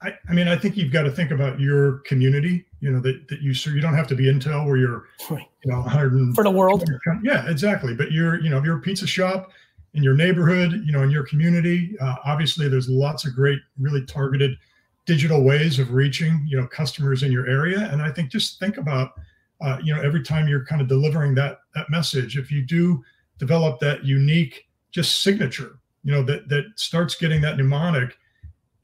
I, 0.03 0.13
I 0.29 0.33
mean, 0.35 0.49
I 0.49 0.57
think 0.57 0.77
you've 0.77 0.93
got 0.93 1.05
to 1.05 1.11
think 1.11 1.31
about 1.31 1.59
your 1.59 2.01
community. 2.01 2.67
You 2.81 2.91
know 2.93 3.01
that, 3.01 3.27
that 3.29 3.41
you 3.41 3.55
so 3.55 3.71
you 3.71 3.81
don't 3.81 3.95
have 3.95 4.07
to 4.09 4.15
be 4.15 4.25
Intel 4.25 4.67
where 4.67 4.77
you're, 4.77 5.07
you 5.31 5.39
know, 5.65 5.81
100 5.81 6.35
for 6.35 6.45
the 6.45 6.51
world. 6.51 6.85
Yeah, 7.23 7.49
exactly. 7.49 7.95
But 7.95 8.13
you're, 8.13 8.39
you 8.39 8.51
know, 8.51 8.59
if 8.59 8.67
you're 8.67 8.77
a 8.77 8.83
pizza 8.83 9.07
shop 9.07 9.51
in 9.95 10.03
your 10.03 10.15
neighborhood, 10.15 10.83
you 10.85 10.93
know, 10.93 11.05
in 11.05 11.11
your 11.11 11.25
community, 11.25 11.97
uh, 12.03 12.17
obviously 12.27 12.69
there's 12.69 12.91
lots 12.91 13.25
of 13.25 13.35
great, 13.35 13.61
really 13.79 14.05
targeted 14.05 14.59
digital 15.07 15.43
ways 15.43 15.79
of 15.79 15.93
reaching, 15.93 16.45
you 16.47 16.61
know, 16.61 16.67
customers 16.67 17.23
in 17.23 17.33
your 17.33 17.49
area. 17.49 17.89
And 17.93 18.01
I 18.01 18.11
think 18.11 18.31
just 18.31 18.59
think 18.59 18.77
about, 18.77 19.13
uh, 19.61 19.79
you 19.83 19.95
know, 19.95 20.01
every 20.01 20.23
time 20.23 20.49
you're 20.49 20.65
kind 20.65 20.81
of 20.81 20.89
delivering 20.89 21.35
that 21.37 21.59
that 21.75 21.91
message, 21.91 22.39
if 22.39 22.51
you 22.51 22.63
do 22.63 23.03
develop 23.39 23.81
that 23.81 24.05
unique 24.05 24.69
just 24.91 25.23
signature, 25.23 25.79
you 26.05 26.13
know, 26.13 26.23
that 26.23 26.49
that 26.49 26.65
starts 26.77 27.15
getting 27.15 27.41
that 27.43 27.57
mnemonic 27.57 28.17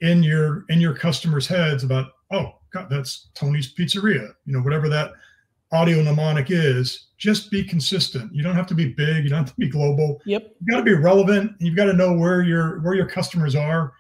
in 0.00 0.22
your 0.22 0.64
in 0.68 0.80
your 0.80 0.94
customers' 0.94 1.46
heads 1.46 1.84
about, 1.84 2.12
oh, 2.30 2.54
God, 2.72 2.88
that's 2.90 3.28
Tony's 3.34 3.74
Pizzeria, 3.74 4.32
you 4.44 4.52
know, 4.52 4.60
whatever 4.60 4.88
that 4.88 5.12
audio 5.72 6.02
mnemonic 6.02 6.50
is. 6.50 7.06
Just 7.18 7.50
be 7.50 7.64
consistent. 7.64 8.32
You 8.32 8.42
don't 8.42 8.54
have 8.54 8.68
to 8.68 8.74
be 8.74 8.92
big. 8.92 9.24
You 9.24 9.30
don't 9.30 9.40
have 9.40 9.48
to 9.48 9.58
be 9.58 9.68
global. 9.68 10.20
Yep. 10.24 10.54
You 10.60 10.72
got 10.72 10.78
to 10.78 10.84
be 10.84 10.94
relevant. 10.94 11.52
You've 11.58 11.76
got 11.76 11.86
to 11.86 11.92
know 11.92 12.12
where 12.12 12.42
your 12.42 12.80
where 12.80 12.94
your 12.94 13.06
customers 13.06 13.56
are, 13.56 13.92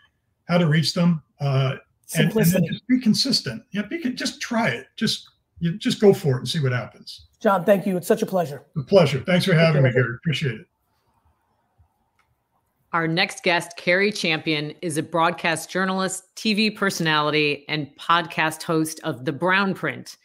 how 0.48 0.58
to 0.58 0.68
reach 0.68 0.94
them, 0.94 1.22
uh, 1.40 1.76
and, 2.14 2.34
and 2.34 2.66
just 2.66 2.86
be 2.86 3.00
consistent. 3.00 3.62
Yeah, 3.72 3.82
be 3.82 3.98
just 4.12 4.40
try 4.40 4.68
it. 4.68 4.86
Just 4.96 5.28
you 5.60 5.76
just 5.76 6.00
go 6.00 6.14
for 6.14 6.36
it 6.36 6.38
and 6.38 6.48
see 6.48 6.60
what 6.60 6.72
happens. 6.72 7.26
John, 7.40 7.64
thank 7.64 7.86
you. 7.86 7.96
It's 7.96 8.06
such 8.06 8.22
a 8.22 8.26
pleasure. 8.26 8.64
A 8.76 8.82
pleasure. 8.82 9.20
Thanks 9.20 9.44
for 9.44 9.54
having 9.54 9.82
me, 9.82 9.92
Gary. 9.92 10.14
Appreciate 10.16 10.60
it. 10.60 10.66
Our 12.92 13.06
next 13.06 13.42
guest, 13.42 13.76
Cari 13.76 14.10
Champion, 14.10 14.72
is 14.80 14.96
a 14.96 15.02
broadcast 15.02 15.68
journalist, 15.68 16.34
TV 16.36 16.74
personality, 16.74 17.66
and 17.68 17.86
podcast 17.98 18.62
host 18.62 18.98
of 19.04 19.26
The 19.26 19.32
Brown 19.32 19.74
Print. 19.74 20.16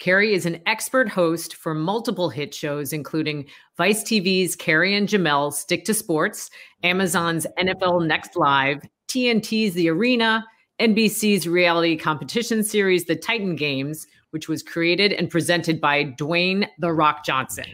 Cari 0.00 0.34
is 0.34 0.44
an 0.44 0.60
expert 0.66 1.08
host 1.08 1.54
for 1.54 1.72
multiple 1.72 2.28
hit 2.28 2.52
shows, 2.52 2.92
including 2.92 3.44
Vice 3.76 4.02
TV's 4.02 4.56
Cari 4.56 4.96
and 4.96 5.08
Jemele 5.08 5.52
Stick 5.52 5.84
to 5.84 5.94
Sports, 5.94 6.50
Amazon's 6.82 7.46
NFL 7.58 8.06
Next 8.06 8.34
Live, 8.34 8.82
TNT's 9.08 9.74
The 9.74 9.90
Arena, 9.90 10.44
NBC's 10.80 11.46
reality 11.46 11.94
competition 11.94 12.64
series, 12.64 13.04
The 13.04 13.14
Titan 13.14 13.54
Games, 13.54 14.06
which 14.30 14.48
was 14.48 14.62
created 14.62 15.12
and 15.12 15.28
presented 15.28 15.78
by 15.78 16.04
Dwayne 16.04 16.66
The 16.78 16.90
Rock 16.90 17.22
Johnson. 17.22 17.66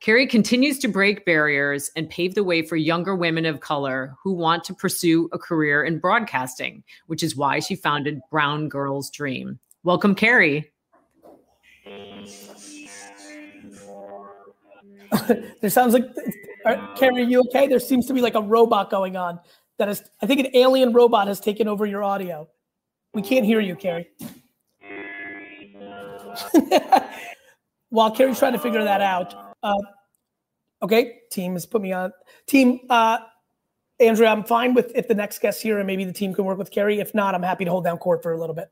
Cari 0.00 0.26
continues 0.26 0.80
to 0.80 0.88
break 0.88 1.24
barriers 1.24 1.90
and 1.94 2.10
pave 2.10 2.34
the 2.34 2.42
way 2.42 2.62
for 2.62 2.74
younger 2.74 3.14
women 3.14 3.46
of 3.46 3.60
color 3.60 4.16
who 4.22 4.32
want 4.32 4.64
to 4.64 4.74
pursue 4.74 5.28
a 5.32 5.38
career 5.38 5.84
in 5.84 6.00
broadcasting, 6.00 6.82
which 7.06 7.22
is 7.22 7.36
why 7.36 7.60
she 7.60 7.76
founded 7.76 8.20
Brown 8.28 8.68
Girls 8.68 9.08
Dream. 9.08 9.60
Welcome, 9.84 10.16
Carrie. 10.16 10.72
there 15.60 15.70
sounds 15.70 15.94
like, 15.94 16.04
uh, 16.64 16.94
Cari, 16.96 17.22
you 17.22 17.40
okay? 17.42 17.68
There 17.68 17.78
seems 17.78 18.06
to 18.06 18.14
be 18.14 18.20
like 18.20 18.34
a 18.34 18.42
robot 18.42 18.90
going 18.90 19.16
on. 19.16 19.38
That 19.78 19.88
is, 19.88 20.02
I 20.22 20.26
think 20.26 20.40
an 20.40 20.48
alien 20.54 20.92
robot 20.92 21.28
has 21.28 21.40
taken 21.40 21.68
over 21.68 21.86
your 21.86 22.02
audio. 22.02 22.48
We 23.12 23.22
can't 23.22 23.44
hear 23.44 23.60
you, 23.60 23.76
Cari. 23.76 24.08
While 27.90 28.10
Cari's 28.10 28.38
trying 28.38 28.52
to 28.52 28.58
figure 28.58 28.82
that 28.82 29.00
out, 29.00 29.54
uh, 29.62 29.74
okay, 30.82 31.20
team 31.30 31.52
has 31.54 31.66
put 31.66 31.82
me 31.82 31.92
on. 31.92 32.12
Team, 32.46 32.80
uh, 32.90 33.18
Andrea, 34.00 34.30
I'm 34.30 34.44
fine 34.44 34.74
with 34.74 34.92
if 34.94 35.08
the 35.08 35.14
next 35.14 35.40
guest 35.40 35.62
here 35.62 35.78
and 35.78 35.86
maybe 35.86 36.04
the 36.04 36.12
team 36.12 36.34
can 36.34 36.44
work 36.44 36.58
with 36.58 36.70
Cari. 36.70 37.00
If 37.00 37.14
not, 37.14 37.34
I'm 37.34 37.42
happy 37.42 37.64
to 37.64 37.70
hold 37.70 37.84
down 37.84 37.98
court 37.98 38.22
for 38.22 38.32
a 38.32 38.38
little 38.38 38.54
bit. 38.54 38.70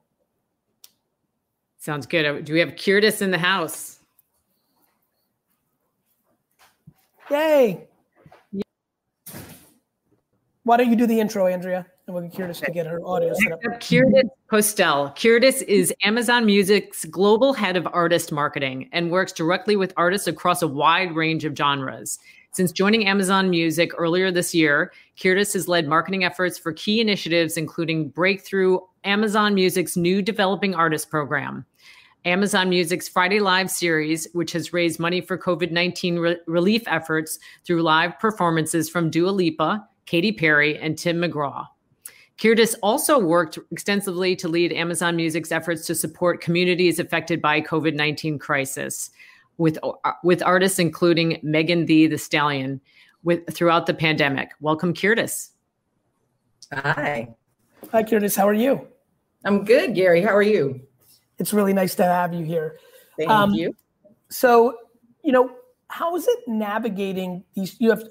Sounds 1.78 2.06
good. 2.06 2.44
Do 2.44 2.52
we 2.52 2.60
have 2.60 2.70
Kirdis 2.70 3.20
in 3.20 3.30
the 3.30 3.38
house? 3.38 3.98
Yay. 7.30 7.88
Why 10.64 10.78
don't 10.78 10.88
you 10.88 10.96
do 10.96 11.06
the 11.06 11.20
intro, 11.20 11.46
Andrea? 11.46 11.86
And 12.06 12.14
we'll 12.14 12.24
get 12.24 12.32
Kirdis 12.32 12.64
to 12.64 12.70
get 12.70 12.86
her 12.86 12.98
audio 13.04 13.34
set 13.34 13.52
up. 13.52 13.60
Kirdis 13.80 14.28
Postelle. 14.50 15.14
Kirdis 15.14 15.62
is 15.62 15.92
Amazon 16.02 16.46
Music's 16.46 17.04
global 17.04 17.52
head 17.52 17.76
of 17.76 17.86
artist 17.92 18.32
marketing 18.32 18.88
and 18.92 19.10
works 19.10 19.32
directly 19.32 19.76
with 19.76 19.92
artists 19.98 20.26
across 20.26 20.62
a 20.62 20.68
wide 20.68 21.14
range 21.14 21.44
of 21.44 21.54
genres. 21.56 22.18
Since 22.52 22.72
joining 22.72 23.06
Amazon 23.06 23.50
Music 23.50 23.90
earlier 23.98 24.30
this 24.30 24.54
year, 24.54 24.92
Kirdis 25.18 25.52
has 25.52 25.68
led 25.68 25.86
marketing 25.86 26.24
efforts 26.24 26.56
for 26.56 26.72
key 26.72 27.00
initiatives, 27.00 27.56
including 27.56 28.08
Breakthrough, 28.08 28.78
Amazon 29.04 29.54
Music's 29.54 29.98
new 29.98 30.22
developing 30.22 30.74
artist 30.74 31.10
program, 31.10 31.66
Amazon 32.24 32.70
Music's 32.70 33.08
Friday 33.08 33.40
Live 33.40 33.70
series, 33.70 34.28
which 34.32 34.52
has 34.52 34.72
raised 34.72 34.98
money 34.98 35.20
for 35.20 35.36
COVID 35.36 35.72
19 35.72 36.18
re- 36.18 36.38
relief 36.46 36.84
efforts 36.86 37.38
through 37.66 37.82
live 37.82 38.18
performances 38.18 38.88
from 38.88 39.10
Dua 39.10 39.30
Lipa, 39.30 39.86
Katy 40.06 40.32
Perry, 40.32 40.78
and 40.78 40.98
Tim 40.98 41.18
McGraw. 41.18 41.66
Kirdis 42.38 42.74
also 42.82 43.18
worked 43.18 43.58
extensively 43.70 44.34
to 44.36 44.48
lead 44.48 44.72
Amazon 44.72 45.16
Music's 45.16 45.52
efforts 45.52 45.86
to 45.86 45.94
support 45.94 46.40
communities 46.40 46.98
affected 46.98 47.40
by 47.40 47.60
COVID-19 47.60 48.40
crisis 48.40 49.10
with, 49.56 49.78
uh, 49.82 50.12
with 50.24 50.42
artists 50.42 50.78
including 50.78 51.38
Megan 51.42 51.86
Thee 51.86 52.06
the 52.06 52.18
Stallion 52.18 52.80
with 53.22 53.54
throughout 53.54 53.86
the 53.86 53.94
pandemic. 53.94 54.50
Welcome, 54.60 54.94
Kirdis. 54.94 55.50
Hi. 56.72 57.34
Hi, 57.92 58.02
Kirdis. 58.02 58.36
How 58.36 58.48
are 58.48 58.54
you? 58.54 58.86
I'm 59.44 59.64
good, 59.64 59.94
Gary. 59.94 60.20
How 60.20 60.34
are 60.34 60.42
you? 60.42 60.80
It's 61.38 61.52
really 61.52 61.72
nice 61.72 61.94
to 61.96 62.04
have 62.04 62.32
you 62.34 62.44
here. 62.44 62.78
Thank 63.16 63.30
um, 63.30 63.52
you. 63.52 63.74
So, 64.28 64.78
you 65.22 65.32
know, 65.32 65.54
how 65.94 66.16
is 66.16 66.26
it 66.26 66.40
navigating 66.48 67.44
these? 67.54 67.76
You 67.78 67.90
have 67.90 68.02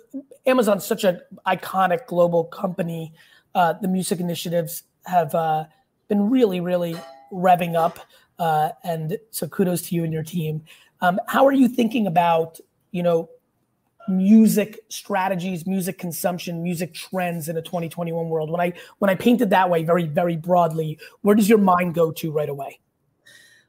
Amazon's 0.46 0.86
such 0.86 1.04
an 1.04 1.20
iconic 1.46 2.08
global 2.08 2.46
company 2.46 3.14
uh, 3.56 3.74
the 3.74 3.90
music 3.90 4.22
initiatives 4.22 4.84
have 5.06 5.36
uh, 5.36 5.66
been 6.08 6.30
really, 6.30 6.62
really 6.62 6.96
revving 7.32 7.76
up. 7.76 8.00
Uh, 8.40 8.70
and 8.86 9.18
so 9.32 9.48
kudos 9.50 9.82
to 9.82 9.96
you 9.96 10.06
and 10.06 10.14
your 10.14 10.24
team. 10.24 10.64
Um, 11.02 11.20
how 11.28 11.46
are 11.46 11.52
you 11.52 11.68
thinking 11.68 12.08
about, 12.08 12.58
you 12.92 13.04
know, 13.04 13.30
music 14.08 14.80
strategies, 14.88 15.68
music 15.68 15.98
consumption, 15.98 16.64
music 16.64 16.94
trends 16.94 17.50
in 17.50 17.58
a 17.58 17.62
2021 17.62 18.30
world? 18.30 18.50
When 18.50 18.62
I 18.62 18.72
when 19.00 19.10
I 19.10 19.16
painted 19.16 19.50
that 19.50 19.70
way, 19.70 19.84
very 19.84 20.08
very 20.08 20.38
broadly, 20.38 20.98
where 21.22 21.36
does 21.36 21.50
your 21.50 21.60
mind 21.60 21.96
go 21.96 22.14
to 22.14 22.32
right 22.32 22.50
away? 22.50 22.80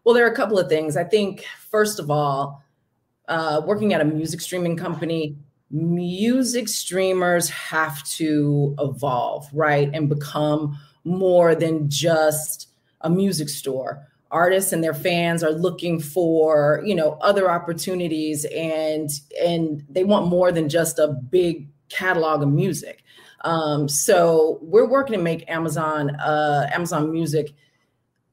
Well, 0.05 0.15
there 0.15 0.25
are 0.25 0.31
a 0.31 0.37
couple 0.37 0.59
of 0.59 0.69
things. 0.69 0.97
I 0.97 1.05
think 1.05 1.45
first 1.71 1.99
of 1.99 2.11
all, 2.11 2.64
uh, 3.29 3.63
working 3.65 3.93
at 3.93 4.01
a 4.01 4.05
music 4.05 4.41
streaming 4.41 4.77
company, 4.77 5.37
music 5.71 6.69
streamers 6.69 7.49
have 7.49 8.03
to 8.05 8.75
evolve, 8.79 9.49
right? 9.53 9.91
And 9.93 10.09
become 10.09 10.79
more 11.05 11.55
than 11.55 11.89
just 11.89 12.69
a 13.01 13.11
music 13.11 13.49
store. 13.49 14.07
Artists 14.31 14.73
and 14.73 14.83
their 14.83 14.95
fans 14.95 15.45
are 15.45 15.53
looking 15.53 16.01
for, 16.01 16.83
you 16.85 16.95
know, 16.95 17.13
other 17.21 17.51
opportunities 17.51 18.45
and 18.47 19.11
and 19.41 19.85
they 19.89 20.03
want 20.03 20.27
more 20.27 20.51
than 20.51 20.69
just 20.69 20.99
a 20.99 21.09
big 21.09 21.69
catalog 21.89 22.43
of 22.43 22.49
music. 22.49 23.05
Um, 23.43 23.89
so 23.89 24.59
we're 24.63 24.89
working 24.89 25.17
to 25.17 25.23
make 25.23 25.49
Amazon 25.49 26.11
uh, 26.17 26.69
Amazon 26.73 27.13
Music 27.13 27.53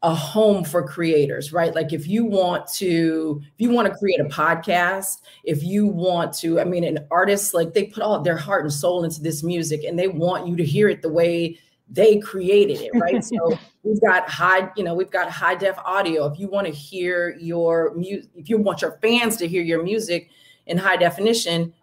a 0.04 0.16
home 0.16 0.64
for 0.64 0.86
creators, 0.88 1.54
right? 1.54 1.76
Like 1.76 1.94
if 1.94 2.08
you 2.08 2.26
want 2.26 2.66
to, 2.74 3.40
if 3.44 3.54
you 3.58 3.70
want 3.70 3.88
to 3.88 3.96
create 3.96 4.20
a 4.20 4.26
podcast, 4.26 5.20
if 5.44 5.64
you 5.64 5.86
want 5.86 6.34
to, 6.40 6.60
I 6.60 6.64
mean, 6.64 6.84
an 6.84 7.06
artist, 7.12 7.54
like 7.54 7.74
they 7.74 7.86
put 7.86 8.02
all 8.02 8.20
their 8.20 8.38
heart 8.38 8.64
and 8.64 8.74
soul 8.74 9.04
into 9.04 9.22
this 9.22 9.44
music 9.44 9.84
and 9.84 10.00
they 10.00 10.08
want 10.08 10.48
you 10.48 10.56
to 10.56 10.66
hear 10.66 10.90
it 10.90 11.04
the 11.04 11.10
way 11.10 11.60
they 11.88 12.18
created 12.20 12.82
it, 12.82 12.92
right? 12.96 13.24
so 13.24 13.58
we've 13.84 14.02
got 14.02 14.28
high, 14.28 14.72
you 14.76 14.84
know, 14.84 14.96
we've 14.96 15.12
got 15.12 15.30
high 15.30 15.56
def 15.56 15.78
audio. 15.80 16.26
If 16.26 16.40
you 16.40 16.48
want 16.48 16.66
to 16.66 16.74
hear 16.74 17.36
your 17.40 17.94
music, 17.94 18.30
if 18.36 18.50
you 18.50 18.58
want 18.58 18.82
your 18.82 18.98
fans 19.04 19.38
to 19.38 19.48
hear 19.48 19.62
your 19.62 19.84
music 19.84 20.30
in 20.66 20.78
high 20.78 20.98
definition, 20.98 21.74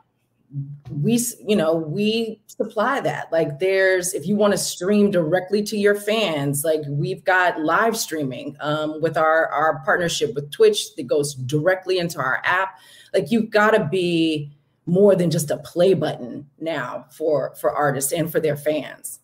we 0.91 1.19
you 1.47 1.57
know 1.57 1.75
we 1.75 2.41
supply 2.47 3.01
that. 3.01 3.31
Like 3.33 3.59
there's 3.59 4.15
if 4.15 4.27
you 4.27 4.37
want 4.37 4.53
to 4.53 4.59
stream 4.59 5.11
directly 5.11 5.63
to 5.65 5.77
your 5.77 5.95
fans 5.95 6.65
like 6.65 6.81
we've 6.89 7.25
got 7.25 7.61
live 7.61 7.97
streaming 7.97 8.57
um, 8.61 9.01
with 9.01 9.17
our 9.17 9.47
our 9.49 9.81
partnership 9.85 10.35
with 10.35 10.51
twitch 10.51 10.95
that 10.97 11.07
goes 11.07 11.35
directly 11.35 11.99
into 11.99 12.19
our 12.19 12.41
app. 12.45 12.79
Like 13.15 13.31
you've 13.31 13.51
got 13.51 13.71
to 13.71 13.85
be 13.85 14.53
more 14.87 15.15
than 15.15 15.31
just 15.31 15.51
a 15.51 15.59
play 15.59 15.95
button 15.95 16.49
now 16.59 17.07
for 17.11 17.55
for 17.57 17.71
artists 17.71 18.13
and 18.13 18.31
for 18.31 18.41
their 18.41 18.57
fans. 18.57 19.21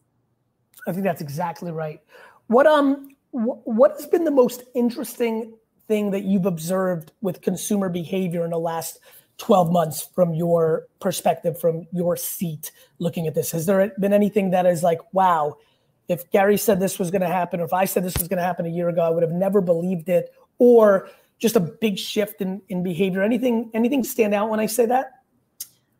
I 0.86 0.92
think 0.92 1.04
that's 1.04 1.22
exactly 1.22 1.72
right. 1.72 2.00
What 2.46 2.66
um 2.66 3.16
wh- 3.32 3.66
what 3.66 3.92
has 3.92 4.06
been 4.06 4.24
the 4.24 4.30
most 4.30 4.62
interesting 4.74 5.54
thing 5.88 6.10
that 6.12 6.24
you've 6.24 6.46
observed 6.46 7.12
with 7.20 7.42
consumer 7.42 7.88
behavior 7.88 8.44
in 8.44 8.50
the 8.50 8.58
last 8.58 9.00
12 9.38 9.72
months 9.72 10.08
from 10.14 10.34
your 10.34 10.86
perspective, 11.00 11.58
from 11.58 11.86
your 11.92 12.16
seat 12.16 12.70
looking 12.98 13.26
at 13.26 13.34
this? 13.34 13.50
Has 13.50 13.66
there 13.66 13.92
been 13.98 14.12
anything 14.12 14.50
that 14.50 14.66
is 14.66 14.82
like, 14.82 15.00
wow, 15.12 15.56
if 16.08 16.30
Gary 16.30 16.56
said 16.56 16.80
this 16.80 16.98
was 16.98 17.10
going 17.10 17.22
to 17.22 17.28
happen, 17.28 17.60
or 17.60 17.64
if 17.64 17.72
I 17.72 17.84
said 17.84 18.04
this 18.04 18.16
was 18.18 18.28
going 18.28 18.38
to 18.38 18.44
happen 18.44 18.66
a 18.66 18.70
year 18.70 18.88
ago, 18.88 19.02
I 19.02 19.10
would 19.10 19.22
have 19.22 19.32
never 19.32 19.60
believed 19.60 20.08
it, 20.08 20.32
or 20.58 21.08
just 21.38 21.56
a 21.56 21.60
big 21.60 21.98
shift 21.98 22.40
in, 22.40 22.62
in 22.68 22.82
behavior? 22.82 23.22
Anything, 23.22 23.70
anything 23.74 24.04
stand 24.04 24.34
out 24.34 24.50
when 24.50 24.60
I 24.60 24.66
say 24.66 24.86
that? 24.86 25.12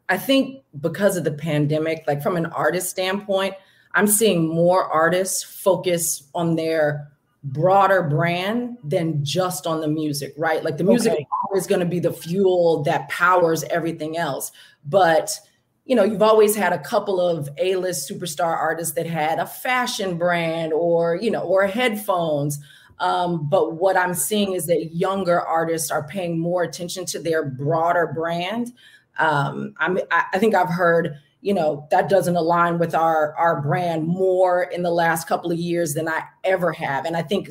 I 0.09 0.18
think 0.18 0.62
because 0.80 1.16
of 1.16 1.24
the 1.24 1.32
pandemic, 1.32 2.05
like 2.07 2.22
from 2.22 2.37
an 2.37 2.47
artist 2.47 2.91
standpoint, 2.91 3.55
I'm 3.95 4.07
seeing 4.07 4.49
more 4.49 4.85
artists 4.85 5.43
focus 5.43 6.28
on 6.35 6.57
their 6.57 7.11
broader 7.45 8.03
brand 8.03 8.78
than 8.82 9.22
just 9.24 9.66
on 9.66 9.80
the 9.80 9.88
music, 9.88 10.34
right? 10.36 10.64
Like 10.64 10.78
the 10.78 10.84
music 10.84 11.12
okay. 11.12 11.22
is 11.22 11.28
always 11.49 11.66
going 11.66 11.80
to 11.80 11.86
be 11.86 12.01
the 12.01 12.12
fuel 12.12 12.82
that 12.84 13.09
powers 13.11 13.62
everything 13.64 14.16
else. 14.16 14.51
But 14.84 15.38
you 15.84 15.95
know, 15.95 16.05
you've 16.05 16.22
always 16.22 16.57
had 16.57 16.72
a 16.72 16.78
couple 16.78 17.20
of 17.20 17.49
A-list 17.59 18.11
superstar 18.11 18.57
artists 18.57 18.95
that 18.95 19.07
had 19.07 19.38
a 19.38 19.47
fashion 19.47 20.16
brand 20.16 20.72
or, 20.72 21.16
you 21.16 21.30
know, 21.30 21.42
or 21.42 21.66
headphones. 21.66 22.59
Um, 23.01 23.49
but 23.51 23.74
what 23.74 23.95
I'm 23.95 24.14
seeing 24.14 24.55
is 24.55 24.66
that 24.66 24.95
younger 24.95 25.38
artists 25.38 25.90
are 25.90 26.07
paying 26.07 26.38
more 26.38 26.62
attention 26.62 27.05
to 27.07 27.18
their 27.18 27.45
broader 27.45 28.11
brand. 28.14 28.72
Um, 29.18 29.74
I'm, 29.78 29.99
I 30.11 30.38
think 30.38 30.55
I've 30.55 30.70
heard 30.70 31.18
you 31.45 31.53
know 31.53 31.86
that 31.90 32.09
doesn't 32.09 32.36
align 32.36 32.78
with 32.78 32.95
our 32.95 33.34
our 33.36 33.61
brand 33.61 34.07
more 34.07 34.62
in 34.62 34.82
the 34.82 34.90
last 34.90 35.28
couple 35.28 35.53
of 35.53 35.59
years 35.59 35.92
than 35.92 36.09
I 36.09 36.22
ever 36.42 36.72
have. 36.72 37.05
And 37.05 37.16
I 37.16 37.22
think 37.22 37.49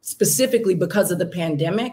specifically 0.00 0.74
because 0.74 1.10
of 1.10 1.18
the 1.18 1.26
pandemic 1.26 1.92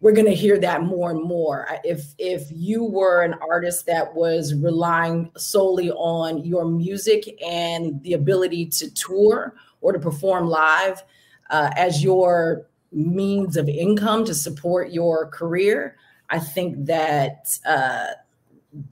we're 0.00 0.12
going 0.12 0.26
to 0.26 0.34
hear 0.34 0.58
that 0.58 0.82
more 0.82 1.10
and 1.10 1.22
more. 1.22 1.68
If 1.84 2.14
if 2.18 2.48
you 2.50 2.84
were 2.84 3.22
an 3.22 3.34
artist 3.34 3.84
that 3.84 4.14
was 4.14 4.54
relying 4.54 5.30
solely 5.36 5.90
on 5.90 6.42
your 6.42 6.64
music 6.64 7.38
and 7.44 8.02
the 8.02 8.14
ability 8.14 8.64
to 8.66 8.90
tour 8.94 9.54
or 9.82 9.92
to 9.92 9.98
perform 9.98 10.46
live 10.46 11.02
uh, 11.50 11.70
as 11.76 12.02
your 12.02 12.66
means 12.92 13.56
of 13.58 13.68
income 13.68 14.24
to 14.24 14.34
support 14.34 14.90
your 14.90 15.28
career 15.28 15.96
i 16.28 16.40
think 16.40 16.86
that 16.86 17.46
uh, 17.64 18.06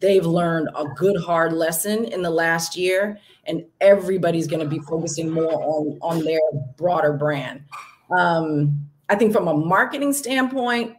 they've 0.01 0.27
learned 0.27 0.69
a 0.77 0.85
good 0.97 1.17
hard 1.17 1.53
lesson 1.53 2.05
in 2.07 2.23
the 2.23 2.31
last 2.31 2.77
year 2.77 3.19
and 3.45 3.65
everybody's 3.81 4.47
going 4.47 4.61
to 4.61 4.69
be 4.69 4.81
focusing 4.81 5.31
more 5.31 5.53
on 5.53 5.99
on 6.03 6.25
their 6.25 6.41
broader 6.77 7.13
brand. 7.13 7.63
Um, 8.11 8.89
i 9.11 9.15
think 9.15 9.33
from 9.33 9.49
a 9.49 9.55
marketing 9.55 10.13
standpoint 10.13 10.97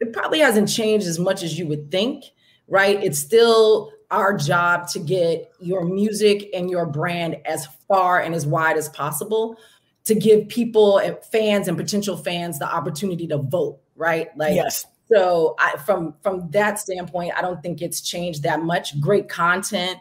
it 0.00 0.12
probably 0.12 0.40
hasn't 0.40 0.68
changed 0.68 1.06
as 1.06 1.18
much 1.18 1.42
as 1.42 1.58
you 1.58 1.66
would 1.66 1.90
think 1.90 2.24
right? 2.68 3.02
It's 3.02 3.18
still 3.18 3.92
our 4.10 4.36
job 4.36 4.88
to 4.88 4.98
get 4.98 5.52
your 5.60 5.84
music 5.84 6.48
and 6.54 6.70
your 6.70 6.86
brand 6.86 7.36
as 7.44 7.66
far 7.88 8.20
and 8.20 8.34
as 8.34 8.46
wide 8.46 8.76
as 8.76 8.88
possible 8.88 9.56
to 10.04 10.14
give 10.14 10.48
people 10.48 10.98
and 10.98 11.16
fans 11.32 11.66
and 11.66 11.76
potential 11.76 12.16
fans 12.16 12.58
the 12.58 12.72
opportunity 12.72 13.26
to 13.26 13.38
vote 13.38 13.80
right? 13.96 14.28
Like 14.36 14.54
yes 14.54 14.86
so 15.08 15.54
I, 15.58 15.76
from 15.78 16.14
from 16.22 16.50
that 16.50 16.78
standpoint, 16.78 17.32
I 17.36 17.40
don't 17.40 17.62
think 17.62 17.80
it's 17.80 18.00
changed 18.00 18.42
that 18.42 18.62
much. 18.62 19.00
Great 19.00 19.28
content, 19.28 19.98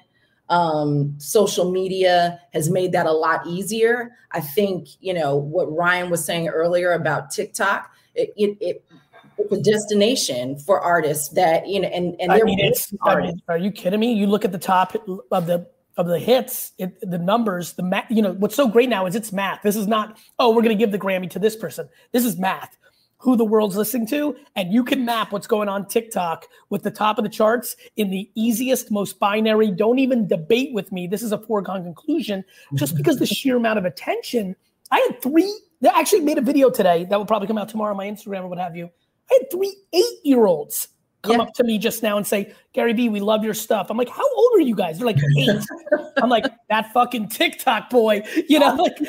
um, 0.50 1.16
social 1.18 1.72
media 1.72 2.40
has 2.54 2.70
made 2.70 2.92
that 2.94 3.06
a 3.06 3.12
lot 3.12 3.46
easier. 3.46 4.16
I 4.32 4.42
think 4.42 4.88
you 5.00 5.14
know 5.14 5.36
what 5.36 5.72
Ryan 5.76 6.10
was 6.10 6.26
saying 6.26 6.48
earlier 6.48 6.94
about 6.94 7.32
TikTok. 7.32 7.92
It, 8.16 8.34
it, 8.36 8.58
it 8.62 8.86
it's 9.38 9.52
a 9.52 9.62
destination 9.62 10.58
for 10.58 10.80
artists 10.80 11.30
that 11.30 11.68
you 11.68 11.82
know, 11.82 11.88
and 11.90 12.16
and 12.20 12.32
I 12.32 12.42
mean, 12.42 12.60
it's, 12.60 12.94
I 13.04 13.22
mean, 13.22 13.42
are 13.48 13.58
you 13.58 13.72
kidding 13.72 14.00
me? 14.00 14.14
You 14.14 14.26
look 14.26 14.46
at 14.46 14.52
the 14.52 14.58
top 14.58 14.96
of 15.32 15.46
the 15.46 15.68
of 15.98 16.08
the 16.08 16.20
hits, 16.20 16.74
it, 16.78 16.98
the 17.02 17.20
numbers, 17.20 17.74
the 17.74 17.84
math. 17.84 18.10
You 18.10 18.24
know 18.24 18.34
what's 18.34 18.56
so 18.56 18.68
great 18.68 18.90
now 18.90 19.06
is 19.06 19.16
it's 19.16 19.32
math. 19.32 19.62
This 19.62 19.76
is 19.76 19.88
not 19.88 20.18
oh 20.40 20.50
we're 20.50 20.64
going 20.64 20.76
to 20.76 20.82
give 20.82 20.92
the 20.92 21.00
Grammy 21.00 21.30
to 21.32 21.40
this 21.40 21.56
person. 21.56 21.90
This 22.12 22.26
is 22.26 22.38
math 22.38 22.76
who 23.26 23.36
the 23.36 23.44
world's 23.44 23.76
listening 23.76 24.06
to, 24.06 24.36
and 24.56 24.72
you 24.72 24.84
can 24.84 25.04
map 25.04 25.32
what's 25.32 25.48
going 25.48 25.68
on 25.68 25.88
TikTok 25.88 26.46
with 26.70 26.84
the 26.84 26.92
top 26.92 27.18
of 27.18 27.24
the 27.24 27.30
charts 27.30 27.76
in 27.98 28.12
the 28.12 28.30
easiest, 28.36 28.92
most 28.92 29.18
binary. 29.18 29.72
Don't 29.72 29.98
even 29.98 30.28
debate 30.28 30.76
with 30.76 30.92
me. 30.92 31.08
This 31.08 31.24
is 31.24 31.32
a 31.32 31.40
foregone 31.40 31.84
conclusion, 31.84 32.46
just 32.76 32.96
because 32.98 33.18
the 33.18 33.26
sheer 33.26 33.58
amount 33.58 33.80
of 33.80 33.86
attention. 33.86 34.56
I 34.92 35.00
had 35.10 35.24
three. 35.24 35.52
They 35.82 35.90
actually 35.90 36.22
made 36.22 36.38
a 36.38 36.42
video 36.42 36.70
today 36.70 37.06
that 37.06 37.18
will 37.18 37.26
probably 37.26 37.48
come 37.48 37.58
out 37.58 37.68
tomorrow 37.68 37.92
on 37.92 37.98
my 37.98 38.06
Instagram 38.06 38.44
or 38.44 38.48
what 38.48 38.60
have 38.60 38.76
you. 38.76 38.92
I 39.32 39.40
had 39.42 39.50
three 39.50 39.76
eight-year-olds 39.92 40.90
come 41.24 41.38
yeah. 41.38 41.42
up 41.42 41.54
to 41.56 41.64
me 41.64 41.80
just 41.80 42.04
now 42.04 42.18
and 42.18 42.28
say, 42.28 42.54
Gary 42.74 42.94
Vee, 42.94 43.10
we 43.10 43.22
love 43.22 43.44
your 43.44 43.56
stuff. 43.56 43.88
I'm 43.90 43.98
like, 43.98 44.10
how 44.10 44.36
old 44.36 44.52
are 44.54 44.62
you 44.62 44.76
guys? 44.76 45.00
They're 45.00 45.08
like 45.08 45.18
eight. 45.40 45.50
I'm 46.18 46.30
like, 46.30 46.46
that 46.70 46.94
fucking 46.94 47.30
TikTok 47.30 47.90
boy, 47.90 48.22
you 48.48 48.60
know, 48.60 48.76
like 48.76 49.00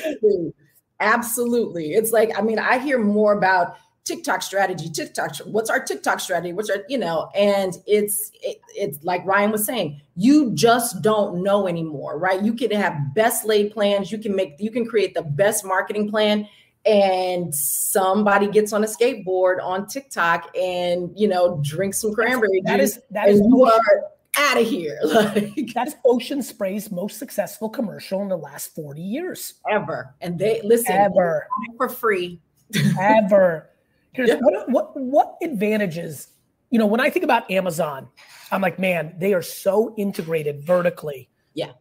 absolutely. 1.00 1.92
It's 1.92 2.12
like, 2.12 2.30
I 2.34 2.40
mean, 2.40 2.58
I 2.58 2.78
hear 2.78 2.98
more 2.98 3.34
about 3.34 3.76
TikTok 4.06 4.40
strategy, 4.40 4.88
TikTok, 4.88 5.36
what's 5.38 5.68
our 5.68 5.80
TikTok 5.80 6.20
strategy? 6.20 6.52
What's 6.52 6.70
our, 6.70 6.78
you 6.88 6.96
know, 6.96 7.28
and 7.34 7.74
it's 7.86 8.30
it, 8.40 8.60
it's 8.74 9.02
like 9.04 9.26
Ryan 9.26 9.50
was 9.50 9.66
saying, 9.66 10.00
you 10.14 10.52
just 10.54 11.02
don't 11.02 11.42
know 11.42 11.66
anymore, 11.66 12.16
right? 12.16 12.40
You 12.40 12.54
can 12.54 12.70
have 12.70 13.14
best 13.14 13.44
laid 13.44 13.72
plans, 13.72 14.10
you 14.10 14.18
can 14.18 14.34
make 14.34 14.54
you 14.58 14.70
can 14.70 14.86
create 14.86 15.14
the 15.14 15.22
best 15.22 15.64
marketing 15.64 16.08
plan 16.08 16.48
and 16.86 17.52
somebody 17.52 18.46
gets 18.46 18.72
on 18.72 18.84
a 18.84 18.86
skateboard 18.86 19.60
on 19.60 19.88
TikTok 19.88 20.56
and 20.56 21.10
you 21.16 21.26
know 21.26 21.60
drinks 21.62 22.00
some 22.00 22.14
cranberry 22.14 22.62
that 22.64 22.78
juice. 22.78 22.96
Is, 22.96 23.02
that 23.10 23.28
is 23.28 23.40
you 23.40 23.64
are 23.64 24.02
out 24.38 24.60
of 24.60 24.66
here. 24.66 25.00
Like 25.06 25.72
that's 25.74 25.94
Ocean 26.04 26.42
Spray's 26.42 26.90
most 26.90 27.18
successful 27.18 27.68
commercial 27.68 28.22
in 28.22 28.28
the 28.28 28.36
last 28.36 28.74
40 28.74 29.02
years. 29.02 29.54
Ever. 29.68 30.14
And 30.20 30.38
they 30.38 30.60
listen 30.62 30.92
ever 30.92 31.48
for 31.76 31.88
free. 31.88 32.40
ever. 33.00 33.70
Here's 34.16 34.30
yeah. 34.30 34.38
what 34.40 34.68
what 34.70 34.96
what 34.96 35.36
advantages, 35.42 36.28
you 36.70 36.78
know, 36.78 36.86
when 36.86 37.00
I 37.00 37.10
think 37.10 37.24
about 37.24 37.50
Amazon, 37.50 38.08
I'm 38.50 38.62
like, 38.62 38.78
man, 38.78 39.14
they 39.18 39.34
are 39.34 39.42
so 39.42 39.94
integrated 39.96 40.62
vertically. 40.62 41.28
Yeah. 41.54 41.72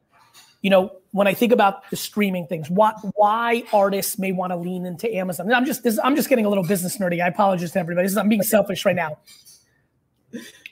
You 0.61 0.69
know, 0.69 0.97
when 1.11 1.27
I 1.27 1.33
think 1.33 1.51
about 1.51 1.89
the 1.91 1.95
streaming 1.95 2.47
things, 2.47 2.69
what 2.69 2.95
why 3.15 3.63
artists 3.71 4.19
may 4.19 4.31
want 4.31 4.51
to 4.51 4.57
lean 4.57 4.86
into 4.86 5.13
Amazon. 5.15 5.51
I'm 5.53 5.65
just 5.65 5.83
this, 5.83 5.99
I'm 6.03 6.15
just 6.15 6.27
getting 6.27 6.45
a 6.45 6.49
little 6.49 6.63
business 6.65 6.97
nerdy. 6.97 7.23
I 7.23 7.27
apologize 7.27 7.71
to 7.71 7.79
everybody. 7.79 8.05
Is, 8.05 8.17
I'm 8.17 8.29
being 8.29 8.43
selfish 8.43 8.86
right 8.86 8.95
now. 8.95 9.17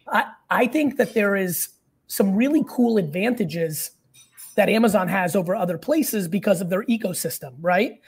I 0.08 0.26
I 0.50 0.68
think 0.68 0.98
that 0.98 1.14
there 1.14 1.36
is 1.36 1.70
some 2.08 2.36
really 2.36 2.64
cool 2.68 2.98
advantages 2.98 3.92
that 4.56 4.70
Amazon 4.70 5.08
has 5.08 5.36
over 5.36 5.56
other 5.56 5.78
places 5.78 6.28
because 6.28 6.62
of 6.62 6.70
their 6.70 6.84
ecosystem, 6.84 7.56
right? 7.62 8.00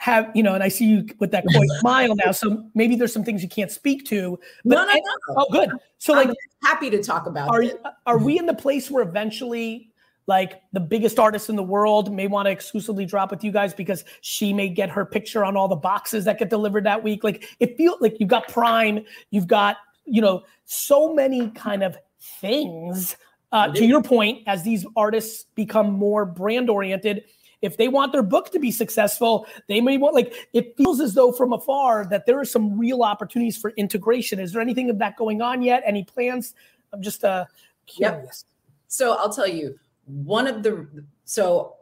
Have 0.00 0.30
you 0.34 0.42
know 0.42 0.54
and 0.54 0.64
i 0.64 0.68
see 0.68 0.86
you 0.86 1.06
with 1.18 1.30
that 1.30 1.44
coy 1.52 1.66
smile 1.80 2.14
now 2.24 2.32
so 2.32 2.64
maybe 2.74 2.96
there's 2.96 3.12
some 3.12 3.22
things 3.22 3.42
you 3.42 3.48
can't 3.50 3.70
speak 3.70 4.02
to 4.06 4.38
but 4.64 4.76
no, 4.76 4.84
no, 4.86 4.94
no. 4.94 5.34
oh 5.36 5.46
good 5.52 5.70
so 5.98 6.14
like 6.14 6.28
I'm 6.28 6.34
happy 6.62 6.88
to 6.88 7.02
talk 7.02 7.26
about 7.26 7.50
are, 7.50 7.62
it. 7.62 7.82
are 8.06 8.16
we 8.16 8.38
in 8.38 8.46
the 8.46 8.54
place 8.54 8.90
where 8.90 9.06
eventually 9.06 9.90
like 10.26 10.62
the 10.72 10.80
biggest 10.80 11.18
artist 11.18 11.50
in 11.50 11.56
the 11.56 11.62
world 11.62 12.14
may 12.14 12.26
want 12.28 12.46
to 12.46 12.50
exclusively 12.50 13.04
drop 13.04 13.30
with 13.30 13.44
you 13.44 13.52
guys 13.52 13.74
because 13.74 14.04
she 14.22 14.54
may 14.54 14.70
get 14.70 14.88
her 14.88 15.04
picture 15.04 15.44
on 15.44 15.54
all 15.54 15.68
the 15.68 15.76
boxes 15.76 16.24
that 16.24 16.38
get 16.38 16.48
delivered 16.48 16.84
that 16.84 17.02
week 17.02 17.22
like 17.22 17.46
it 17.60 17.76
feels 17.76 18.00
like 18.00 18.18
you've 18.18 18.28
got 18.30 18.48
prime 18.48 19.04
you've 19.30 19.46
got 19.46 19.76
you 20.06 20.22
know 20.22 20.42
so 20.64 21.12
many 21.12 21.50
kind 21.50 21.82
of 21.82 21.98
things 22.40 23.16
uh, 23.52 23.68
to 23.68 23.84
your 23.84 24.02
point 24.02 24.42
as 24.46 24.62
these 24.62 24.86
artists 24.96 25.44
become 25.54 25.92
more 25.92 26.24
brand 26.24 26.70
oriented 26.70 27.24
if 27.62 27.76
they 27.76 27.88
want 27.88 28.12
their 28.12 28.22
book 28.22 28.50
to 28.52 28.58
be 28.58 28.70
successful, 28.70 29.46
they 29.68 29.80
may 29.80 29.98
want 29.98 30.14
like 30.14 30.48
it 30.52 30.76
feels 30.76 31.00
as 31.00 31.14
though 31.14 31.32
from 31.32 31.52
afar 31.52 32.06
that 32.06 32.26
there 32.26 32.38
are 32.38 32.44
some 32.44 32.78
real 32.78 33.02
opportunities 33.02 33.56
for 33.56 33.70
integration. 33.70 34.38
Is 34.38 34.52
there 34.52 34.62
anything 34.62 34.90
of 34.90 34.98
that 34.98 35.16
going 35.16 35.42
on 35.42 35.62
yet? 35.62 35.82
Any 35.84 36.04
plans? 36.04 36.54
I'm 36.92 37.02
just 37.02 37.24
uh 37.24 37.44
curious. 37.86 38.44
Yep. 38.44 38.80
So 38.88 39.16
I'll 39.16 39.32
tell 39.32 39.48
you, 39.48 39.78
one 40.06 40.46
of 40.46 40.62
the 40.62 40.88
so 41.24 41.76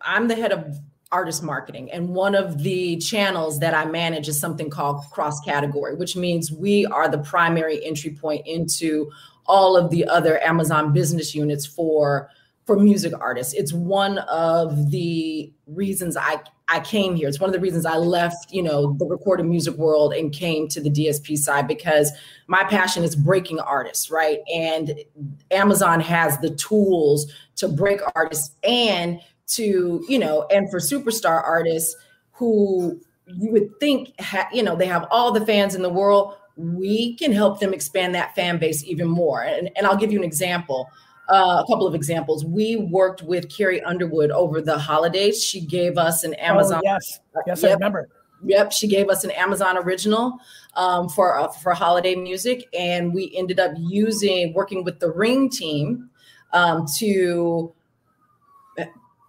I'm 0.00 0.28
the 0.28 0.36
head 0.36 0.52
of 0.52 0.78
artist 1.10 1.42
marketing 1.42 1.90
and 1.90 2.10
one 2.10 2.34
of 2.34 2.62
the 2.62 2.98
channels 2.98 3.58
that 3.60 3.72
I 3.72 3.86
manage 3.86 4.28
is 4.28 4.38
something 4.38 4.68
called 4.68 5.02
cross 5.10 5.40
category, 5.40 5.94
which 5.94 6.16
means 6.16 6.52
we 6.52 6.84
are 6.86 7.08
the 7.08 7.18
primary 7.18 7.84
entry 7.84 8.10
point 8.10 8.46
into 8.46 9.10
all 9.46 9.76
of 9.76 9.90
the 9.90 10.06
other 10.06 10.42
Amazon 10.44 10.92
business 10.92 11.34
units 11.34 11.64
for 11.64 12.28
for 12.68 12.78
music 12.78 13.14
artists. 13.18 13.54
It's 13.54 13.72
one 13.72 14.18
of 14.18 14.90
the 14.90 15.50
reasons 15.66 16.18
I 16.18 16.42
I 16.70 16.80
came 16.80 17.16
here. 17.16 17.26
It's 17.26 17.40
one 17.40 17.48
of 17.48 17.54
the 17.54 17.60
reasons 17.60 17.86
I 17.86 17.96
left, 17.96 18.52
you 18.52 18.62
know, 18.62 18.92
the 18.92 19.06
recorded 19.06 19.46
music 19.46 19.74
world 19.76 20.12
and 20.12 20.30
came 20.30 20.68
to 20.68 20.80
the 20.82 20.90
DSP 20.90 21.38
side 21.38 21.66
because 21.66 22.12
my 22.46 22.64
passion 22.64 23.04
is 23.04 23.16
breaking 23.16 23.58
artists, 23.58 24.10
right? 24.10 24.40
And 24.54 24.92
Amazon 25.50 25.98
has 26.00 26.36
the 26.40 26.50
tools 26.56 27.32
to 27.56 27.68
break 27.68 28.00
artists 28.14 28.54
and 28.62 29.18
to, 29.46 30.04
you 30.06 30.18
know, 30.18 30.46
and 30.50 30.70
for 30.70 30.78
superstar 30.78 31.42
artists 31.42 31.96
who 32.32 33.00
you 33.24 33.50
would 33.50 33.70
think, 33.80 34.12
ha- 34.20 34.50
you 34.52 34.62
know, 34.62 34.76
they 34.76 34.84
have 34.84 35.06
all 35.10 35.32
the 35.32 35.46
fans 35.46 35.74
in 35.74 35.80
the 35.80 35.88
world, 35.88 36.34
we 36.56 37.16
can 37.16 37.32
help 37.32 37.60
them 37.60 37.72
expand 37.72 38.14
that 38.14 38.34
fan 38.34 38.58
base 38.58 38.84
even 38.84 39.08
more. 39.08 39.42
And, 39.42 39.70
and 39.74 39.86
I'll 39.86 39.96
give 39.96 40.12
you 40.12 40.18
an 40.18 40.24
example. 40.24 40.90
Uh, 41.28 41.62
a 41.62 41.64
couple 41.70 41.86
of 41.86 41.94
examples. 41.94 42.44
We 42.44 42.76
worked 42.76 43.22
with 43.22 43.54
Carrie 43.54 43.82
Underwood 43.82 44.30
over 44.30 44.62
the 44.62 44.78
holidays. 44.78 45.44
She 45.44 45.60
gave 45.60 45.98
us 45.98 46.24
an 46.24 46.34
oh, 46.38 46.42
Amazon. 46.42 46.78
Oh, 46.78 46.80
yes, 46.82 47.20
yes, 47.46 47.62
yep. 47.62 47.70
I 47.70 47.74
remember. 47.74 48.08
Yep, 48.44 48.72
she 48.72 48.86
gave 48.86 49.08
us 49.10 49.24
an 49.24 49.32
Amazon 49.32 49.76
original 49.76 50.38
um, 50.74 51.08
for 51.08 51.38
uh, 51.38 51.48
for 51.48 51.74
holiday 51.74 52.14
music, 52.14 52.66
and 52.72 53.12
we 53.12 53.34
ended 53.36 53.60
up 53.60 53.72
using 53.76 54.54
working 54.54 54.84
with 54.84 55.00
the 55.00 55.10
Ring 55.10 55.50
team 55.50 56.08
um, 56.52 56.86
to 56.98 57.74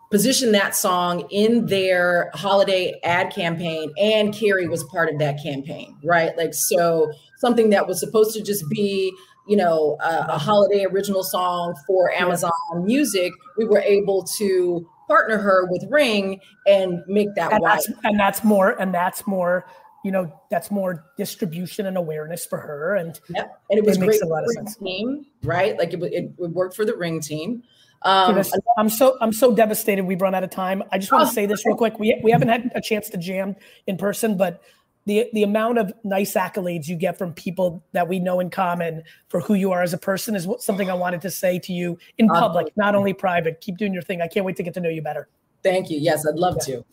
position 0.09 0.51
that 0.51 0.75
song 0.75 1.27
in 1.29 1.67
their 1.67 2.31
holiday 2.33 2.99
ad 3.03 3.31
campaign 3.31 3.93
and 4.01 4.33
Carrie 4.33 4.67
was 4.67 4.83
part 4.85 5.09
of 5.09 5.19
that 5.19 5.41
campaign, 5.41 5.95
right? 6.03 6.35
Like 6.35 6.53
so 6.53 7.11
something 7.37 7.69
that 7.69 7.87
was 7.87 7.99
supposed 7.99 8.33
to 8.35 8.41
just 8.41 8.67
be, 8.69 9.13
you 9.49 9.57
know, 9.57 9.97
a, 10.01 10.25
a 10.29 10.37
holiday 10.37 10.85
original 10.85 11.23
song 11.23 11.75
for 11.87 12.11
Amazon 12.11 12.51
Music, 12.75 13.33
we 13.57 13.65
were 13.65 13.79
able 13.79 14.23
to 14.37 14.87
partner 15.07 15.39
her 15.39 15.65
with 15.71 15.83
Ring 15.89 16.39
and 16.67 17.03
make 17.07 17.33
that 17.33 17.51
and 17.51 17.63
that's, 17.63 17.89
and 18.03 18.19
that's 18.19 18.43
more 18.43 18.79
and 18.79 18.93
that's 18.93 19.25
more 19.25 19.65
you 20.05 20.11
know 20.11 20.31
that's 20.51 20.69
more 20.69 21.03
distribution 21.17 21.87
and 21.87 21.97
awareness 21.97 22.45
for 22.45 22.59
her 22.59 22.95
and 22.95 23.19
yep. 23.29 23.59
and 23.71 23.79
it 23.79 23.83
was 23.83 23.97
it 23.97 24.01
great 24.01 24.21
a 24.21 24.27
lot 24.27 24.43
of 24.43 24.51
sense 24.51 24.77
team 24.77 25.25
right 25.43 25.77
like 25.79 25.93
it, 25.93 26.03
it, 26.03 26.31
it 26.37 26.49
worked 26.51 26.75
for 26.75 26.85
the 26.85 26.95
ring 26.95 27.19
team 27.19 27.63
um, 28.03 28.41
I'm 28.77 28.87
so 28.87 29.17
I'm 29.19 29.33
so 29.33 29.53
devastated. 29.53 30.05
We've 30.05 30.21
run 30.21 30.33
out 30.33 30.45
of 30.45 30.49
time. 30.49 30.83
I 30.89 30.97
just 30.97 31.11
want 31.11 31.25
to 31.25 31.29
oh. 31.29 31.33
say 31.33 31.45
this 31.45 31.65
real 31.65 31.75
quick. 31.75 31.99
We 31.99 32.17
we 32.23 32.31
haven't 32.31 32.47
had 32.47 32.71
a 32.73 32.79
chance 32.79 33.09
to 33.09 33.17
jam 33.17 33.57
in 33.87 33.97
person, 33.97 34.37
but 34.37 34.61
the 35.05 35.29
the 35.33 35.43
amount 35.43 35.77
of 35.77 35.91
nice 36.03 36.33
accolades 36.33 36.87
you 36.87 36.95
get 36.95 37.17
from 37.17 37.33
people 37.33 37.83
that 37.93 38.07
we 38.07 38.19
know 38.19 38.39
in 38.39 38.49
common 38.49 39.03
for 39.27 39.39
who 39.39 39.53
you 39.53 39.71
are 39.71 39.81
as 39.81 39.93
a 39.93 39.97
person 39.97 40.35
is 40.35 40.47
something 40.59 40.89
I 40.89 40.93
wanted 40.93 41.21
to 41.21 41.31
say 41.31 41.59
to 41.59 41.73
you 41.73 41.97
in 42.17 42.27
public, 42.27 42.71
not 42.75 42.95
only 42.95 43.13
private. 43.13 43.61
Keep 43.61 43.77
doing 43.77 43.93
your 43.93 44.03
thing. 44.03 44.21
I 44.21 44.27
can't 44.27 44.45
wait 44.45 44.55
to 44.57 44.63
get 44.63 44.73
to 44.75 44.79
know 44.79 44.89
you 44.89 45.01
better. 45.01 45.27
Thank 45.63 45.89
you. 45.89 45.99
Yes, 45.99 46.25
I'd 46.27 46.35
love 46.35 46.57
yeah. 46.67 46.75
to. 46.75 46.85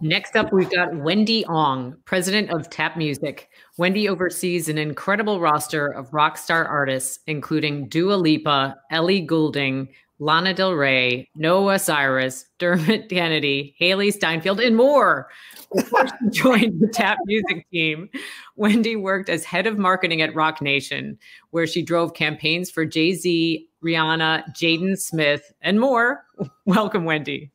Next 0.00 0.36
up, 0.36 0.52
we've 0.52 0.70
got 0.70 0.94
Wendy 0.94 1.46
Ong, 1.46 1.96
president 2.04 2.50
of 2.50 2.68
Tap 2.68 2.98
Music. 2.98 3.48
Wendy 3.78 4.06
oversees 4.06 4.68
an 4.68 4.76
incredible 4.76 5.40
roster 5.40 5.86
of 5.86 6.12
rock 6.12 6.36
star 6.36 6.66
artists, 6.66 7.20
including 7.26 7.88
Dua 7.88 8.14
Lipa, 8.14 8.76
Ellie 8.90 9.22
Goulding, 9.22 9.88
Lana 10.18 10.54
Del 10.54 10.74
Rey, 10.74 11.28
Noah 11.34 11.78
Cyrus, 11.78 12.46
Dermot 12.58 13.08
Kennedy, 13.10 13.74
Hailee 13.80 14.12
Steinfeld, 14.12 14.60
and 14.60 14.76
more. 14.76 15.28
Before 15.74 16.06
she 16.06 16.30
joined 16.30 16.80
the 16.80 16.88
Tap 16.88 17.18
Music 17.26 17.66
team, 17.70 18.08
Wendy 18.56 18.96
worked 18.96 19.28
as 19.28 19.44
head 19.44 19.66
of 19.66 19.78
marketing 19.78 20.22
at 20.22 20.34
Roc 20.34 20.62
Nation, 20.62 21.18
where 21.50 21.66
she 21.66 21.82
drove 21.82 22.14
campaigns 22.14 22.70
for 22.70 22.84
Jay 22.84 23.14
Z, 23.14 23.68
Rihanna, 23.84 24.44
Jaden 24.54 24.98
Smith, 24.98 25.52
and 25.60 25.80
more. 25.80 26.24
Welcome, 26.64 27.04
Wendy. 27.04 27.50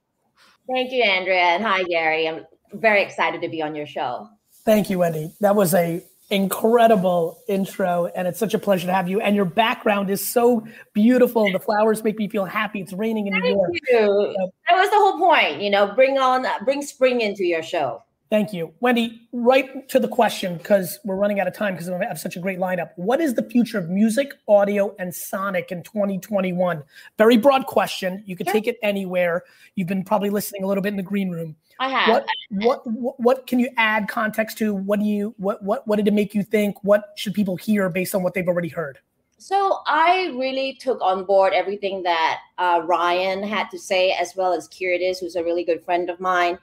Thank 0.67 0.91
you, 0.91 1.03
Andrea. 1.03 1.41
And 1.41 1.63
hi, 1.63 1.83
Gary. 1.83 2.27
I'm 2.27 2.45
very 2.73 3.01
excited 3.01 3.41
to 3.41 3.49
be 3.49 3.61
on 3.61 3.73
your 3.73 3.87
show. 3.87 4.27
Thank 4.65 4.89
you, 4.89 4.99
Wendy. 4.99 5.33
That 5.39 5.55
was 5.55 5.73
a 5.73 6.03
incredible 6.31 7.41
intro 7.47 8.05
and 8.15 8.27
it's 8.27 8.37
such 8.37 8.53
a 8.53 8.59
pleasure 8.59 8.85
to 8.85 8.93
have 8.93 9.09
you 9.09 9.19
and 9.19 9.35
your 9.35 9.45
background 9.45 10.09
is 10.09 10.25
so 10.25 10.65
beautiful 10.93 11.51
the 11.51 11.59
flowers 11.59 12.03
make 12.03 12.17
me 12.17 12.27
feel 12.27 12.45
happy. 12.45 12.81
It's 12.81 12.93
raining 12.93 13.27
in 13.27 13.33
Thank 13.33 13.45
new 13.45 13.51
york. 13.51 13.71
you. 13.89 14.51
That 14.67 14.77
was 14.77 14.89
the 14.89 14.97
whole 14.97 15.17
point 15.17 15.61
you 15.61 15.69
know 15.69 15.87
bring 15.93 16.17
on 16.17 16.45
bring 16.65 16.81
spring 16.81 17.21
into 17.21 17.43
your 17.43 17.63
show 17.63 18.03
Thank 18.29 18.53
you. 18.53 18.71
Wendy, 18.79 19.27
right 19.31 19.89
to 19.89 19.99
the 19.99 20.07
question 20.07 20.57
because 20.57 20.99
we're 21.03 21.15
running 21.15 21.39
out 21.39 21.47
of 21.47 21.55
time 21.55 21.73
because 21.73 21.89
we 21.89 21.95
have 22.05 22.19
such 22.19 22.35
a 22.35 22.39
great 22.39 22.59
lineup. 22.59 22.91
What 22.95 23.19
is 23.21 23.33
the 23.33 23.41
future 23.41 23.79
of 23.79 23.89
music, 23.89 24.33
audio, 24.47 24.95
and 24.99 25.13
sonic 25.13 25.71
in 25.71 25.81
2021? 25.81 26.83
Very 27.17 27.37
broad 27.37 27.65
question. 27.65 28.23
You 28.27 28.35
could 28.35 28.45
take 28.45 28.67
it 28.67 28.77
anywhere. 28.83 29.45
You've 29.73 29.87
been 29.87 30.03
probably 30.03 30.29
listening 30.29 30.63
a 30.63 30.67
little 30.67 30.83
bit 30.83 30.89
in 30.89 30.97
the 30.97 31.01
green 31.01 31.31
room. 31.31 31.55
I 31.79 31.89
have. 31.89 32.23
What, 32.51 32.81
what 32.85 33.19
what 33.19 33.47
can 33.47 33.57
you 33.57 33.69
add 33.77 34.07
context 34.07 34.59
to? 34.59 34.75
What 34.75 34.99
do 34.99 35.05
you 35.05 35.33
what 35.37 35.63
what 35.63 35.87
what 35.87 35.95
did 35.95 36.07
it 36.07 36.13
make 36.13 36.35
you 36.35 36.43
think? 36.43 36.75
What 36.83 37.13
should 37.15 37.33
people 37.33 37.55
hear 37.55 37.89
based 37.89 38.13
on 38.13 38.21
what 38.21 38.35
they've 38.35 38.47
already 38.47 38.69
heard? 38.69 38.99
So 39.39 39.79
I 39.87 40.35
really 40.37 40.73
took 40.73 41.01
on 41.01 41.23
board 41.23 41.53
everything 41.53 42.03
that 42.03 42.41
uh, 42.57 42.81
Ryan 42.83 43.41
had 43.41 43.71
to 43.71 43.79
say, 43.79 44.11
as 44.11 44.35
well 44.35 44.53
as 44.53 44.67
Kirdis, 44.67 45.19
who's 45.19 45.35
a 45.35 45.43
really 45.43 45.63
good 45.63 45.83
friend 45.83 46.09
of 46.09 46.19
mine, 46.19 46.59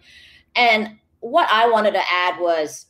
and 0.54 0.98
what 1.30 1.48
I 1.50 1.68
wanted 1.68 1.92
to 1.94 2.02
add 2.10 2.40
was, 2.40 2.86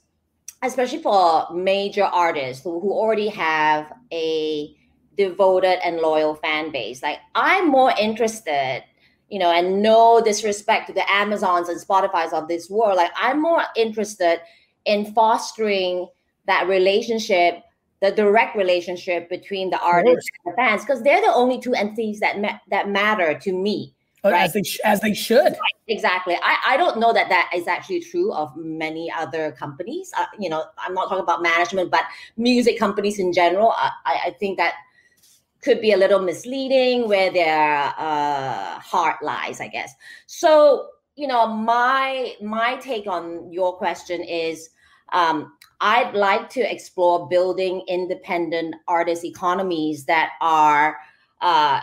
especially 0.63 1.03
for 1.03 1.47
major 1.55 2.05
artists 2.05 2.63
who, 2.63 2.81
who 2.81 2.93
already 2.93 3.29
have 3.29 3.93
a 4.13 4.77
devoted 5.17 5.85
and 5.85 5.99
loyal 5.99 6.35
fan 6.35 6.71
base, 6.71 7.03
like 7.03 7.19
I'm 7.35 7.69
more 7.69 7.93
interested, 7.99 8.85
you 9.31 9.39
know, 9.39 9.51
and 9.51 9.83
no 9.83 10.21
disrespect 10.23 10.89
to 10.89 10.93
the 10.93 11.11
Amazons 11.11 11.69
and 11.69 11.81
Spotify's 11.81 12.33
of 12.33 12.49
this 12.49 12.69
world, 12.69 12.97
like 12.97 13.13
I'm 13.17 13.41
more 13.41 13.63
interested 13.75 14.41
in 14.85 15.13
fostering 15.15 16.09
that 16.47 16.69
relationship 16.69 17.63
the 18.03 18.13
direct 18.13 18.55
relationship 18.55 19.27
between 19.31 19.71
the 19.71 19.81
artists 19.81 20.29
and 20.45 20.53
the 20.53 20.57
fans 20.57 20.83
because 20.83 21.03
they're 21.03 21.23
the 21.23 21.33
only 21.33 21.59
two 21.59 21.73
entities 21.73 22.21
that 22.21 22.39
ma- 22.39 22.59
that 22.69 22.91
matter 22.91 23.39
to 23.39 23.55
me 23.55 23.96
right? 24.33 24.45
as 24.45 24.53
they 24.53 24.63
sh- 24.63 24.81
as 24.85 25.01
they 25.01 25.15
should. 25.15 25.53
Right. 25.53 25.77
Exactly. 25.89 26.37
I, 26.43 26.57
I 26.67 26.77
don't 26.77 26.99
know 26.99 27.13
that 27.13 27.29
that 27.29 27.51
is 27.55 27.67
actually 27.69 28.01
true 28.01 28.33
of 28.33 28.57
many 28.57 29.11
other 29.11 29.53
companies. 29.53 30.13
Uh, 30.19 30.27
you 30.39 30.49
know, 30.49 30.65
I'm 30.79 30.95
not 30.95 31.09
talking 31.09 31.23
about 31.23 31.43
management, 31.43 31.91
but 31.91 32.05
music 32.37 32.79
companies 32.79 33.19
in 33.19 33.33
general. 33.33 33.73
I, 33.77 33.91
I 34.05 34.31
think 34.39 34.59
that 34.59 34.75
could 35.63 35.81
be 35.81 35.93
a 35.93 35.97
little 35.97 36.21
misleading 36.21 37.09
where 37.09 37.33
their 37.33 37.95
uh, 37.99 38.79
heart 38.81 39.23
lies, 39.23 39.61
I 39.61 39.69
guess. 39.69 39.95
So, 40.27 40.89
you 41.15 41.27
know, 41.27 41.47
my 41.47 42.35
my 42.43 42.77
take 42.77 43.07
on 43.07 43.53
your 43.53 43.77
question 43.77 44.23
is. 44.23 44.71
Um, 45.13 45.53
I'd 45.81 46.15
like 46.15 46.49
to 46.51 46.61
explore 46.61 47.29
building 47.29 47.85
independent 47.87 48.75
artist 48.89 49.25
economies 49.25 50.07
that 50.07 50.31
are 50.41 50.97
uh, 51.41 51.81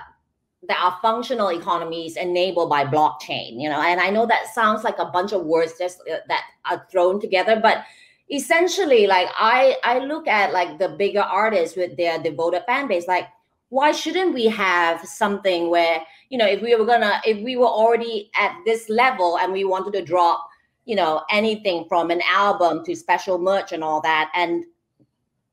that 0.68 0.80
are 0.82 0.98
functional 1.02 1.50
economies 1.50 2.16
enabled 2.16 2.70
by 2.70 2.86
blockchain 2.86 3.62
you 3.62 3.70
know? 3.70 3.82
And 3.82 4.00
i 4.00 4.10
know 4.10 4.26
that 4.26 4.54
sounds 4.54 4.84
like 4.84 5.00
a 5.00 5.06
bunch 5.06 5.32
of 5.32 5.46
words 5.46 5.74
just 5.78 6.02
uh, 6.02 6.18
that 6.28 6.44
are 6.70 6.86
thrown 6.92 7.20
together 7.20 7.60
but 7.62 7.86
essentially 8.32 9.06
like 9.06 9.28
i 9.38 9.76
i 9.84 10.00
look 10.00 10.28
at 10.28 10.54
like 10.54 10.80
the 10.80 10.90
bigger 10.90 11.22
artists 11.22 11.76
with 11.76 11.96
their 11.98 12.22
devoted 12.22 12.64
fan 12.66 12.88
base 12.88 13.08
like 13.08 13.28
why 13.70 13.92
shouldn't 13.92 14.34
we 14.34 14.46
have 14.46 15.02
something 15.02 15.70
where 15.70 16.02
you 16.30 16.38
know 16.38 16.46
if 16.46 16.62
we 16.62 16.76
were 16.76 16.86
gonna 16.86 17.20
if 17.26 17.44
we 17.44 17.56
were 17.56 17.68
already 17.68 18.30
at 18.36 18.56
this 18.66 18.88
level 18.88 19.38
and 19.40 19.52
we 19.52 19.64
wanted 19.64 19.92
to 19.92 20.04
drop 20.04 20.48
you 20.86 20.96
know 20.96 21.22
anything 21.32 21.86
from 21.90 22.12
an 22.12 22.22
album 22.32 22.84
to 22.86 22.96
special 22.96 23.38
merch 23.38 23.72
and 23.72 23.84
all 23.84 24.00
that 24.02 24.32
and 24.36 24.64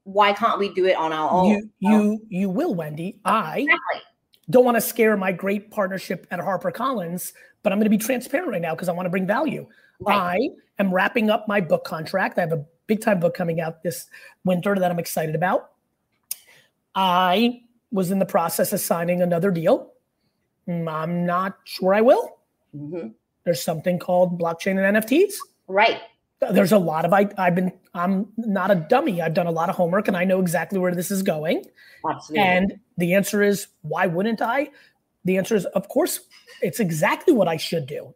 why 0.04 0.32
can't 0.32 0.58
we 0.58 0.72
do 0.74 0.86
it 0.86 0.96
on 0.96 1.12
our 1.12 1.30
own? 1.30 1.48
you 1.48 1.70
you 1.78 2.26
you 2.28 2.50
will 2.50 2.74
wendy. 2.74 3.18
I 3.24 3.60
exactly 3.60 4.00
don't 4.50 4.64
want 4.64 4.76
to 4.76 4.80
scare 4.80 5.16
my 5.16 5.32
great 5.32 5.70
partnership 5.70 6.26
at 6.30 6.40
HarperCollins, 6.40 7.32
but 7.62 7.72
I'm 7.72 7.78
going 7.78 7.90
to 7.90 7.90
be 7.90 7.98
transparent 7.98 8.50
right 8.50 8.62
now 8.62 8.74
because 8.74 8.88
I 8.88 8.92
want 8.92 9.06
to 9.06 9.10
bring 9.10 9.26
value. 9.26 9.66
Right. 10.00 10.16
I 10.16 10.82
am 10.82 10.92
wrapping 10.92 11.30
up 11.30 11.46
my 11.48 11.60
book 11.60 11.84
contract. 11.84 12.38
I 12.38 12.42
have 12.42 12.52
a 12.52 12.64
big 12.86 13.00
time 13.00 13.20
book 13.20 13.34
coming 13.34 13.60
out 13.60 13.82
this 13.82 14.06
winter 14.44 14.74
that 14.76 14.90
I'm 14.90 14.98
excited 14.98 15.34
about. 15.34 15.70
I 16.94 17.62
was 17.92 18.10
in 18.10 18.18
the 18.18 18.26
process 18.26 18.72
of 18.72 18.80
signing 18.80 19.22
another 19.22 19.50
deal 19.50 19.92
Mm, 20.70 20.90
I'm 20.92 21.26
not 21.26 21.58
sure 21.64 21.94
I 21.94 22.00
will. 22.00 22.38
hmm 22.72 23.08
There's 23.44 23.62
something 23.62 23.98
called 23.98 24.38
blockchain 24.40 24.78
and 24.82 24.96
NFTs. 24.96 25.34
Right. 25.66 26.00
There's 26.40 26.72
a 26.72 26.78
lot 26.78 27.04
of 27.04 27.12
I, 27.12 27.28
I've 27.36 27.54
been 27.54 27.72
I'm 27.94 28.28
not 28.36 28.70
a 28.70 28.74
dummy. 28.74 29.20
I've 29.20 29.34
done 29.34 29.46
a 29.46 29.50
lot 29.50 29.68
of 29.68 29.76
homework 29.76 30.08
and 30.08 30.16
I 30.16 30.24
know 30.24 30.40
exactly 30.40 30.78
where 30.78 30.94
this 30.94 31.10
is 31.10 31.22
going. 31.22 31.64
Absolutely. 32.08 32.46
And 32.46 32.80
the 32.96 33.14
answer 33.14 33.42
is 33.42 33.66
why 33.82 34.06
wouldn't 34.06 34.40
I? 34.40 34.70
The 35.24 35.36
answer 35.36 35.54
is 35.54 35.66
of 35.66 35.88
course 35.88 36.20
it's 36.62 36.80
exactly 36.80 37.34
what 37.34 37.48
I 37.48 37.56
should 37.56 37.86
do. 37.86 38.14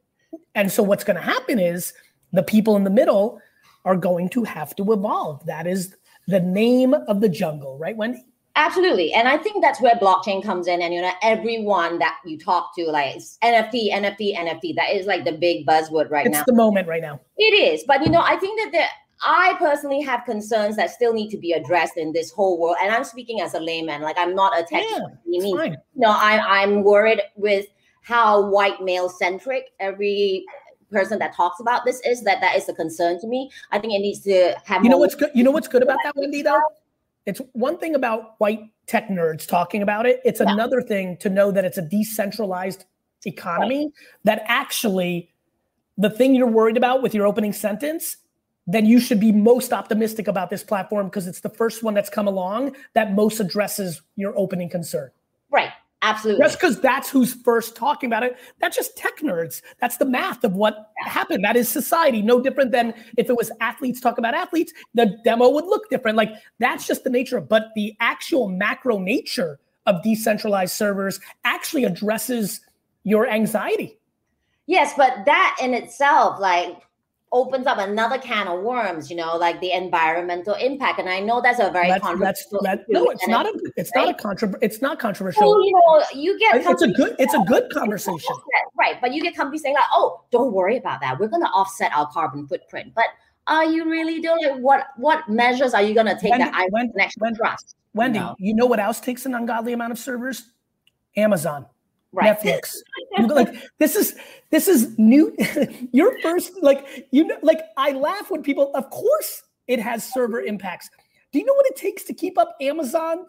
And 0.54 0.72
so 0.72 0.82
what's 0.82 1.04
going 1.04 1.16
to 1.16 1.22
happen 1.22 1.58
is 1.58 1.92
the 2.32 2.42
people 2.42 2.76
in 2.76 2.84
the 2.84 2.90
middle 2.90 3.40
are 3.84 3.96
going 3.96 4.28
to 4.30 4.44
have 4.44 4.74
to 4.76 4.92
evolve. 4.92 5.44
That 5.46 5.66
is 5.66 5.94
the 6.26 6.40
name 6.40 6.94
of 6.94 7.20
the 7.20 7.28
jungle, 7.28 7.78
right, 7.78 7.96
Wendy? 7.96 8.24
Absolutely. 8.56 9.12
And 9.12 9.26
I 9.26 9.36
think 9.36 9.62
that's 9.62 9.80
where 9.80 9.94
blockchain 9.96 10.42
comes 10.42 10.68
in. 10.68 10.80
And 10.80 10.94
you 10.94 11.00
know, 11.00 11.12
everyone 11.22 11.98
that 11.98 12.18
you 12.24 12.38
talk 12.38 12.74
to, 12.76 12.84
like 12.84 13.16
it's 13.16 13.36
NFT, 13.42 13.92
NFT, 13.92 14.36
NFT, 14.36 14.76
that 14.76 14.94
is 14.94 15.06
like 15.06 15.24
the 15.24 15.32
big 15.32 15.66
buzzword 15.66 16.10
right 16.10 16.26
it's 16.26 16.32
now. 16.32 16.40
It's 16.40 16.46
the 16.46 16.54
moment 16.54 16.86
right 16.86 17.02
now. 17.02 17.20
It 17.36 17.72
is. 17.72 17.84
But 17.86 18.02
you 18.04 18.10
know, 18.10 18.20
I 18.20 18.36
think 18.36 18.60
that 18.60 18.72
the 18.72 18.84
I 19.22 19.54
personally 19.58 20.02
have 20.02 20.24
concerns 20.24 20.76
that 20.76 20.90
still 20.90 21.12
need 21.12 21.30
to 21.30 21.38
be 21.38 21.52
addressed 21.52 21.96
in 21.96 22.12
this 22.12 22.30
whole 22.30 22.60
world. 22.60 22.76
And 22.80 22.94
I'm 22.94 23.04
speaking 23.04 23.40
as 23.40 23.54
a 23.54 23.60
layman, 23.60 24.02
like 24.02 24.16
I'm 24.18 24.34
not 24.34 24.58
a 24.58 24.62
tech 24.62 24.84
Yeah, 25.26 25.56
fine. 25.56 25.76
No, 25.96 26.10
I, 26.10 26.62
I'm 26.62 26.84
worried 26.84 27.22
with 27.36 27.66
how 28.02 28.50
white 28.50 28.82
male 28.82 29.08
centric 29.08 29.70
every 29.80 30.44
person 30.92 31.18
that 31.18 31.34
talks 31.34 31.58
about 31.58 31.84
this 31.84 32.00
is. 32.06 32.22
That 32.22 32.40
that 32.40 32.56
is 32.56 32.68
a 32.68 32.74
concern 32.74 33.18
to 33.20 33.26
me. 33.26 33.50
I 33.72 33.78
think 33.78 33.94
it 33.94 34.00
needs 34.00 34.20
to 34.20 34.54
have. 34.64 34.84
You 34.84 34.90
know 34.90 34.98
what's 34.98 35.14
good? 35.14 35.30
You 35.34 35.42
know 35.42 35.50
what's 35.50 35.68
good 35.68 35.82
about 35.82 35.98
that, 36.04 36.14
Wendy? 36.16 36.42
Though, 36.42 36.60
it's 37.26 37.40
one 37.52 37.78
thing 37.78 37.94
about 37.94 38.34
white 38.38 38.60
tech 38.86 39.08
nerds 39.08 39.46
talking 39.46 39.82
about 39.82 40.06
it. 40.06 40.20
It's 40.24 40.40
Yeah. 40.40 40.52
another 40.52 40.82
thing 40.82 41.16
to 41.18 41.30
know 41.30 41.50
that 41.50 41.64
it's 41.64 41.78
a 41.78 41.82
decentralized 41.82 42.84
economy. 43.26 43.92
That 44.24 44.42
actually, 44.46 45.30
the 45.96 46.10
thing 46.10 46.34
you're 46.34 46.46
worried 46.46 46.76
about 46.76 47.02
with 47.02 47.14
your 47.14 47.26
opening 47.26 47.52
sentence, 47.52 48.18
then 48.66 48.86
you 48.86 48.98
should 49.00 49.20
be 49.20 49.32
most 49.32 49.72
optimistic 49.72 50.26
about 50.28 50.50
this 50.50 50.62
platform 50.64 51.06
because 51.06 51.26
it's 51.26 51.40
the 51.40 51.50
first 51.50 51.82
one 51.82 51.94
that's 51.94 52.10
come 52.10 52.26
along 52.26 52.74
that 52.94 53.12
most 53.12 53.40
addresses 53.40 54.02
your 54.16 54.36
opening 54.38 54.68
concern. 54.68 55.10
right? 55.50 55.70
Absolutely. 56.04 56.44
Just 56.44 56.60
because 56.60 56.80
that's 56.80 57.08
who's 57.08 57.32
first 57.32 57.74
talking 57.74 58.08
about 58.08 58.22
it, 58.22 58.36
that's 58.60 58.76
just 58.76 58.94
tech 58.94 59.20
nerds. 59.20 59.62
That's 59.80 59.96
the 59.96 60.04
math 60.04 60.44
of 60.44 60.54
what 60.54 60.90
happened. 60.98 61.42
That 61.44 61.56
is 61.56 61.66
society. 61.68 62.20
No 62.20 62.40
different 62.40 62.72
than 62.72 62.92
if 63.16 63.30
it 63.30 63.36
was 63.36 63.50
athletes 63.60 64.00
talk 64.00 64.18
about 64.18 64.34
athletes, 64.34 64.74
the 64.92 65.16
demo 65.24 65.48
would 65.48 65.64
look 65.64 65.88
different. 65.88 66.18
Like 66.18 66.34
that's 66.58 66.86
just 66.86 67.04
the 67.04 67.10
nature 67.10 67.38
of, 67.38 67.48
but 67.48 67.68
the 67.74 67.96
actual 68.00 68.48
macro 68.48 68.98
nature 68.98 69.58
of 69.86 70.02
decentralized 70.02 70.74
servers 70.74 71.20
actually 71.44 71.84
addresses 71.84 72.60
your 73.04 73.26
anxiety. 73.26 73.98
Yes, 74.66 74.92
but 74.96 75.24
that 75.24 75.56
in 75.62 75.72
itself, 75.74 76.38
like, 76.38 76.82
opens 77.34 77.66
up 77.66 77.76
another 77.78 78.16
can 78.16 78.46
of 78.48 78.62
worms. 78.62 79.10
You 79.10 79.16
know, 79.16 79.36
like 79.36 79.60
the 79.60 79.72
environmental 79.72 80.54
impact. 80.54 80.98
And 81.00 81.08
I 81.10 81.20
know 81.20 81.42
that's 81.42 81.58
a 81.58 81.70
very 81.70 81.88
Let's, 81.88 82.02
controversial. 82.02 82.60
let's, 82.62 82.82
no, 82.88 83.04
it's 83.10 83.26
not 83.28 83.44
I- 83.44 83.50
a, 83.50 83.52
it's 83.76 83.90
not 83.94 84.08
a 84.08 84.14
contra, 84.14 84.54
it's 84.62 84.80
not 84.80 84.90
Well, 84.92 84.96
controversial. 84.96 85.62
you 85.66 85.72
know, 85.72 86.04
you 86.14 86.38
get 86.38 86.54
It's 86.64 86.82
a 86.82 86.88
good, 86.88 87.16
it's 87.18 87.34
a 87.34 87.40
good 87.40 87.68
conversation. 87.72 88.34
right? 88.78 88.98
But 89.02 89.12
you 89.12 89.20
get 89.20 89.34
companies 89.36 89.62
saying 89.62 89.74
like, 89.74 89.84
"Oh, 89.92 90.22
don't 90.30 90.52
worry 90.52 90.76
about 90.78 91.00
that. 91.02 91.18
We're 91.18 91.28
going 91.28 91.42
to 91.42 91.50
offset 91.50 91.90
our 91.94 92.06
carbon 92.08 92.46
footprint." 92.46 92.92
But 92.94 93.06
are 93.46 93.64
you 93.66 93.90
really 93.90 94.20
doing 94.20 94.38
it? 94.42 94.58
What 94.60 94.86
what 94.96 95.28
measures 95.28 95.74
are 95.74 95.82
you 95.82 95.92
going 95.92 96.06
to 96.06 96.14
take 96.18 96.30
Wendy- 96.30 96.44
that 96.44 96.54
I 96.54 96.68
Wendy- 96.70 96.92
connection 96.92 97.20
Wendy- 97.20 97.38
trust? 97.38 97.76
Wendy, 97.94 98.18
No. 98.20 98.34
you 98.38 98.54
know 98.54 98.66
what 98.66 98.80
else 98.80 99.00
takes 99.00 99.26
an 99.26 99.34
ungodly 99.34 99.72
amount 99.72 99.92
of 99.92 99.98
servers? 99.98 100.50
Amazon. 101.16 101.66
Right. 102.14 102.38
Netflix. 102.38 102.76
Like 103.18 103.54
this 103.78 103.96
is 103.96 104.14
this 104.50 104.68
is 104.68 104.96
new. 104.98 105.36
Your 105.92 106.20
first 106.20 106.52
like 106.62 107.08
you 107.10 107.24
know 107.24 107.36
like 107.42 107.60
I 107.76 107.92
laugh 107.92 108.30
when 108.30 108.42
people. 108.42 108.72
Of 108.74 108.88
course, 108.90 109.42
it 109.66 109.80
has 109.80 110.04
server 110.04 110.40
impacts. 110.40 110.88
Do 111.32 111.40
you 111.40 111.46
know 111.46 111.54
what 111.54 111.66
it 111.66 111.74
takes 111.74 112.04
to 112.04 112.14
keep 112.14 112.38
up 112.38 112.54
Amazon 112.60 113.26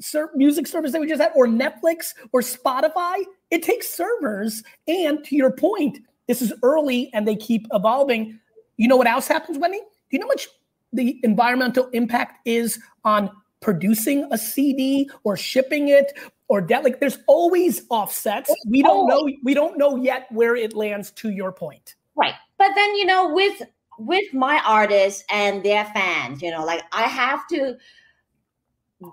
ser- 0.00 0.30
music 0.34 0.66
service 0.66 0.92
that 0.92 1.00
we 1.02 1.06
just 1.06 1.20
had, 1.20 1.32
or 1.34 1.46
Netflix, 1.46 2.14
or 2.32 2.40
Spotify? 2.40 3.24
It 3.50 3.62
takes 3.62 3.90
servers. 3.90 4.62
And 4.88 5.22
to 5.24 5.36
your 5.36 5.50
point, 5.50 5.98
this 6.28 6.40
is 6.40 6.54
early 6.62 7.10
and 7.12 7.28
they 7.28 7.36
keep 7.36 7.66
evolving. 7.74 8.40
You 8.78 8.88
know 8.88 8.96
what 8.96 9.06
else 9.06 9.28
happens, 9.28 9.58
Wendy? 9.58 9.80
Do 9.80 9.84
you 10.12 10.18
know 10.20 10.26
much 10.26 10.48
the 10.94 11.20
environmental 11.22 11.88
impact 11.92 12.46
is 12.46 12.78
on 13.04 13.30
producing 13.60 14.26
a 14.30 14.38
CD 14.38 15.08
or 15.24 15.36
shipping 15.36 15.88
it 15.88 16.12
or 16.52 16.60
that 16.60 16.84
like 16.84 17.00
there's 17.00 17.16
always 17.28 17.86
offsets. 17.88 18.54
We 18.68 18.82
don't 18.82 19.08
know 19.08 19.26
we 19.42 19.54
don't 19.54 19.78
know 19.78 19.96
yet 19.96 20.30
where 20.30 20.54
it 20.54 20.74
lands 20.74 21.10
to 21.12 21.30
your 21.30 21.50
point. 21.50 21.94
Right. 22.14 22.34
But 22.58 22.72
then, 22.74 22.94
you 22.94 23.06
know, 23.06 23.32
with 23.32 23.62
with 23.98 24.34
my 24.34 24.60
artists 24.66 25.24
and 25.30 25.64
their 25.64 25.86
fans, 25.86 26.42
you 26.42 26.50
know, 26.50 26.62
like 26.62 26.82
I 26.92 27.04
have 27.04 27.48
to 27.48 27.78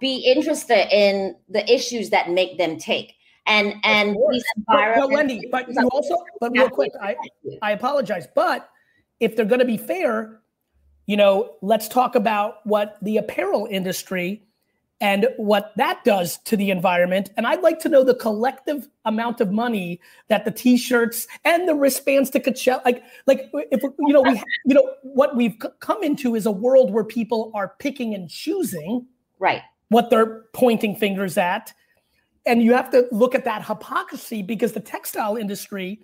be 0.01 0.17
interested 0.17 0.93
in 0.93 1.33
the 1.47 1.63
issues 1.73 2.09
that 2.09 2.29
make 2.29 2.57
them 2.57 2.77
take. 2.77 3.15
And 3.45 3.75
and 3.85 4.17
these 4.31 4.43
But, 4.67 4.95
but 4.97 5.09
Wendy, 5.09 5.47
but 5.49 5.69
you 5.69 5.89
also 5.93 6.17
but 6.41 6.51
real 6.51 6.69
quick, 6.69 6.91
I 7.01 7.15
I 7.61 7.71
apologize, 7.71 8.27
but 8.35 8.69
if 9.21 9.37
they're 9.37 9.45
going 9.45 9.59
to 9.59 9.65
be 9.65 9.77
fair, 9.77 10.41
you 11.05 11.15
know, 11.15 11.55
let's 11.61 11.87
talk 11.87 12.15
about 12.15 12.65
what 12.65 12.97
the 13.01 13.15
apparel 13.15 13.65
industry 13.71 14.43
and 15.01 15.27
what 15.37 15.71
that 15.77 16.03
does 16.03 16.37
to 16.39 16.57
the 16.57 16.71
environment. 16.71 17.29
And 17.37 17.47
I'd 17.47 17.61
like 17.61 17.79
to 17.79 17.89
know 17.89 18.03
the 18.03 18.15
collective 18.15 18.89
amount 19.05 19.39
of 19.39 19.51
money 19.51 20.01
that 20.27 20.43
the 20.43 20.51
t-shirts 20.51 21.27
and 21.45 21.67
the 21.67 21.75
wristbands 21.75 22.29
to 22.31 22.39
Coachella, 22.39 22.83
like, 22.83 23.03
like 23.25 23.49
if 23.53 23.81
you 23.81 24.13
know, 24.13 24.21
we, 24.21 24.41
you 24.65 24.75
know, 24.75 24.93
what 25.03 25.35
we've 25.35 25.55
come 25.79 26.03
into 26.03 26.35
is 26.35 26.45
a 26.45 26.51
world 26.51 26.91
where 26.91 27.05
people 27.05 27.51
are 27.53 27.75
picking 27.79 28.13
and 28.13 28.29
choosing 28.29 29.05
right. 29.39 29.61
what 29.87 30.09
they're 30.09 30.43
pointing 30.53 30.95
fingers 30.95 31.37
at. 31.37 31.73
And 32.45 32.61
you 32.61 32.73
have 32.73 32.89
to 32.91 33.07
look 33.11 33.35
at 33.35 33.45
that 33.45 33.65
hypocrisy 33.65 34.41
because 34.41 34.73
the 34.73 34.79
textile 34.79 35.37
industry, 35.37 36.01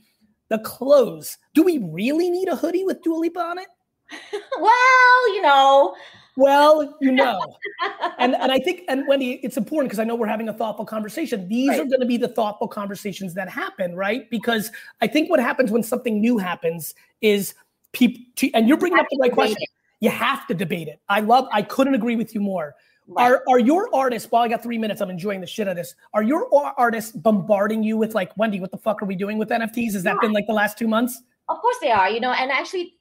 the 0.49 0.59
clothes, 0.59 1.37
do 1.53 1.63
we 1.63 1.79
really 1.79 2.29
need 2.29 2.47
a 2.47 2.55
hoodie 2.55 2.85
with 2.85 3.01
Dua 3.01 3.17
Lipa 3.17 3.39
on 3.39 3.57
it? 3.59 3.67
Well, 4.59 5.35
you 5.35 5.41
know, 5.41 5.95
Well, 6.38 6.97
you 6.99 7.11
know. 7.11 7.39
and 8.19 8.36
and 8.36 8.51
I 8.51 8.59
think 8.59 8.83
and 8.88 9.07
Wendy, 9.07 9.39
it's 9.43 9.57
important 9.57 9.89
because 9.89 9.99
I 9.99 10.03
know 10.03 10.15
we're 10.15 10.27
having 10.27 10.49
a 10.49 10.53
thoughtful 10.53 10.86
conversation. 10.86 11.47
These 11.47 11.71
are 11.71 11.86
going 11.86 12.01
to 12.01 12.05
be 12.05 12.17
the 12.17 12.27
thoughtful 12.27 12.67
conversations 12.67 13.33
that 13.36 13.49
happen, 13.49 13.95
right? 13.95 14.29
Because 14.29 14.71
I 15.01 15.07
think 15.07 15.29
what 15.29 15.39
happens 15.39 15.71
when 15.71 15.83
something 15.83 16.19
new 16.19 16.38
happens 16.38 16.93
is 17.21 17.53
people 17.93 18.21
and 18.53 18.67
you're 18.67 18.77
bringing 18.77 18.99
up 18.99 19.07
the 19.09 19.17
right 19.19 19.31
question. 19.31 19.57
You 20.01 20.09
have 20.09 20.45
to 20.47 20.53
debate 20.53 20.88
it. 20.88 20.99
I 21.07 21.21
love 21.21 21.47
I 21.51 21.61
couldn't 21.61 21.95
agree 21.95 22.15
with 22.15 22.36
you 22.36 22.41
more. 22.41 22.75
Right. 23.07 23.31
Are 23.31 23.43
are 23.47 23.59
your 23.59 23.93
artists, 23.93 24.31
while 24.31 24.43
I 24.43 24.47
got 24.47 24.63
three 24.63 24.79
minutes, 24.79 24.99
I'm 24.99 25.11
enjoying 25.11 25.39
the 25.39 25.47
shit 25.47 25.67
out 25.67 25.71
of 25.71 25.77
this. 25.77 25.95
Are 26.13 26.23
your 26.23 26.49
artists 26.77 27.11
bombarding 27.11 27.83
you 27.83 27.97
with 27.97 28.15
like, 28.15 28.36
Wendy, 28.36 28.59
what 28.59 28.71
the 28.71 28.77
fuck 28.77 29.01
are 29.01 29.05
we 29.05 29.15
doing 29.15 29.38
with 29.38 29.49
NFTs? 29.49 29.93
Has 29.93 30.03
that 30.03 30.19
been 30.21 30.33
like 30.33 30.47
the 30.47 30.53
last 30.53 30.77
two 30.77 30.88
months? 30.88 31.21
Of 31.47 31.61
course 31.61 31.77
they 31.81 31.91
are, 31.91 32.09
you 32.09 32.19
know, 32.19 32.31
and 32.31 32.51
actually 32.51 32.94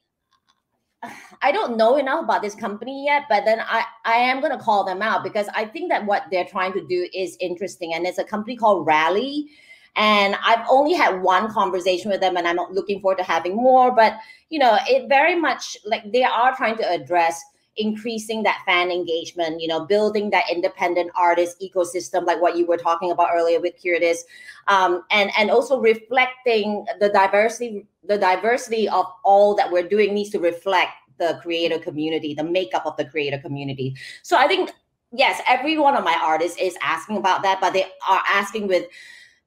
I 1.41 1.51
don't 1.51 1.77
know 1.77 1.97
enough 1.97 2.23
about 2.23 2.41
this 2.41 2.55
company 2.55 3.05
yet, 3.05 3.23
but 3.29 3.45
then 3.45 3.59
I, 3.59 3.83
I 4.03 4.15
am 4.15 4.41
gonna 4.41 4.59
call 4.59 4.83
them 4.83 5.01
out 5.01 5.23
because 5.23 5.47
I 5.53 5.65
think 5.65 5.89
that 5.91 6.05
what 6.05 6.23
they're 6.31 6.45
trying 6.45 6.73
to 6.73 6.85
do 6.85 7.07
is 7.13 7.37
interesting. 7.39 7.93
And 7.93 8.05
it's 8.05 8.17
a 8.17 8.23
company 8.23 8.55
called 8.55 8.85
Rally. 8.85 9.47
And 9.95 10.35
I've 10.43 10.65
only 10.69 10.93
had 10.93 11.21
one 11.21 11.51
conversation 11.51 12.11
with 12.11 12.19
them 12.19 12.35
and 12.35 12.47
I'm 12.47 12.57
looking 12.71 12.99
forward 12.99 13.17
to 13.19 13.23
having 13.23 13.55
more. 13.55 13.91
But 13.91 14.17
you 14.49 14.59
know, 14.59 14.77
it 14.87 15.07
very 15.09 15.35
much 15.35 15.77
like 15.85 16.11
they 16.11 16.23
are 16.23 16.55
trying 16.55 16.77
to 16.77 16.89
address 16.89 17.43
increasing 17.77 18.43
that 18.43 18.61
fan 18.65 18.91
engagement, 18.91 19.61
you 19.61 19.67
know, 19.67 19.85
building 19.85 20.29
that 20.29 20.45
independent 20.51 21.11
artist 21.15 21.61
ecosystem, 21.61 22.25
like 22.25 22.41
what 22.41 22.57
you 22.57 22.65
were 22.65 22.77
talking 22.77 23.11
about 23.11 23.29
earlier 23.33 23.59
with 23.59 23.73
Kirdis, 23.81 24.19
um, 24.67 25.03
and 25.11 25.31
and 25.37 25.51
also 25.51 25.79
reflecting 25.79 26.85
the 26.99 27.09
diversity, 27.09 27.85
the 28.07 28.17
diversity 28.17 28.87
of 28.89 29.05
all 29.23 29.55
that 29.55 29.71
we're 29.71 29.87
doing 29.87 30.13
needs 30.13 30.29
to 30.31 30.39
reflect 30.39 30.91
the 31.17 31.39
creator 31.41 31.79
community, 31.79 32.33
the 32.33 32.43
makeup 32.43 32.85
of 32.85 32.95
the 32.97 33.05
creator 33.05 33.37
community. 33.37 33.95
So 34.23 34.37
I 34.37 34.47
think 34.47 34.71
yes, 35.11 35.41
every 35.47 35.77
one 35.77 35.95
of 35.95 36.03
my 36.03 36.17
artists 36.21 36.57
is 36.59 36.75
asking 36.81 37.17
about 37.17 37.43
that, 37.43 37.59
but 37.61 37.73
they 37.73 37.85
are 38.07 38.23
asking 38.27 38.67
with 38.67 38.85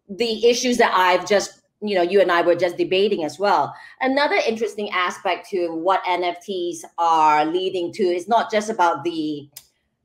the 0.08 0.46
issues 0.46 0.78
that 0.78 0.92
I've 0.94 1.28
just 1.28 1.60
you 1.80 1.94
know 1.94 2.02
you 2.02 2.20
and 2.20 2.32
I 2.32 2.42
were 2.42 2.54
just 2.54 2.76
debating 2.76 3.24
as 3.24 3.38
well. 3.38 3.74
Another 4.00 4.36
interesting 4.46 4.90
aspect 4.90 5.48
to 5.50 5.68
what 5.68 6.02
NFTs 6.04 6.78
are 6.98 7.44
leading 7.44 7.92
to 7.94 8.02
is 8.02 8.28
not 8.28 8.50
just 8.50 8.70
about 8.70 9.04
the 9.04 9.48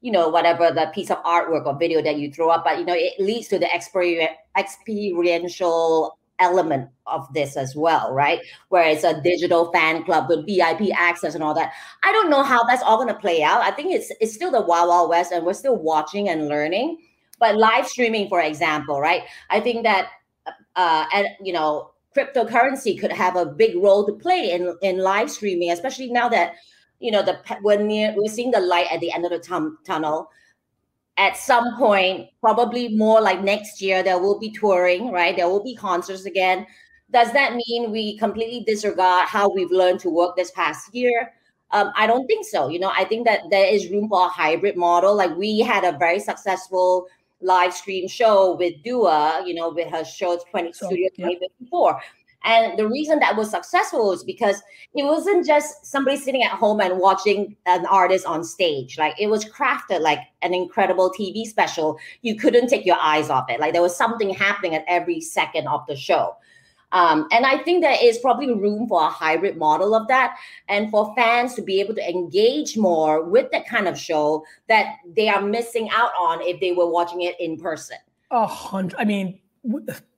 you 0.02 0.12
know 0.12 0.30
whatever 0.30 0.72
the 0.72 0.92
piece 0.94 1.10
of 1.10 1.24
artwork 1.24 1.66
or 1.66 1.78
video 1.78 2.02
that 2.02 2.18
you 2.18 2.32
throw 2.32 2.50
up, 2.50 2.64
but 2.64 2.78
you 2.78 2.86
know 2.86 2.96
it 2.96 3.14
leads 3.20 3.48
to 3.50 3.60
the 3.60 3.66
exper- 3.66 4.30
experiential 4.58 6.18
element 6.40 6.90
of 7.08 7.32
this 7.34 7.56
as 7.56 7.76
well, 7.76 8.14
right? 8.14 8.40
Where 8.70 8.88
it's 8.88 9.04
a 9.04 9.22
digital 9.22 9.72
fan 9.72 10.04
club 10.04 10.28
with 10.30 10.46
VIP 10.46 10.94
access 10.94 11.36
and 11.36 11.44
all 11.44 11.54
that. 11.54 11.72
I 12.04 12.12
don't 12.12 12.30
know 12.30 12.44
how 12.44 12.64
that's 12.64 12.84
all 12.84 12.98
going 12.98 13.08
to 13.08 13.20
play 13.20 13.42
out. 13.44 13.62
I 13.62 13.72
think 13.72 13.94
it's 13.94 14.12
it's 14.20 14.34
still 14.34 14.52
the 14.52 14.62
wild 14.62 14.90
wild 14.90 15.10
west, 15.10 15.32
and 15.32 15.46
we're 15.46 15.54
still 15.54 15.78
watching 15.78 16.30
and 16.30 16.48
learning. 16.48 17.00
But 17.40 17.58
live 17.58 17.88
streaming, 17.88 18.30
for 18.30 18.42
example, 18.42 19.02
right? 19.02 19.24
I 19.50 19.60
think 19.60 19.84
that 19.84 20.10
uh, 20.76 21.06
and 21.14 21.28
you 21.42 21.54
know, 21.54 21.92
cryptocurrency 22.16 23.00
could 23.00 23.12
have 23.12 23.36
a 23.36 23.46
big 23.46 23.76
role 23.76 24.06
to 24.06 24.14
play 24.14 24.52
in 24.52 24.76
in 24.82 25.00
live 25.00 25.30
streaming, 25.30 25.72
especially 25.72 26.10
now 26.12 26.30
that 26.30 26.56
you 27.00 27.12
know 27.12 27.24
the 27.24 27.40
we're 27.62 27.82
near 27.82 28.14
we're 28.18 28.32
seeing 28.32 28.52
the 28.52 28.60
light 28.60 28.88
at 28.92 29.00
the 29.00 29.12
end 29.12 29.26
of 29.26 29.32
the 29.32 29.76
tunnel. 29.86 30.30
At 31.16 31.38
some 31.38 31.78
point, 31.78 32.30
probably 32.42 32.90
more 32.90 33.22
like 33.22 33.44
next 33.44 33.82
year, 33.82 34.02
there 34.02 34.18
will 34.18 34.40
be 34.40 34.50
touring, 34.50 35.12
right? 35.12 35.36
There 35.36 35.48
will 35.48 35.64
be 35.64 35.76
concerts 35.76 36.26
again. 36.26 36.66
Does 37.12 37.32
that 37.34 37.54
mean 37.54 37.92
we 37.92 38.18
completely 38.18 38.64
disregard 38.66 39.28
how 39.28 39.48
we've 39.48 39.70
learned 39.70 40.00
to 40.00 40.10
work 40.10 40.36
this 40.36 40.50
past 40.50 40.94
year? 40.96 41.32
Um, 41.70 41.92
I 41.96 42.08
don't 42.08 42.26
think 42.26 42.46
so. 42.46 42.68
You 42.68 42.80
know, 42.80 42.92
I 42.96 43.04
think 43.04 43.26
that 43.28 43.42
there 43.52 43.68
is 43.68 43.92
room 43.92 44.10
for 44.10 44.26
a 44.26 44.30
hybrid 44.30 44.76
model. 44.76 45.16
Like 45.16 45.36
we 45.36 45.60
had 45.60 45.84
a 45.84 45.96
very 45.98 46.20
successful 46.20 47.08
live 47.44 47.74
stream 47.74 48.08
show 48.08 48.56
with 48.56 48.82
Dua, 48.84 49.44
you 49.46 49.54
know, 49.54 49.70
with 49.70 49.90
her 49.90 50.04
show 50.04 50.40
20 50.52 50.74
so, 50.74 50.88
Studio 50.88 51.10
yeah. 51.18 51.28
And 52.46 52.78
the 52.78 52.88
reason 52.88 53.20
that 53.20 53.38
was 53.38 53.50
successful 53.50 54.12
is 54.12 54.24
because 54.24 54.62
it 54.94 55.04
wasn't 55.04 55.46
just 55.46 55.86
somebody 55.86 56.18
sitting 56.18 56.44
at 56.44 56.52
home 56.52 56.82
and 56.82 57.00
watching 57.00 57.56
an 57.66 57.86
artist 57.86 58.26
on 58.26 58.44
stage. 58.44 58.98
Like 58.98 59.16
it 59.20 59.28
was 59.28 59.46
crafted 59.46 60.02
like 60.02 60.20
an 60.42 60.54
incredible 60.54 61.14
TV 61.18 61.46
special. 61.46 61.98
You 62.22 62.36
couldn't 62.36 62.68
take 62.68 62.86
your 62.86 62.98
eyes 63.02 63.30
off 63.30 63.50
it. 63.50 63.62
Like 63.62 63.72
there 63.72 63.82
was 63.82 63.96
something 63.96 64.34
happening 64.34 64.76
at 64.76 64.84
every 64.88 65.22
second 65.22 65.68
of 65.68 65.86
the 65.88 65.96
show. 65.96 66.36
Um, 66.94 67.28
and 67.32 67.46
I 67.46 67.58
think 67.64 67.84
there 67.84 67.98
is 68.02 68.20
probably 68.20 68.54
room 68.54 68.88
for 68.88 69.02
a 69.02 69.10
hybrid 69.10 69.58
model 69.58 69.96
of 69.96 70.08
that, 70.08 70.38
and 70.70 70.90
for 70.92 71.14
fans 71.16 71.56
to 71.56 71.62
be 71.62 71.82
able 71.82 71.96
to 71.96 72.10
engage 72.10 72.78
more 72.78 73.24
with 73.24 73.52
that 73.52 73.68
kind 73.68 73.88
of 73.88 73.98
show 73.98 74.46
that 74.70 74.98
they 75.16 75.28
are 75.28 75.42
missing 75.42 75.90
out 75.92 76.12
on 76.20 76.42
if 76.42 76.62
they 76.62 76.72
were 76.72 76.90
watching 76.90 77.22
it 77.22 77.36
in 77.40 77.58
person. 77.58 77.98
A 78.32 78.46
hundred. 78.46 78.98
I 79.00 79.06
mean, 79.06 79.40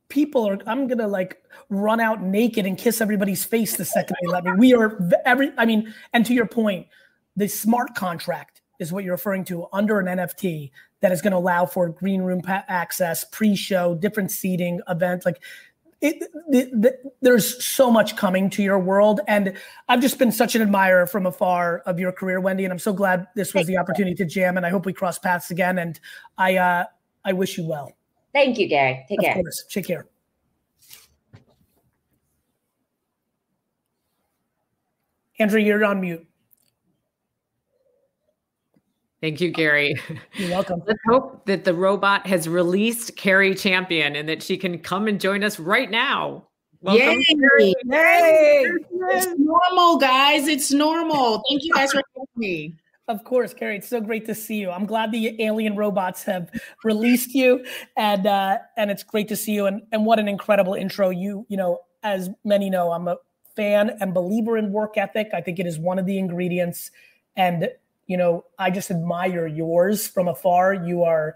people 0.10 0.48
are. 0.48 0.60
I'm 0.68 0.88
gonna 0.88 1.08
like 1.08 1.42
run 1.70 2.00
out 2.00 2.22
naked 2.22 2.66
and 2.66 2.78
kiss 2.78 3.02
everybody's 3.02 3.44
face 3.44 3.78
the 3.78 3.86
second 3.86 4.18
they 4.22 4.28
let 4.28 4.44
me. 4.44 4.52
We 4.58 4.74
are 4.74 5.00
every. 5.26 5.52
I 5.58 5.66
mean, 5.66 5.94
and 6.14 6.26
to 6.26 6.34
your 6.34 6.46
point, 6.46 6.88
the 7.38 7.48
smart 7.48 7.96
contract 7.96 8.62
is 8.80 8.92
what 8.92 9.06
you're 9.06 9.14
referring 9.14 9.46
to 9.46 9.68
under 9.72 10.00
an 10.00 10.08
NFT 10.08 10.72
that 11.02 11.12
is 11.12 11.22
going 11.22 11.32
to 11.32 11.38
allow 11.38 11.66
for 11.66 11.90
green 11.90 12.22
room 12.22 12.42
access, 12.48 13.24
pre-show, 13.26 13.96
different 13.96 14.32
seating, 14.32 14.82
event. 14.90 15.26
Like 15.26 15.42
it, 16.06 17.14
there's 17.22 17.66
so 17.66 17.90
much 17.90 18.16
coming 18.16 18.50
to 18.50 18.62
your 18.62 18.80
world 18.80 19.22
and 19.28 19.54
i've 19.90 20.02
just 20.02 20.20
been 20.20 20.32
such 20.32 20.56
an 20.56 20.62
admirer 20.62 21.08
from 21.08 21.26
afar 21.26 21.80
of 21.80 22.00
your 22.00 22.12
career 22.12 22.40
wendy 22.40 22.64
and 22.64 22.72
i'm 22.72 22.80
so 22.80 22.94
glad 22.94 23.28
this 23.36 23.54
was 23.54 23.66
the 23.66 23.78
opportunity 23.78 24.16
to 24.16 24.26
jam 24.26 24.58
and 24.58 24.66
i 24.66 24.70
hope 24.70 24.86
we 24.86 24.94
cross 24.94 25.18
paths 25.18 25.52
again 25.52 25.80
and 25.80 26.00
i 26.38 26.56
uh 26.56 26.84
i 27.24 27.34
wish 27.34 27.58
you 27.58 27.66
well. 27.66 27.92
Thank 28.34 28.58
you 28.58 28.68
gary. 28.68 29.06
Take 29.10 29.20
of 29.20 29.26
care. 29.26 29.34
course. 29.36 29.66
take 29.70 29.88
care. 29.88 30.08
Andrew 35.40 35.60
you're 35.60 35.84
on 35.84 36.02
mute 36.02 36.28
Thank 39.26 39.42
you, 39.42 39.50
Gary. 39.50 40.00
You're 40.36 40.52
welcome. 40.52 40.84
Let's 40.86 41.00
hope 41.08 41.48
that 41.48 41.64
the 41.64 41.74
robot 41.74 42.28
has 42.28 42.48
released 42.48 43.16
Cari 43.16 43.56
Champion 43.56 44.16
and 44.16 44.30
that 44.30 44.44
she 44.44 44.56
can 44.56 44.78
come 44.78 45.08
and 45.08 45.20
join 45.20 45.44
us 45.44 45.60
right 45.60 45.90
now. 45.90 46.46
Welcome, 46.82 47.18
Yay! 47.60 47.74
Yay! 47.86 48.66
It's 48.92 49.26
normal, 49.40 49.98
guys. 49.98 50.48
It's 50.48 50.72
normal. 50.72 51.42
Thank 51.50 51.64
you 51.64 51.74
guys 51.74 51.92
for 51.92 52.04
having 52.16 52.28
me. 52.36 52.76
Of 53.08 53.24
course, 53.24 53.52
Cari. 53.52 53.78
It's 53.78 53.88
so 53.88 54.00
great 54.00 54.28
to 54.28 54.36
see 54.36 54.58
you. 54.58 54.70
I'm 54.70 54.86
glad 54.86 55.12
the 55.12 55.42
alien 55.44 55.76
robots 55.76 56.22
have 56.26 56.52
released 56.84 57.34
you, 57.34 57.66
and 57.98 58.28
uh, 58.28 58.60
and 58.78 58.92
it's 58.92 59.02
great 59.02 59.28
to 59.30 59.36
see 59.36 59.54
you. 59.54 59.66
And 59.66 59.82
and 59.92 60.06
what 60.06 60.20
an 60.20 60.28
incredible 60.28 60.76
intro. 60.76 61.10
You 61.10 61.48
you 61.50 61.58
know, 61.58 61.80
as 62.04 62.30
many 62.44 62.70
know, 62.70 62.92
I'm 62.92 63.08
a 63.08 63.18
fan 63.56 63.98
and 64.00 64.14
believer 64.14 64.56
in 64.56 64.72
work 64.72 64.98
ethic. 64.98 65.30
I 65.34 65.42
think 65.42 65.58
it 65.58 65.66
is 65.66 65.80
one 65.80 65.98
of 65.98 66.06
the 66.06 66.20
ingredients. 66.20 66.92
And 67.36 67.70
you 68.08 68.18
know, 68.18 68.46
I 68.60 68.72
just 68.72 68.92
admire 68.92 69.48
yours 69.48 70.08
from 70.08 70.28
afar. 70.28 70.74
You 70.74 71.04
are 71.04 71.36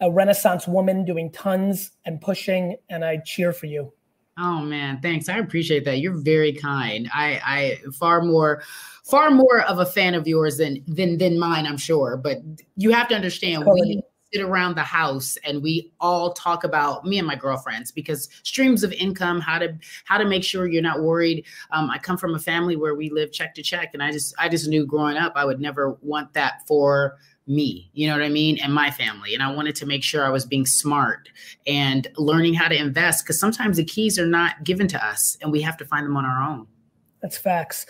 a 0.00 0.10
renaissance 0.10 0.66
woman 0.66 1.04
doing 1.04 1.30
tons 1.30 1.92
and 2.04 2.20
pushing, 2.20 2.76
and 2.90 3.04
I 3.04 3.18
cheer 3.18 3.52
for 3.52 3.66
you. 3.66 3.92
Oh 4.38 4.60
man, 4.60 5.00
thanks. 5.00 5.28
I 5.28 5.38
appreciate 5.38 5.84
that. 5.84 5.98
You're 5.98 6.16
very 6.22 6.52
kind. 6.52 7.08
I 7.12 7.40
I 7.44 7.90
far 7.92 8.22
more 8.22 8.62
far 9.04 9.30
more 9.30 9.60
of 9.62 9.78
a 9.78 9.86
fan 9.86 10.14
of 10.14 10.26
yours 10.26 10.56
than 10.56 10.82
than 10.86 11.18
than 11.18 11.38
mine, 11.38 11.66
I'm 11.66 11.76
sure. 11.76 12.16
But 12.16 12.38
you 12.76 12.90
have 12.92 13.08
to 13.08 13.14
understand 13.14 13.66
we 13.66 14.02
sit 14.32 14.42
around 14.42 14.76
the 14.76 14.82
house 14.82 15.36
and 15.44 15.62
we 15.62 15.92
all 16.00 16.32
talk 16.32 16.64
about 16.64 17.04
me 17.04 17.18
and 17.18 17.26
my 17.26 17.36
girlfriends 17.36 17.90
because 17.90 18.28
streams 18.42 18.82
of 18.82 18.92
income 18.92 19.40
how 19.40 19.58
to 19.58 19.76
how 20.04 20.18
to 20.18 20.24
make 20.24 20.44
sure 20.44 20.66
you're 20.66 20.82
not 20.82 21.02
worried. 21.02 21.44
Um, 21.70 21.90
i 21.90 21.98
come 21.98 22.16
from 22.16 22.34
a 22.34 22.38
family 22.38 22.76
where 22.76 22.94
we 22.94 23.10
live 23.10 23.32
check 23.32 23.54
to 23.54 23.62
check 23.62 23.90
and 23.94 24.02
i 24.02 24.10
just 24.10 24.34
i 24.38 24.48
just 24.48 24.68
knew 24.68 24.86
growing 24.86 25.16
up 25.16 25.32
i 25.36 25.44
would 25.44 25.60
never 25.60 25.98
want 26.02 26.32
that 26.34 26.66
for 26.66 27.16
me 27.46 27.90
you 27.92 28.06
know 28.06 28.14
what 28.14 28.22
i 28.22 28.28
mean 28.28 28.58
and 28.62 28.72
my 28.72 28.90
family 28.90 29.34
and 29.34 29.42
i 29.42 29.52
wanted 29.52 29.74
to 29.74 29.84
make 29.84 30.02
sure 30.02 30.24
i 30.24 30.28
was 30.28 30.46
being 30.46 30.64
smart 30.64 31.28
and 31.66 32.08
learning 32.16 32.54
how 32.54 32.68
to 32.68 32.76
invest 32.76 33.24
because 33.24 33.38
sometimes 33.38 33.76
the 33.76 33.84
keys 33.84 34.18
are 34.18 34.26
not 34.26 34.62
given 34.64 34.86
to 34.86 35.04
us 35.04 35.36
and 35.42 35.50
we 35.50 35.60
have 35.60 35.76
to 35.76 35.84
find 35.84 36.06
them 36.06 36.16
on 36.16 36.24
our 36.24 36.42
own. 36.42 36.66
That's 37.20 37.36
facts. 37.36 37.86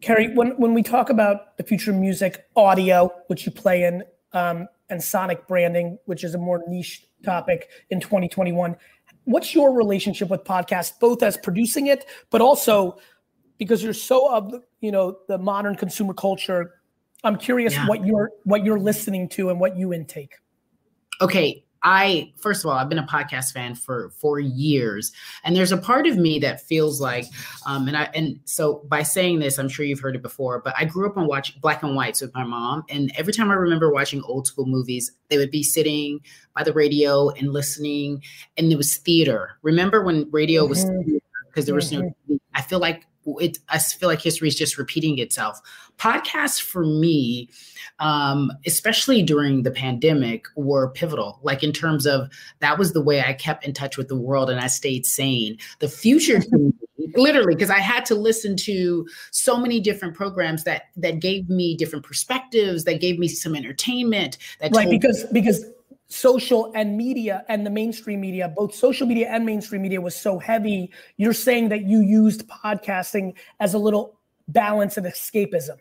Cari, 0.00 0.34
when, 0.34 0.50
when 0.52 0.74
we 0.74 0.82
talk 0.82 1.08
about 1.10 1.56
the 1.56 1.62
future 1.62 1.90
of 1.90 1.96
music 1.96 2.44
audio, 2.56 3.10
which 3.28 3.46
you 3.46 3.52
play 3.52 3.84
in, 3.84 4.04
um, 4.32 4.68
and 4.90 5.02
sonic 5.02 5.46
branding, 5.46 5.98
which 6.06 6.24
is 6.24 6.34
a 6.34 6.38
more 6.38 6.62
niche 6.68 7.06
topic 7.24 7.68
in 7.90 8.00
2021. 8.00 8.76
What's 9.24 9.54
your 9.54 9.74
relationship 9.74 10.28
with 10.28 10.44
podcasts, 10.44 10.92
both 10.98 11.22
as 11.22 11.36
producing 11.36 11.86
it, 11.86 12.06
but 12.30 12.40
also 12.40 12.98
because 13.58 13.82
you're 13.82 13.94
so 13.94 14.30
of 14.30 14.54
you 14.80 14.92
know 14.92 15.18
the 15.28 15.38
modern 15.38 15.76
consumer 15.76 16.14
culture? 16.14 16.74
I'm 17.22 17.36
curious 17.36 17.72
yeah. 17.72 17.88
what 17.88 18.04
you're 18.04 18.30
what 18.44 18.64
you're 18.64 18.78
listening 18.78 19.28
to 19.30 19.50
and 19.50 19.58
what 19.58 19.76
you 19.76 19.92
intake. 19.92 20.36
Okay, 21.20 21.64
I 21.84 22.32
first 22.36 22.64
of 22.64 22.70
all, 22.70 22.76
I've 22.76 22.88
been 22.88 22.98
a 22.98 23.06
podcast 23.06 23.52
fan 23.52 23.74
for 23.74 24.10
for 24.10 24.40
years, 24.40 25.12
and 25.44 25.54
there's 25.54 25.70
a 25.70 25.76
part 25.76 26.06
of 26.06 26.16
me 26.16 26.38
that 26.40 26.62
feels 26.62 27.00
like, 27.00 27.26
um, 27.66 27.86
and 27.86 27.96
I 27.96 28.04
and 28.14 28.40
so 28.46 28.82
by 28.88 29.02
saying 29.02 29.40
this, 29.40 29.58
I'm 29.58 29.68
sure 29.68 29.84
you've 29.84 30.00
heard 30.00 30.16
it 30.16 30.22
before, 30.22 30.60
but 30.64 30.74
I 30.78 30.86
grew 30.86 31.06
up 31.06 31.18
on 31.18 31.26
watching 31.26 31.60
black 31.60 31.82
and 31.82 31.94
whites 31.94 32.22
with 32.22 32.34
my 32.34 32.42
mom, 32.42 32.84
and 32.88 33.12
every 33.16 33.34
time 33.34 33.50
I 33.50 33.54
remember 33.54 33.92
watching 33.92 34.22
old 34.22 34.46
school 34.46 34.66
movies, 34.66 35.12
they 35.28 35.36
would 35.36 35.50
be 35.50 35.62
sitting 35.62 36.20
by 36.56 36.62
the 36.62 36.72
radio 36.72 37.28
and 37.28 37.52
listening, 37.52 38.22
and 38.56 38.72
it 38.72 38.76
was 38.76 38.96
theater. 38.96 39.58
Remember 39.62 40.02
when 40.02 40.30
radio 40.30 40.64
was 40.64 40.86
mm-hmm. 40.86 41.16
because 41.48 41.66
there 41.66 41.74
was 41.74 41.92
mm-hmm. 41.92 42.08
no. 42.28 42.38
I 42.54 42.62
feel 42.62 42.78
like 42.78 43.06
it. 43.26 43.58
I 43.68 43.78
feel 43.78 44.08
like 44.08 44.20
history 44.20 44.48
is 44.48 44.56
just 44.56 44.78
repeating 44.78 45.18
itself. 45.18 45.60
Podcasts 45.98 46.60
for 46.60 46.84
me 46.84 47.48
um, 48.00 48.50
especially 48.66 49.22
during 49.22 49.62
the 49.62 49.70
pandemic, 49.70 50.46
were 50.56 50.90
pivotal. 50.90 51.38
Like 51.42 51.62
in 51.62 51.72
terms 51.72 52.06
of 52.06 52.28
that 52.60 52.78
was 52.78 52.92
the 52.92 53.02
way 53.02 53.20
I 53.20 53.32
kept 53.32 53.64
in 53.64 53.72
touch 53.72 53.96
with 53.96 54.08
the 54.08 54.16
world 54.16 54.50
and 54.50 54.60
I 54.60 54.66
stayed 54.66 55.06
sane. 55.06 55.58
The 55.78 55.88
future, 55.88 56.42
literally, 57.14 57.54
because 57.54 57.70
I 57.70 57.78
had 57.78 58.04
to 58.06 58.14
listen 58.14 58.56
to 58.58 59.06
so 59.30 59.56
many 59.56 59.80
different 59.80 60.14
programs 60.14 60.64
that 60.64 60.84
that 60.96 61.20
gave 61.20 61.48
me 61.48 61.76
different 61.76 62.04
perspectives, 62.04 62.84
that 62.84 63.00
gave 63.00 63.18
me 63.18 63.28
some 63.28 63.54
entertainment. 63.54 64.38
That 64.60 64.74
right, 64.74 64.90
because 64.90 65.24
because 65.32 65.64
social 66.06 66.72
and 66.74 66.96
media 66.96 67.44
and 67.48 67.66
the 67.66 67.70
mainstream 67.70 68.20
media, 68.20 68.48
both 68.48 68.74
social 68.74 69.06
media 69.06 69.28
and 69.28 69.44
mainstream 69.44 69.82
media 69.82 70.00
was 70.00 70.14
so 70.14 70.38
heavy. 70.38 70.90
You're 71.16 71.32
saying 71.32 71.68
that 71.70 71.84
you 71.84 72.00
used 72.00 72.46
podcasting 72.48 73.34
as 73.60 73.74
a 73.74 73.78
little 73.78 74.18
balance 74.48 74.96
of 74.96 75.04
escapism 75.04 75.78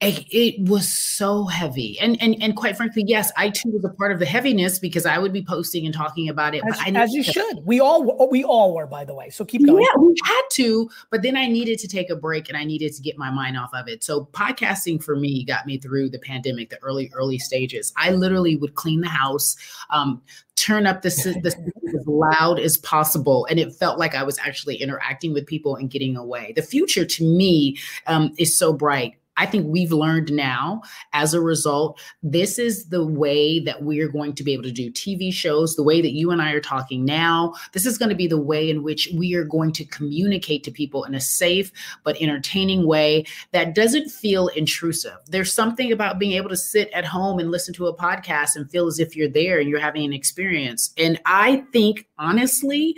it, 0.00 0.68
was 0.68 0.88
so 0.92 1.44
heavy. 1.44 1.98
And, 2.00 2.20
and 2.22 2.36
and 2.42 2.56
quite 2.56 2.76
frankly 2.76 3.04
yes 3.06 3.30
i 3.36 3.50
too 3.50 3.70
was 3.70 3.84
a 3.84 3.90
part 3.90 4.12
of 4.12 4.18
the 4.18 4.26
heaviness 4.26 4.78
because 4.78 5.06
i 5.06 5.18
would 5.18 5.32
be 5.32 5.42
posting 5.42 5.84
and 5.84 5.94
talking 5.94 6.28
about 6.28 6.54
it 6.54 6.62
as, 6.68 6.80
as 6.94 7.12
you 7.12 7.22
to, 7.22 7.32
should. 7.32 7.58
We 7.64 7.80
all 7.80 8.28
we 8.30 8.44
all 8.44 8.74
were 8.74 8.86
by 8.86 9.04
the 9.04 9.14
way 9.14 9.30
so 9.30 9.44
keep 9.44 9.66
going. 9.66 9.82
Yeah 9.82 10.00
we 10.00 10.14
had 10.24 10.42
to 10.52 10.90
but 11.10 11.22
then 11.22 11.36
i 11.36 11.46
needed 11.46 11.78
to 11.80 11.88
take 11.88 12.10
a 12.10 12.16
break 12.16 12.48
and 12.48 12.56
i 12.56 12.64
needed 12.64 12.92
to 12.94 13.02
get 13.02 13.18
my 13.18 13.30
mind 13.30 13.56
off 13.56 13.70
of 13.74 13.88
it. 13.88 14.02
So 14.04 14.26
podcasting 14.32 15.02
for 15.02 15.16
me 15.16 15.44
got 15.44 15.66
me 15.66 15.78
through 15.78 16.10
the 16.10 16.18
pandemic 16.18 16.70
the 16.70 16.78
early 16.82 17.10
early 17.14 17.38
stages. 17.38 17.92
I 17.96 18.10
literally 18.10 18.56
would 18.56 18.74
clean 18.74 19.00
the 19.00 19.08
house 19.08 19.56
um, 19.90 20.22
turn 20.56 20.86
up 20.86 21.02
the, 21.02 21.08
the 21.42 21.48
as 21.98 22.06
loud 22.06 22.60
as 22.60 22.76
possible 22.76 23.46
and 23.50 23.58
it 23.58 23.74
felt 23.74 23.98
like 23.98 24.14
i 24.14 24.22
was 24.22 24.38
actually 24.38 24.76
interacting 24.76 25.32
with 25.32 25.46
people 25.46 25.76
and 25.76 25.90
getting 25.90 26.16
away. 26.16 26.52
The 26.54 26.62
future 26.62 27.04
to 27.04 27.24
me 27.24 27.78
um, 28.06 28.32
is 28.38 28.56
so 28.56 28.72
bright 28.72 29.14
I 29.40 29.46
think 29.46 29.66
we've 29.66 29.90
learned 29.90 30.30
now 30.30 30.82
as 31.14 31.32
a 31.32 31.40
result, 31.40 31.98
this 32.22 32.58
is 32.58 32.90
the 32.90 33.02
way 33.02 33.58
that 33.60 33.82
we're 33.82 34.10
going 34.10 34.34
to 34.34 34.44
be 34.44 34.52
able 34.52 34.64
to 34.64 34.70
do 34.70 34.92
TV 34.92 35.32
shows, 35.32 35.76
the 35.76 35.82
way 35.82 36.02
that 36.02 36.12
you 36.12 36.30
and 36.30 36.42
I 36.42 36.52
are 36.52 36.60
talking 36.60 37.06
now. 37.06 37.54
This 37.72 37.86
is 37.86 37.96
going 37.96 38.10
to 38.10 38.14
be 38.14 38.26
the 38.26 38.40
way 38.40 38.68
in 38.68 38.82
which 38.82 39.08
we 39.14 39.32
are 39.34 39.44
going 39.44 39.72
to 39.72 39.84
communicate 39.86 40.62
to 40.64 40.70
people 40.70 41.04
in 41.04 41.14
a 41.14 41.20
safe 41.20 41.72
but 42.04 42.20
entertaining 42.20 42.86
way 42.86 43.24
that 43.52 43.74
doesn't 43.74 44.10
feel 44.10 44.48
intrusive. 44.48 45.16
There's 45.28 45.54
something 45.54 45.90
about 45.90 46.18
being 46.18 46.32
able 46.32 46.50
to 46.50 46.56
sit 46.56 46.90
at 46.92 47.06
home 47.06 47.38
and 47.38 47.50
listen 47.50 47.72
to 47.74 47.86
a 47.86 47.96
podcast 47.96 48.56
and 48.56 48.70
feel 48.70 48.88
as 48.88 48.98
if 48.98 49.16
you're 49.16 49.26
there 49.26 49.58
and 49.58 49.70
you're 49.70 49.80
having 49.80 50.04
an 50.04 50.12
experience. 50.12 50.92
And 50.98 51.18
I 51.24 51.64
think, 51.72 52.06
honestly, 52.18 52.94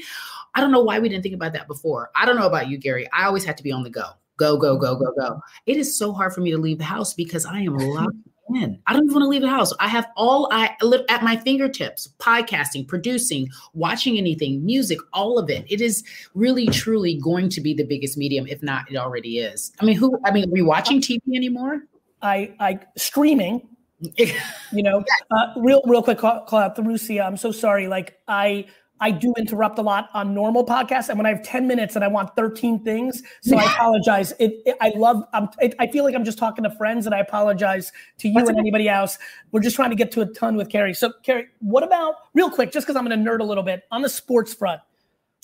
I 0.57 0.61
don't 0.61 0.73
know 0.73 0.83
why 0.83 0.99
we 0.99 1.09
didn't 1.09 1.23
think 1.23 1.37
about 1.37 1.53
that 1.53 1.69
before. 1.69 2.11
I 2.17 2.27
don't 2.27 2.35
know 2.35 2.49
about 2.49 2.69
you, 2.69 2.79
Gary. 2.79 3.09
I 3.13 3.27
always 3.27 3.45
had 3.45 3.57
to 3.59 3.63
be 3.63 3.71
on 3.71 3.85
the 3.85 3.91
go 3.91 4.11
go, 4.43 4.57
go, 4.57 4.77
go, 4.77 4.97
go, 4.97 5.13
go. 5.17 5.41
It 5.67 5.77
is 5.77 5.97
so 5.97 6.13
hard 6.13 6.33
for 6.35 6.41
me 6.41 6.51
to 6.51 6.59
leave 6.59 6.79
the 6.79 6.85
house 6.85 7.15
because 7.15 7.47
I 7.47 7.61
am 7.61 7.77
locked 7.77 8.17
in. 8.57 8.81
I 8.87 8.93
don't 8.93 9.05
even 9.05 9.15
want 9.15 9.25
to 9.25 9.29
leave 9.29 9.43
the 9.43 9.49
house. 9.49 9.73
I 9.79 9.87
have 9.87 10.09
all 10.17 10.49
I 10.51 10.75
live 10.83 11.03
at 11.09 11.23
my 11.23 11.37
fingertips 11.37 12.09
podcasting, 12.19 12.89
producing, 12.89 13.49
watching 13.73 14.19
anything, 14.19 14.65
music, 14.65 14.99
all 15.13 15.39
of 15.39 15.49
it. 15.49 15.65
It 15.69 15.81
is 15.81 16.03
really, 16.35 16.67
truly 16.67 17.15
going 17.15 17.49
to 17.51 17.61
be 17.61 17.73
the 17.73 17.85
biggest 17.85 18.19
medium, 18.19 18.47
if 18.49 18.63
not, 18.63 18.91
it 18.91 18.97
already 18.97 19.39
is. 19.39 19.73
I 19.81 19.85
mean, 19.85 19.97
who, 19.97 20.19
I 20.25 20.33
mean, 20.33 20.49
are 20.49 20.53
we 20.53 20.63
watching 20.63 21.01
TV 21.01 21.21
anymore? 21.35 21.83
I, 22.21 22.55
I, 22.59 22.81
streaming. 22.97 23.69
you 24.19 24.83
know, 24.83 25.05
uh, 25.31 25.53
real, 25.59 25.81
real 25.85 26.03
quick 26.03 26.19
call, 26.19 26.45
call 26.47 26.59
out 26.59 26.75
the 26.75 26.83
Rusia. 26.83 27.23
I'm 27.23 27.37
so 27.37 27.53
sorry. 27.53 27.87
Like, 27.87 28.19
I, 28.27 28.67
I 29.03 29.11
do 29.11 29.35
interrupt 29.37 29.79
a 29.79 29.83
lot 29.83 30.09
on 30.15 30.33
normal 30.33 30.65
podcasts, 30.65 31.09
and 31.09 31.19
when 31.19 31.27
I 31.27 31.31
have 31.31 31.43
ten 31.43 31.67
minutes 31.67 31.97
and 31.97 32.05
I 32.05 32.09
want 32.09 32.35
thirteen 32.37 32.83
things, 32.85 33.23
so 33.43 33.59
I 33.59 33.65
apologize. 33.65 34.33
It, 34.39 34.63
it 34.65 34.77
I 34.81 34.93
love. 34.97 35.25
I'm, 35.35 35.49
it, 35.61 35.75
I 35.81 35.89
feel 35.89 36.05
like 36.05 36.15
I'm 36.15 36.25
just 36.25 36.39
talking 36.39 36.63
to 36.63 36.71
friends, 36.71 37.05
and 37.05 37.15
I 37.15 37.19
apologize 37.19 37.93
to 38.19 38.29
you 38.29 38.39
and 38.39 38.57
anybody 38.57 38.89
else. 38.89 39.19
We're 39.51 39.61
just 39.61 39.75
trying 39.75 39.91
to 39.91 39.97
get 39.97 40.13
to 40.13 40.21
a 40.21 40.27
ton 40.27 40.57
with 40.57 40.71
Cari. 40.71 40.95
So, 40.95 41.13
Cari, 41.25 41.49
what 41.59 41.83
about 41.83 42.15
real 42.33 42.49
quick? 42.49 42.71
Just 42.71 42.87
because 42.87 42.97
I'm 42.97 43.05
going 43.05 43.23
to 43.23 43.31
nerd 43.31 43.41
a 43.41 43.45
little 43.45 43.65
bit 43.65 43.83
on 43.91 44.03
the 44.03 44.09
sports 44.09 44.55
front. 44.55 44.81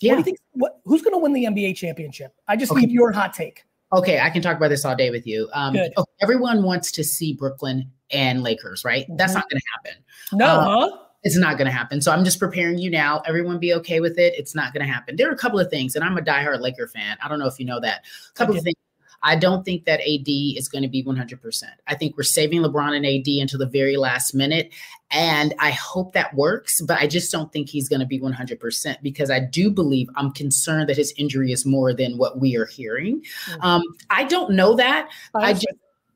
Yeah. 0.00 0.12
What 0.12 0.14
do 0.14 0.20
you 0.20 0.24
think? 0.24 0.38
What, 0.52 0.80
who's 0.84 1.02
going 1.02 1.14
to 1.14 1.18
win 1.18 1.32
the 1.32 1.44
NBA 1.44 1.74
championship? 1.76 2.36
I 2.46 2.54
just 2.54 2.70
okay. 2.70 2.82
need 2.82 2.92
your 2.92 3.10
hot 3.10 3.34
take. 3.34 3.64
Okay, 3.92 4.20
I 4.20 4.30
can 4.30 4.40
talk 4.40 4.56
about 4.56 4.68
this 4.68 4.84
all 4.84 4.94
day 4.94 5.10
with 5.10 5.26
you. 5.26 5.48
Um, 5.52 5.76
everyone 6.20 6.62
wants 6.62 6.92
to 6.92 7.02
see 7.02 7.32
Brooklyn 7.32 7.90
and 8.10 8.42
Lakers, 8.42 8.84
right? 8.84 9.04
Mm-hmm. 9.04 9.16
That's 9.16 9.34
not 9.34 9.48
going 9.50 9.60
to 9.60 9.66
happen. 9.74 10.04
No, 10.32 10.46
uh, 10.46 10.64
huh? 10.64 10.98
It's 11.24 11.36
not 11.36 11.58
going 11.58 11.66
to 11.66 11.72
happen. 11.72 12.00
So 12.00 12.12
I'm 12.12 12.24
just 12.24 12.38
preparing 12.38 12.78
you 12.78 12.90
now. 12.90 13.22
Everyone 13.26 13.58
be 13.58 13.74
okay 13.74 14.00
with 14.00 14.18
it. 14.18 14.34
It's 14.36 14.54
not 14.54 14.72
going 14.72 14.86
to 14.86 14.92
happen. 14.92 15.16
There 15.16 15.28
are 15.28 15.32
a 15.32 15.38
couple 15.38 15.58
of 15.58 15.68
things, 15.68 15.94
and 15.94 16.04
I'm 16.04 16.16
a 16.16 16.22
diehard 16.22 16.60
Laker 16.60 16.86
fan. 16.86 17.16
I 17.22 17.28
don't 17.28 17.38
know 17.38 17.46
if 17.46 17.58
you 17.58 17.66
know 17.66 17.80
that. 17.80 18.04
A 18.30 18.32
couple 18.34 18.54
okay. 18.54 18.58
of 18.58 18.64
things. 18.64 18.76
I 19.22 19.36
don't 19.36 19.64
think 19.64 19.84
that 19.84 20.00
AD 20.00 20.28
is 20.28 20.68
going 20.68 20.82
to 20.82 20.88
be 20.88 21.02
100%. 21.02 21.64
I 21.86 21.94
think 21.94 22.16
we're 22.16 22.22
saving 22.22 22.62
LeBron 22.62 22.96
and 22.96 23.04
AD 23.04 23.26
until 23.26 23.58
the 23.58 23.66
very 23.66 23.96
last 23.96 24.32
minute. 24.32 24.72
And 25.10 25.54
I 25.58 25.72
hope 25.72 26.12
that 26.12 26.34
works, 26.34 26.80
but 26.80 26.98
I 27.00 27.06
just 27.06 27.32
don't 27.32 27.52
think 27.52 27.68
he's 27.68 27.88
going 27.88 28.00
to 28.00 28.06
be 28.06 28.20
100% 28.20 29.02
because 29.02 29.30
I 29.30 29.40
do 29.40 29.70
believe 29.70 30.08
I'm 30.14 30.30
concerned 30.30 30.88
that 30.88 30.96
his 30.96 31.12
injury 31.16 31.50
is 31.50 31.66
more 31.66 31.92
than 31.92 32.16
what 32.16 32.38
we 32.38 32.56
are 32.56 32.66
hearing. 32.66 33.22
Mm-hmm. 33.46 33.60
Um, 33.62 33.82
I 34.10 34.24
don't 34.24 34.52
know 34.52 34.76
that. 34.76 35.08
I 35.34 35.54
just, 35.54 35.66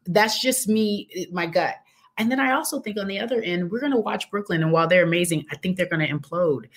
that's 0.07 0.41
just 0.41 0.69
me, 0.69 1.27
my 1.33 1.47
gut. 1.47 1.77
And 2.19 2.31
then 2.31 2.41
I 2.41 2.53
also 2.53 2.81
think 2.81 2.99
on 2.99 3.07
the 3.07 3.19
other 3.19 3.41
end, 3.41 3.71
we're 3.71 3.81
going 3.81 3.93
to 3.93 3.99
watch 3.99 4.31
Brooklyn. 4.31 4.63
And 4.63 4.73
while 4.73 4.87
they're 4.87 5.05
amazing, 5.05 5.47
I 5.51 5.57
think 5.57 5.77
they're 5.77 5.87
going 5.87 6.07
to 6.07 6.13
implode. 6.13 6.69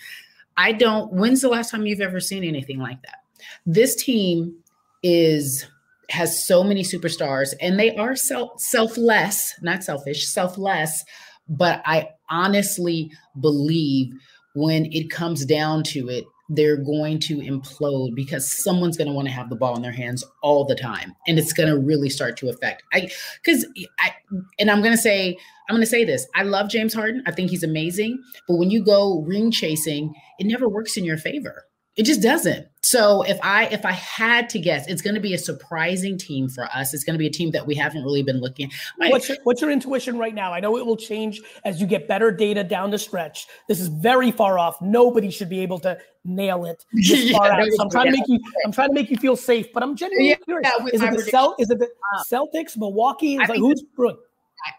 I 0.57 0.71
don't, 0.71 1.11
when's 1.11 1.41
the 1.41 1.49
last 1.49 1.71
time 1.71 1.86
you've 1.86 2.01
ever 2.01 2.19
seen 2.19 2.43
anything 2.43 2.79
like 2.79 3.01
that? 3.01 3.23
This 3.65 3.95
team 3.95 4.55
is 5.03 5.65
has 6.09 6.45
so 6.45 6.63
many 6.63 6.83
superstars 6.83 7.53
and 7.59 7.79
they 7.79 7.95
are 7.95 8.15
self 8.15 8.59
selfless, 8.59 9.53
not 9.61 9.83
selfish, 9.83 10.27
selfless, 10.27 11.03
but 11.49 11.81
I 11.86 12.09
honestly 12.29 13.11
believe 13.39 14.13
when 14.53 14.86
it 14.91 15.09
comes 15.09 15.45
down 15.45 15.83
to 15.83 16.09
it, 16.09 16.25
they're 16.49 16.77
going 16.77 17.19
to 17.19 17.37
implode 17.37 18.15
because 18.15 18.49
someone's 18.63 18.97
going 18.97 19.07
to 19.07 19.13
want 19.13 19.27
to 19.27 19.33
have 19.33 19.49
the 19.49 19.55
ball 19.55 19.75
in 19.75 19.81
their 19.81 19.91
hands 19.91 20.23
all 20.43 20.63
the 20.63 20.75
time 20.75 21.13
and 21.27 21.39
it's 21.39 21.53
going 21.53 21.69
to 21.69 21.77
really 21.77 22.09
start 22.09 22.37
to 22.37 22.49
affect 22.49 22.83
i 22.93 23.09
because 23.43 23.65
i 23.99 24.11
and 24.59 24.69
i'm 24.69 24.81
going 24.81 24.93
to 24.93 25.01
say 25.01 25.37
i'm 25.69 25.75
going 25.75 25.81
to 25.81 25.89
say 25.89 26.05
this 26.05 26.27
i 26.35 26.43
love 26.43 26.69
james 26.69 26.93
harden 26.93 27.23
i 27.25 27.31
think 27.31 27.49
he's 27.49 27.63
amazing 27.63 28.21
but 28.47 28.57
when 28.57 28.69
you 28.69 28.83
go 28.83 29.21
ring 29.21 29.49
chasing 29.49 30.13
it 30.37 30.45
never 30.45 30.69
works 30.69 30.97
in 30.97 31.03
your 31.03 31.17
favor 31.17 31.65
it 31.95 32.03
just 32.03 32.21
doesn't. 32.21 32.67
So 32.86 33.23
if 33.23 33.39
I 33.41 33.65
if 33.65 33.83
I 33.83 33.93
had 33.93 34.47
to 34.51 34.59
guess, 34.59 34.88
it's 34.88 35.01
going 35.01 35.15
to 35.15 35.19
be 35.19 35.33
a 35.33 35.39
surprising 35.39 36.19
team 36.19 36.47
for 36.47 36.65
us. 36.65 36.93
It's 36.93 37.03
going 37.03 37.15
to 37.15 37.19
be 37.19 37.25
a 37.25 37.31
team 37.31 37.49
that 37.51 37.65
we 37.65 37.73
haven't 37.73 38.03
really 38.03 38.21
been 38.21 38.39
looking. 38.39 38.71
My, 38.99 39.09
what's 39.09 39.27
your, 39.27 39.39
what's 39.43 39.59
your 39.59 39.71
intuition 39.71 40.19
right 40.19 40.36
now? 40.36 40.53
I 40.53 40.59
know 40.59 40.77
it 40.77 40.86
will 40.86 40.95
change 40.95 41.41
as 41.63 41.81
you 41.81 41.88
get 41.88 42.07
better 42.07 42.31
data 42.31 42.63
down 42.63 42.91
the 42.91 42.99
stretch. 42.99 43.47
This 43.67 43.79
is 43.79 43.88
very 43.88 44.29
far 44.29 44.59
off. 44.59 44.79
Nobody 44.83 45.31
should 45.31 45.49
be 45.49 45.61
able 45.61 45.79
to 45.79 45.97
nail 46.25 46.65
it 46.65 46.86
this 46.93 47.31
far 47.31 47.47
yeah, 47.47 47.63
out. 47.63 47.71
So 47.71 47.83
I'm 47.83 47.89
trying 47.89 48.05
to 48.05 48.11
make 48.11 48.27
you 48.27 48.39
I'm 48.63 48.71
trying 48.71 48.89
to 48.89 48.93
make 48.93 49.09
you 49.09 49.17
feel 49.17 49.36
safe, 49.36 49.73
but 49.73 49.81
I'm 49.81 49.95
genuinely 49.95 50.29
yeah, 50.29 50.36
curious. 50.36 50.71
Yeah, 50.77 50.86
is, 50.93 51.01
it 51.01 51.25
the 51.25 51.31
Cel- 51.31 51.55
is 51.57 51.71
it 51.71 51.79
the 51.79 51.86
uh, 51.88 52.23
Celtics, 52.23 52.77
Milwaukee? 52.77 53.38
Is 53.38 53.49
like, 53.49 53.57
who's 53.57 53.83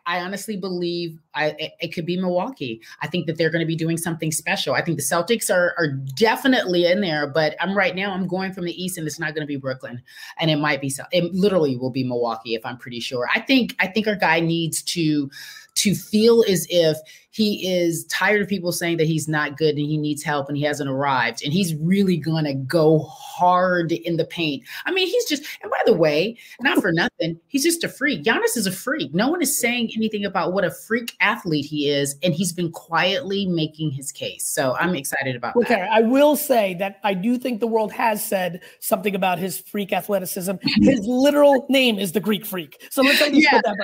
I, 0.06 0.20
honestly 0.20 0.56
believe 0.56 1.18
I, 1.34 1.54
it, 1.58 1.72
it, 1.80 1.94
could 1.94 2.06
be 2.06 2.16
Milwaukee. 2.16 2.80
I 3.02 3.06
think 3.06 3.26
that 3.26 3.38
they're 3.38 3.50
going 3.50 3.60
to 3.60 3.66
be 3.66 3.76
doing 3.76 3.96
something 3.96 4.32
special. 4.32 4.74
I 4.74 4.82
think 4.82 4.96
the 4.96 5.02
Celtics 5.02 5.54
are, 5.54 5.74
are 5.78 5.88
definitely 5.88 6.86
in 6.86 7.00
there, 7.00 7.26
but 7.26 7.54
I'm 7.60 7.76
right 7.76 7.94
now, 7.94 8.12
I'm 8.12 8.26
going 8.26 8.52
from 8.52 8.64
the 8.64 8.82
East 8.82 8.98
and 8.98 9.06
it's 9.06 9.18
not 9.18 9.34
going 9.34 9.42
to 9.42 9.46
be 9.46 9.56
Brooklyn. 9.56 10.02
And 10.38 10.50
it 10.50 10.56
might 10.56 10.80
be, 10.80 10.88
so. 10.88 11.04
it 11.12 11.32
literally 11.34 11.76
will 11.76 11.90
be 11.90 12.04
Milwaukee 12.04 12.54
if 12.54 12.64
I'm 12.64 12.78
pretty 12.78 13.00
sure. 13.00 13.28
I 13.34 13.40
think, 13.40 13.76
I 13.78 13.86
think 13.86 14.06
our 14.06 14.16
guy 14.16 14.40
needs 14.40 14.82
to, 14.82 15.30
to 15.76 15.94
feel 15.94 16.42
as 16.48 16.66
if 16.70 16.96
he 17.36 17.70
is 17.70 18.04
tired 18.06 18.40
of 18.40 18.48
people 18.48 18.72
saying 18.72 18.96
that 18.96 19.06
he's 19.06 19.28
not 19.28 19.58
good 19.58 19.76
and 19.76 19.86
he 19.86 19.98
needs 19.98 20.22
help 20.22 20.48
and 20.48 20.56
he 20.56 20.64
hasn't 20.64 20.88
arrived 20.88 21.44
and 21.44 21.52
he's 21.52 21.74
really 21.74 22.16
gonna 22.16 22.54
go 22.54 23.00
hard 23.00 23.92
in 23.92 24.16
the 24.16 24.24
paint. 24.24 24.64
I 24.86 24.90
mean, 24.90 25.06
he's 25.06 25.26
just 25.26 25.44
and 25.60 25.70
by 25.70 25.80
the 25.84 25.92
way, 25.92 26.38
not 26.62 26.80
for 26.80 26.92
nothing, 26.92 27.38
he's 27.48 27.62
just 27.62 27.84
a 27.84 27.90
freak. 27.90 28.24
Giannis 28.24 28.56
is 28.56 28.66
a 28.66 28.72
freak. 28.72 29.12
No 29.14 29.28
one 29.28 29.42
is 29.42 29.60
saying 29.60 29.90
anything 29.94 30.24
about 30.24 30.54
what 30.54 30.64
a 30.64 30.70
freak 30.70 31.14
athlete 31.20 31.66
he 31.66 31.90
is, 31.90 32.16
and 32.22 32.32
he's 32.32 32.52
been 32.52 32.72
quietly 32.72 33.44
making 33.44 33.90
his 33.90 34.10
case. 34.12 34.46
So 34.46 34.74
I'm 34.76 34.94
excited 34.94 35.36
about 35.36 35.56
okay, 35.56 35.74
that. 35.74 35.90
I 35.92 36.00
will 36.00 36.36
say 36.36 36.72
that 36.78 37.00
I 37.04 37.12
do 37.12 37.36
think 37.36 37.60
the 37.60 37.66
world 37.66 37.92
has 37.92 38.24
said 38.24 38.62
something 38.80 39.14
about 39.14 39.38
his 39.38 39.58
freak 39.58 39.92
athleticism. 39.92 40.52
his 40.80 41.00
literal 41.04 41.66
name 41.68 41.98
is 41.98 42.12
the 42.12 42.20
Greek 42.20 42.46
freak. 42.46 42.82
So 42.88 43.02
let's 43.02 43.20
yeah. 43.30 43.50
put 43.50 43.64
that 43.64 43.76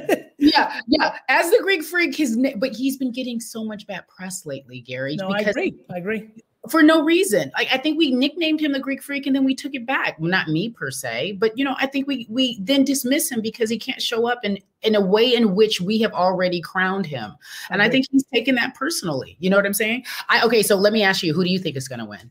right. 0.00 0.24
yeah, 0.38 0.80
yeah. 0.86 1.18
As 1.28 1.50
the 1.50 1.58
Greek 1.60 1.84
freak, 1.84 2.16
his 2.16 2.34
name, 2.36 2.58
but 2.58 2.72
he's 2.72 2.93
he's 2.94 2.98
been 2.98 3.12
getting 3.12 3.40
so 3.40 3.64
much 3.64 3.86
bad 3.86 4.06
press 4.08 4.46
lately, 4.46 4.80
Gary. 4.80 5.16
No, 5.16 5.28
I 5.28 5.40
agree. 5.40 5.74
I 5.92 5.98
agree. 5.98 6.30
For 6.70 6.82
no 6.82 7.02
reason. 7.02 7.50
Like 7.58 7.68
I 7.70 7.76
think 7.76 7.98
we 7.98 8.12
nicknamed 8.12 8.60
him 8.60 8.72
the 8.72 8.80
Greek 8.80 9.02
freak 9.02 9.26
and 9.26 9.36
then 9.36 9.44
we 9.44 9.54
took 9.54 9.74
it 9.74 9.84
back. 9.84 10.18
Well, 10.18 10.30
not 10.30 10.48
me 10.48 10.70
per 10.70 10.90
se, 10.90 11.32
but 11.32 11.56
you 11.58 11.64
know, 11.64 11.74
I 11.78 11.86
think 11.86 12.06
we 12.06 12.26
we 12.30 12.58
then 12.62 12.84
dismiss 12.84 13.30
him 13.30 13.42
because 13.42 13.68
he 13.68 13.78
can't 13.78 14.00
show 14.00 14.26
up 14.26 14.38
in 14.44 14.58
in 14.82 14.94
a 14.94 15.00
way 15.00 15.34
in 15.34 15.54
which 15.54 15.80
we 15.82 15.98
have 16.00 16.12
already 16.12 16.62
crowned 16.62 17.04
him. 17.04 17.34
And 17.70 17.82
I, 17.82 17.86
I 17.86 17.88
think 17.90 18.06
he's 18.10 18.24
taken 18.32 18.54
that 18.54 18.74
personally. 18.74 19.36
You 19.40 19.50
know 19.50 19.56
what 19.56 19.66
I'm 19.66 19.74
saying? 19.74 20.04
I 20.30 20.42
okay, 20.42 20.62
so 20.62 20.76
let 20.76 20.94
me 20.94 21.02
ask 21.02 21.22
you, 21.22 21.34
who 21.34 21.44
do 21.44 21.50
you 21.50 21.58
think 21.58 21.76
is 21.76 21.88
gonna 21.88 22.06
win? 22.06 22.30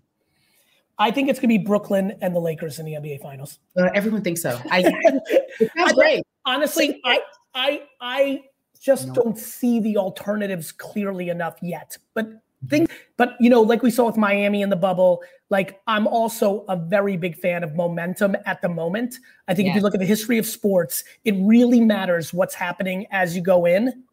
I 0.97 1.11
think 1.11 1.27
it's 1.27 1.39
going 1.39 1.49
to 1.49 1.57
be 1.57 1.65
Brooklyn 1.65 2.15
and 2.21 2.35
the 2.35 2.39
Lakers 2.39 2.77
in 2.77 2.85
the 2.85 2.93
NBA 2.93 3.19
Finals. 3.19 3.57
Uh, 3.75 3.89
everyone 3.95 4.21
thinks 4.21 4.43
so. 4.43 4.61
I, 4.69 4.83
sounds 5.75 5.93
great. 5.93 6.23
Honestly, 6.45 7.01
I, 7.03 7.19
I, 7.55 7.81
I 7.99 8.43
just 8.83 9.07
no. 9.07 9.13
don't 9.13 9.37
see 9.37 9.79
the 9.79 9.95
alternatives 9.95 10.71
clearly 10.71 11.29
enough 11.29 11.55
yet. 11.61 11.97
But 12.13 12.29
things, 12.67 12.89
but 13.15 13.35
you 13.39 13.49
know, 13.49 13.61
like 13.61 13.81
we 13.81 13.89
saw 13.89 14.05
with 14.05 14.17
Miami 14.17 14.61
in 14.61 14.69
the 14.69 14.75
bubble, 14.75 15.23
like 15.49 15.81
I'm 15.87 16.05
also 16.05 16.65
a 16.67 16.75
very 16.75 17.15
big 17.15 17.37
fan 17.37 17.63
of 17.63 17.75
momentum 17.75 18.35
at 18.45 18.61
the 18.61 18.67
moment. 18.67 19.15
I 19.47 19.53
think 19.53 19.69
if 19.69 19.75
you 19.75 19.81
look 19.81 19.93
at 19.93 20.01
the 20.01 20.05
history 20.05 20.37
of 20.37 20.45
sports, 20.45 21.03
it 21.23 21.33
really 21.37 21.79
matters 21.79 22.33
what's 22.33 22.53
happening 22.53 23.07
as 23.11 23.35
you 23.35 23.41
go 23.41 23.65
in. 23.65 24.03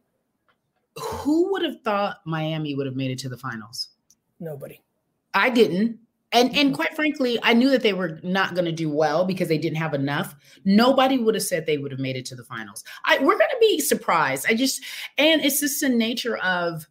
Who 0.97 1.51
would 1.53 1.63
have 1.63 1.81
thought 1.83 2.19
Miami 2.25 2.75
would 2.77 2.87
have 2.87 2.97
made 2.97 3.11
it 3.11 3.19
to 3.21 3.29
the 3.29 3.37
finals? 3.37 3.89
Nobody. 4.39 4.81
I 5.35 5.51
didn't 5.51 5.99
and 6.33 6.57
and 6.57 6.75
quite 6.75 6.95
frankly 6.95 7.39
i 7.43 7.53
knew 7.53 7.71
that 7.71 7.83
they 7.83 7.93
were 7.93 8.21
not 8.23 8.55
going 8.55 8.65
to 8.65 8.73
do 8.73 8.89
well 8.89 9.25
because 9.25 9.49
they 9.49 9.59
didn't 9.59 9.79
have 9.79 9.95
enough. 9.95 10.35
Nobody 10.65 11.19
would 11.19 11.35
have 11.35 11.45
said 11.45 11.67
they 11.67 11.79
would 11.79 11.93
have 11.93 12.01
made 12.01 12.17
it 12.17 12.27
to 12.27 12.35
the 12.35 12.45
finals. 12.45 12.85
I, 13.05 13.19
we're 13.19 13.39
going 13.39 13.51
to 13.51 13.59
be 13.61 13.81
surprised. 13.81 14.47
I 14.49 14.55
just 14.55 14.83
and 15.19 15.43
it's 15.43 15.61
just 15.61 15.81
the 15.81 15.89
nature 15.89 16.37
of 16.39 16.87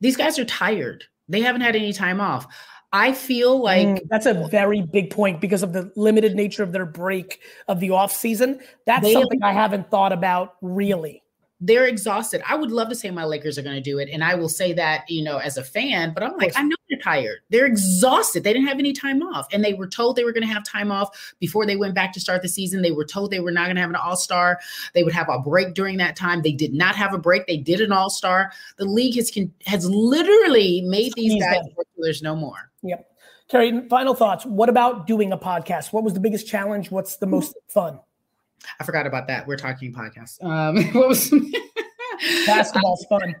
these 0.00 0.16
guys 0.16 0.38
are 0.38 0.44
tired. 0.44 1.04
They 1.28 1.40
haven't 1.40 1.62
had 1.62 1.76
any 1.76 1.92
time 1.92 2.20
off. 2.20 2.46
I 2.92 3.12
feel 3.12 3.62
like 3.62 3.86
mm, 3.86 4.00
that's 4.08 4.26
a 4.26 4.48
very 4.48 4.82
big 4.82 5.10
point 5.10 5.40
because 5.40 5.62
of 5.62 5.72
the 5.72 5.92
limited 5.94 6.34
nature 6.34 6.64
of 6.64 6.72
their 6.72 6.86
break 6.86 7.40
of 7.68 7.78
the 7.78 7.90
off 7.90 8.12
season. 8.12 8.60
That's 8.84 9.12
something 9.12 9.40
have, 9.40 9.50
i 9.50 9.52
haven't 9.52 9.90
thought 9.90 10.12
about 10.12 10.56
really 10.60 11.22
they're 11.60 11.86
exhausted. 11.86 12.42
I 12.48 12.56
would 12.56 12.70
love 12.70 12.88
to 12.88 12.94
say 12.94 13.10
my 13.10 13.24
Lakers 13.24 13.58
are 13.58 13.62
going 13.62 13.76
to 13.76 13.82
do 13.82 13.98
it, 13.98 14.08
and 14.12 14.24
I 14.24 14.34
will 14.34 14.48
say 14.48 14.72
that 14.74 15.08
you 15.08 15.22
know 15.22 15.38
as 15.38 15.56
a 15.56 15.64
fan, 15.64 16.12
but 16.14 16.22
I'm 16.22 16.36
like, 16.36 16.52
I 16.56 16.62
know 16.62 16.76
they're 16.90 16.98
tired. 16.98 17.38
They're 17.50 17.66
exhausted. 17.66 18.44
They 18.44 18.52
didn't 18.52 18.68
have 18.68 18.78
any 18.78 18.92
time 18.92 19.22
off. 19.22 19.46
And 19.52 19.64
they 19.64 19.74
were 19.74 19.86
told 19.86 20.16
they 20.16 20.24
were 20.24 20.32
going 20.32 20.46
to 20.46 20.52
have 20.52 20.64
time 20.64 20.90
off 20.90 21.34
before 21.38 21.64
they 21.64 21.76
went 21.76 21.94
back 21.94 22.12
to 22.14 22.20
start 22.20 22.42
the 22.42 22.48
season. 22.48 22.82
They 22.82 22.90
were 22.90 23.04
told 23.04 23.30
they 23.30 23.40
were 23.40 23.52
not 23.52 23.66
going 23.66 23.76
to 23.76 23.80
have 23.80 23.90
an 23.90 23.96
all 23.96 24.16
star. 24.16 24.58
They 24.94 25.02
would 25.02 25.12
have 25.12 25.28
a 25.28 25.38
break 25.38 25.74
during 25.74 25.96
that 25.98 26.16
time. 26.16 26.42
They 26.42 26.52
did 26.52 26.74
not 26.74 26.96
have 26.96 27.14
a 27.14 27.18
break. 27.18 27.46
They 27.46 27.56
did 27.56 27.80
an 27.80 27.92
all 27.92 28.10
star. 28.10 28.52
The 28.76 28.84
league 28.84 29.16
has, 29.16 29.30
has 29.66 29.88
literally 29.88 30.82
made 30.82 31.12
these 31.14 31.40
guys 31.40 31.60
there's 31.98 32.22
no 32.22 32.34
more. 32.34 32.70
Yep. 32.82 33.06
Cari, 33.50 33.88
final 33.88 34.14
thoughts. 34.14 34.46
What 34.46 34.68
about 34.68 35.06
doing 35.06 35.32
a 35.32 35.38
podcast? 35.38 35.92
What 35.92 36.02
was 36.02 36.14
the 36.14 36.20
biggest 36.20 36.46
challenge? 36.46 36.90
What's 36.90 37.16
the 37.16 37.26
most 37.26 37.54
fun? 37.68 38.00
I 38.78 38.84
forgot 38.84 39.06
about 39.06 39.26
that. 39.28 39.46
We're 39.46 39.56
talking 39.56 39.92
podcast. 39.92 40.42
Um, 40.44 40.82
what 40.92 41.08
was 41.08 41.32
basketball's 42.46 43.04
fun? 43.08 43.34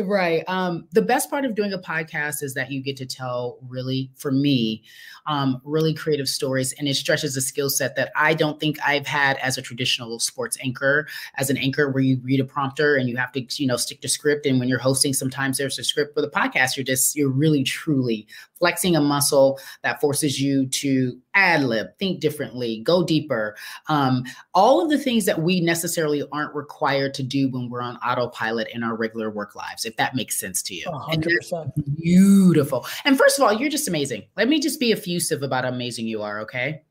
Right. 0.00 0.42
Um, 0.48 0.88
the 0.92 1.02
best 1.02 1.28
part 1.28 1.44
of 1.44 1.54
doing 1.54 1.72
a 1.74 1.78
podcast 1.78 2.42
is 2.42 2.54
that 2.54 2.70
you 2.70 2.82
get 2.82 2.96
to 2.96 3.06
tell 3.06 3.58
really, 3.68 4.10
for 4.16 4.32
me, 4.32 4.82
um, 5.26 5.60
really 5.64 5.92
creative 5.92 6.28
stories, 6.28 6.72
and 6.78 6.88
it 6.88 6.94
stretches 6.94 7.36
a 7.36 7.42
skill 7.42 7.68
set 7.68 7.94
that 7.96 8.10
I 8.16 8.32
don't 8.32 8.58
think 8.58 8.78
I've 8.86 9.06
had 9.06 9.36
as 9.38 9.58
a 9.58 9.62
traditional 9.62 10.18
sports 10.18 10.56
anchor. 10.62 11.06
As 11.36 11.50
an 11.50 11.58
anchor, 11.58 11.90
where 11.90 12.02
you 12.02 12.18
read 12.22 12.40
a 12.40 12.44
prompter 12.44 12.96
and 12.96 13.08
you 13.08 13.16
have 13.18 13.32
to, 13.32 13.44
you 13.62 13.66
know, 13.66 13.76
stick 13.76 14.00
to 14.00 14.08
script, 14.08 14.46
and 14.46 14.58
when 14.58 14.68
you're 14.68 14.78
hosting, 14.78 15.12
sometimes 15.12 15.58
there's 15.58 15.78
a 15.78 15.84
script. 15.84 16.16
With 16.16 16.24
a 16.24 16.30
podcast, 16.30 16.76
you're 16.76 16.84
just 16.84 17.14
you're 17.14 17.28
really 17.30 17.62
truly 17.62 18.26
flexing 18.58 18.96
a 18.96 19.00
muscle 19.00 19.58
that 19.82 20.00
forces 20.00 20.40
you 20.40 20.66
to 20.68 21.18
ad 21.34 21.62
lib, 21.64 21.88
think 21.98 22.20
differently, 22.20 22.80
go 22.82 23.04
deeper. 23.04 23.54
Um, 23.88 24.24
all 24.54 24.82
of 24.82 24.88
the 24.88 24.98
things 24.98 25.26
that 25.26 25.42
we 25.42 25.60
necessarily 25.60 26.24
aren't 26.32 26.54
required 26.54 27.12
to 27.14 27.22
do 27.22 27.50
when 27.50 27.68
we're 27.68 27.82
on 27.82 27.96
autopilot 27.98 28.68
in 28.72 28.82
our 28.82 28.96
regular 28.96 29.28
work 29.30 29.54
lives, 29.68 29.84
if 29.84 29.96
that 29.96 30.14
makes 30.14 30.38
sense 30.38 30.62
to 30.62 30.74
you. 30.74 30.86
100%. 30.86 31.72
beautiful. 31.96 32.86
And 33.04 33.18
first 33.18 33.38
of 33.38 33.44
all, 33.44 33.52
you're 33.52 33.70
just 33.70 33.88
amazing. 33.88 34.24
Let 34.36 34.48
me 34.48 34.60
just 34.60 34.80
be 34.80 34.92
effusive 34.92 35.42
about 35.42 35.64
how 35.64 35.70
amazing 35.70 36.06
you 36.06 36.22
are, 36.22 36.40
okay? 36.40 36.82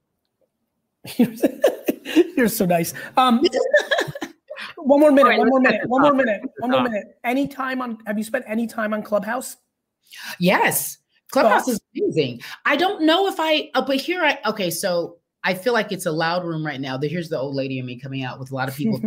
you're 2.37 2.47
so 2.47 2.65
nice. 2.65 2.93
Um, 3.17 3.43
one 4.77 4.99
more 4.99 5.11
minute, 5.11 5.37
one 5.37 5.49
more 5.49 5.59
minute, 5.59 5.81
one 5.87 6.01
more 6.01 6.13
minute, 6.13 6.41
one 6.59 6.71
more 6.71 6.83
minute. 6.83 7.17
Any 7.23 7.47
time 7.47 7.81
on, 7.81 7.97
have 8.05 8.17
you 8.17 8.23
spent 8.23 8.45
any 8.47 8.67
time 8.67 8.93
on 8.93 9.03
Clubhouse? 9.03 9.57
Yes. 10.39 10.97
Clubhouse 11.31 11.67
is 11.67 11.79
amazing. 11.95 12.41
I 12.65 12.75
don't 12.75 13.03
know 13.03 13.27
if 13.27 13.35
I, 13.39 13.69
uh, 13.73 13.81
but 13.85 13.97
here 13.97 14.23
I, 14.23 14.39
okay, 14.45 14.69
so 14.69 15.17
I 15.45 15.53
feel 15.53 15.73
like 15.73 15.91
it's 15.91 16.07
a 16.07 16.11
loud 16.11 16.43
room 16.43 16.65
right 16.65 16.81
now. 16.81 16.97
Here's 16.99 17.29
the 17.29 17.37
old 17.37 17.53
lady 17.53 17.77
in 17.77 17.85
me 17.85 17.99
coming 17.99 18.23
out 18.23 18.39
with 18.39 18.51
a 18.51 18.55
lot 18.55 18.67
of 18.67 18.75
people 18.75 18.99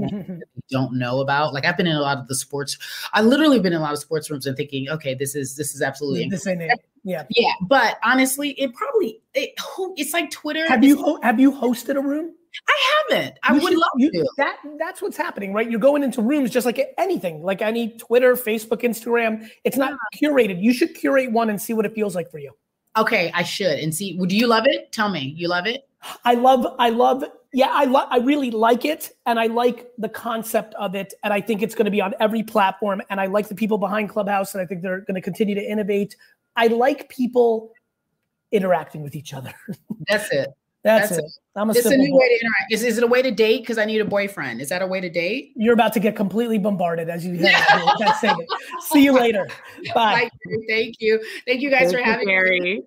don't 0.71 0.93
know 0.97 1.21
about. 1.21 1.53
Like 1.53 1.67
I've 1.67 1.77
been 1.77 1.89
in 1.89 1.97
a 1.97 2.01
lot 2.01 2.17
of 2.17 2.29
the 2.29 2.37
sports. 2.37 2.79
I 3.13 3.23
literally 3.23 3.59
been 3.59 3.73
in 3.73 3.81
a 3.81 3.83
lot 3.83 3.93
of 3.93 3.99
sports 3.99 4.31
rooms 4.31 4.47
and 4.47 4.57
thinking, 4.57 4.89
okay, 4.89 5.15
this 5.15 5.35
is 5.35 5.57
this 5.57 5.75
is 5.75 5.83
absolutely 5.83 6.29
this 6.29 6.47
ain't 6.47 6.63
it. 6.63 6.79
Yeah, 7.03 7.25
yeah. 7.31 7.53
But 7.63 7.99
honestly, 8.05 8.51
it 8.51 8.73
probably 8.73 9.21
it, 9.35 9.51
it's 9.97 10.13
like 10.13 10.31
Twitter. 10.31 10.67
Have 10.69 10.85
you 10.85 11.03
ho- 11.03 11.19
have 11.23 11.41
you 11.41 11.51
hosted 11.51 11.97
a 11.97 12.01
room? 12.01 12.35
I 12.69 13.05
haven't. 13.11 13.39
I 13.43 13.55
you 13.55 13.61
would 13.61 13.73
should, 13.73 13.79
love 13.79 13.91
you, 13.97 14.11
to. 14.13 14.29
That 14.37 14.59
that's 14.79 15.03
what's 15.03 15.17
happening, 15.17 15.53
right? 15.53 15.69
You're 15.69 15.81
going 15.81 16.05
into 16.05 16.23
rooms 16.23 16.51
just 16.51 16.67
like 16.67 16.81
anything, 16.99 17.43
like 17.43 17.63
any 17.63 17.97
Twitter, 17.99 18.35
Facebook, 18.35 18.83
Instagram. 18.83 19.49
It's 19.65 19.77
not 19.77 19.99
curated. 20.23 20.63
You 20.63 20.73
should 20.73 20.95
curate 20.95 21.33
one 21.33 21.51
and 21.51 21.61
see 21.61 21.73
what 21.73 21.85
it 21.85 21.95
feels 21.95 22.15
like 22.15 22.31
for 22.31 22.39
you. 22.39 22.53
Okay, 22.97 23.31
I 23.35 23.43
should 23.43 23.79
and 23.79 23.95
see. 23.95 24.17
Would 24.19 24.33
you 24.33 24.47
love 24.47 24.67
it? 24.67 24.93
Tell 24.93 25.09
me, 25.09 25.35
you 25.37 25.49
love 25.49 25.67
it? 25.67 25.88
I 26.25 26.35
love, 26.35 26.67
I 26.79 26.91
love, 26.91 27.25
yeah, 27.53 27.71
I 27.71 27.85
love, 27.85 28.09
I 28.11 28.19
really 28.19 28.51
like 28.51 28.85
it, 28.85 29.11
and 29.27 29.39
I 29.39 29.47
like 29.47 29.91
the 29.99 30.09
concept 30.09 30.75
of 30.75 30.95
it, 30.95 31.15
and 31.25 31.33
I 31.33 31.41
think 31.41 31.63
it's 31.63 31.75
going 31.75 31.87
to 31.87 31.91
be 31.91 32.01
on 32.01 32.15
every 32.21 32.43
platform, 32.43 33.03
and 33.11 33.21
I 33.21 33.27
like 33.27 33.49
the 33.49 33.55
people 33.55 33.79
behind 33.79 34.11
Clubhouse, 34.11 34.55
and 34.55 34.63
I 34.63 34.67
think 34.67 34.83
they're 34.83 35.01
going 35.01 35.17
to 35.17 35.21
continue 35.21 35.55
to 35.55 35.63
innovate. 35.63 36.17
I 36.57 36.69
like 36.69 37.09
people 37.09 37.73
interacting 38.53 39.03
with 39.03 39.15
each 39.15 39.35
other. 39.35 39.53
That's 40.09 40.31
it. 40.33 40.49
That's, 40.85 41.11
That's 41.11 41.21
it. 41.21 41.25
it. 41.25 41.33
I'm 41.57 41.71
a 41.71 41.73
it's 41.73 41.87
a 41.87 41.97
new 41.97 42.11
boy. 42.11 42.19
way 42.19 42.29
to 42.29 42.35
interact. 42.35 42.73
Is, 42.73 42.83
is 42.85 42.99
it 42.99 43.05
a 43.05 43.07
way 43.07 43.21
to 43.21 43.31
date? 43.33 43.63
Because 43.63 43.79
I 43.79 43.85
need 43.85 44.01
a 44.01 44.05
boyfriend. 44.05 44.61
Is 44.61 44.69
that 44.69 44.81
a 44.81 44.87
way 44.87 45.01
to 45.01 45.11
date? 45.11 45.53
You're 45.57 45.75
about 45.75 45.93
to 45.95 46.01
get 46.01 46.15
completely 46.15 46.59
bombarded 46.59 47.09
as 47.09 47.27
you 47.27 47.35
head 47.39 47.55
out. 47.71 48.37
See 48.81 49.03
you 49.03 49.13
later. 49.13 49.49
Bye. 49.93 50.15
Thank 50.15 50.33
you. 50.45 50.65
Thank 50.69 50.95
you, 51.01 51.25
Thank 51.47 51.63
you 51.63 51.71
guys 51.71 51.93
Thank 51.93 51.97
for 51.97 52.03
having 52.03 52.29
me. 52.63 52.83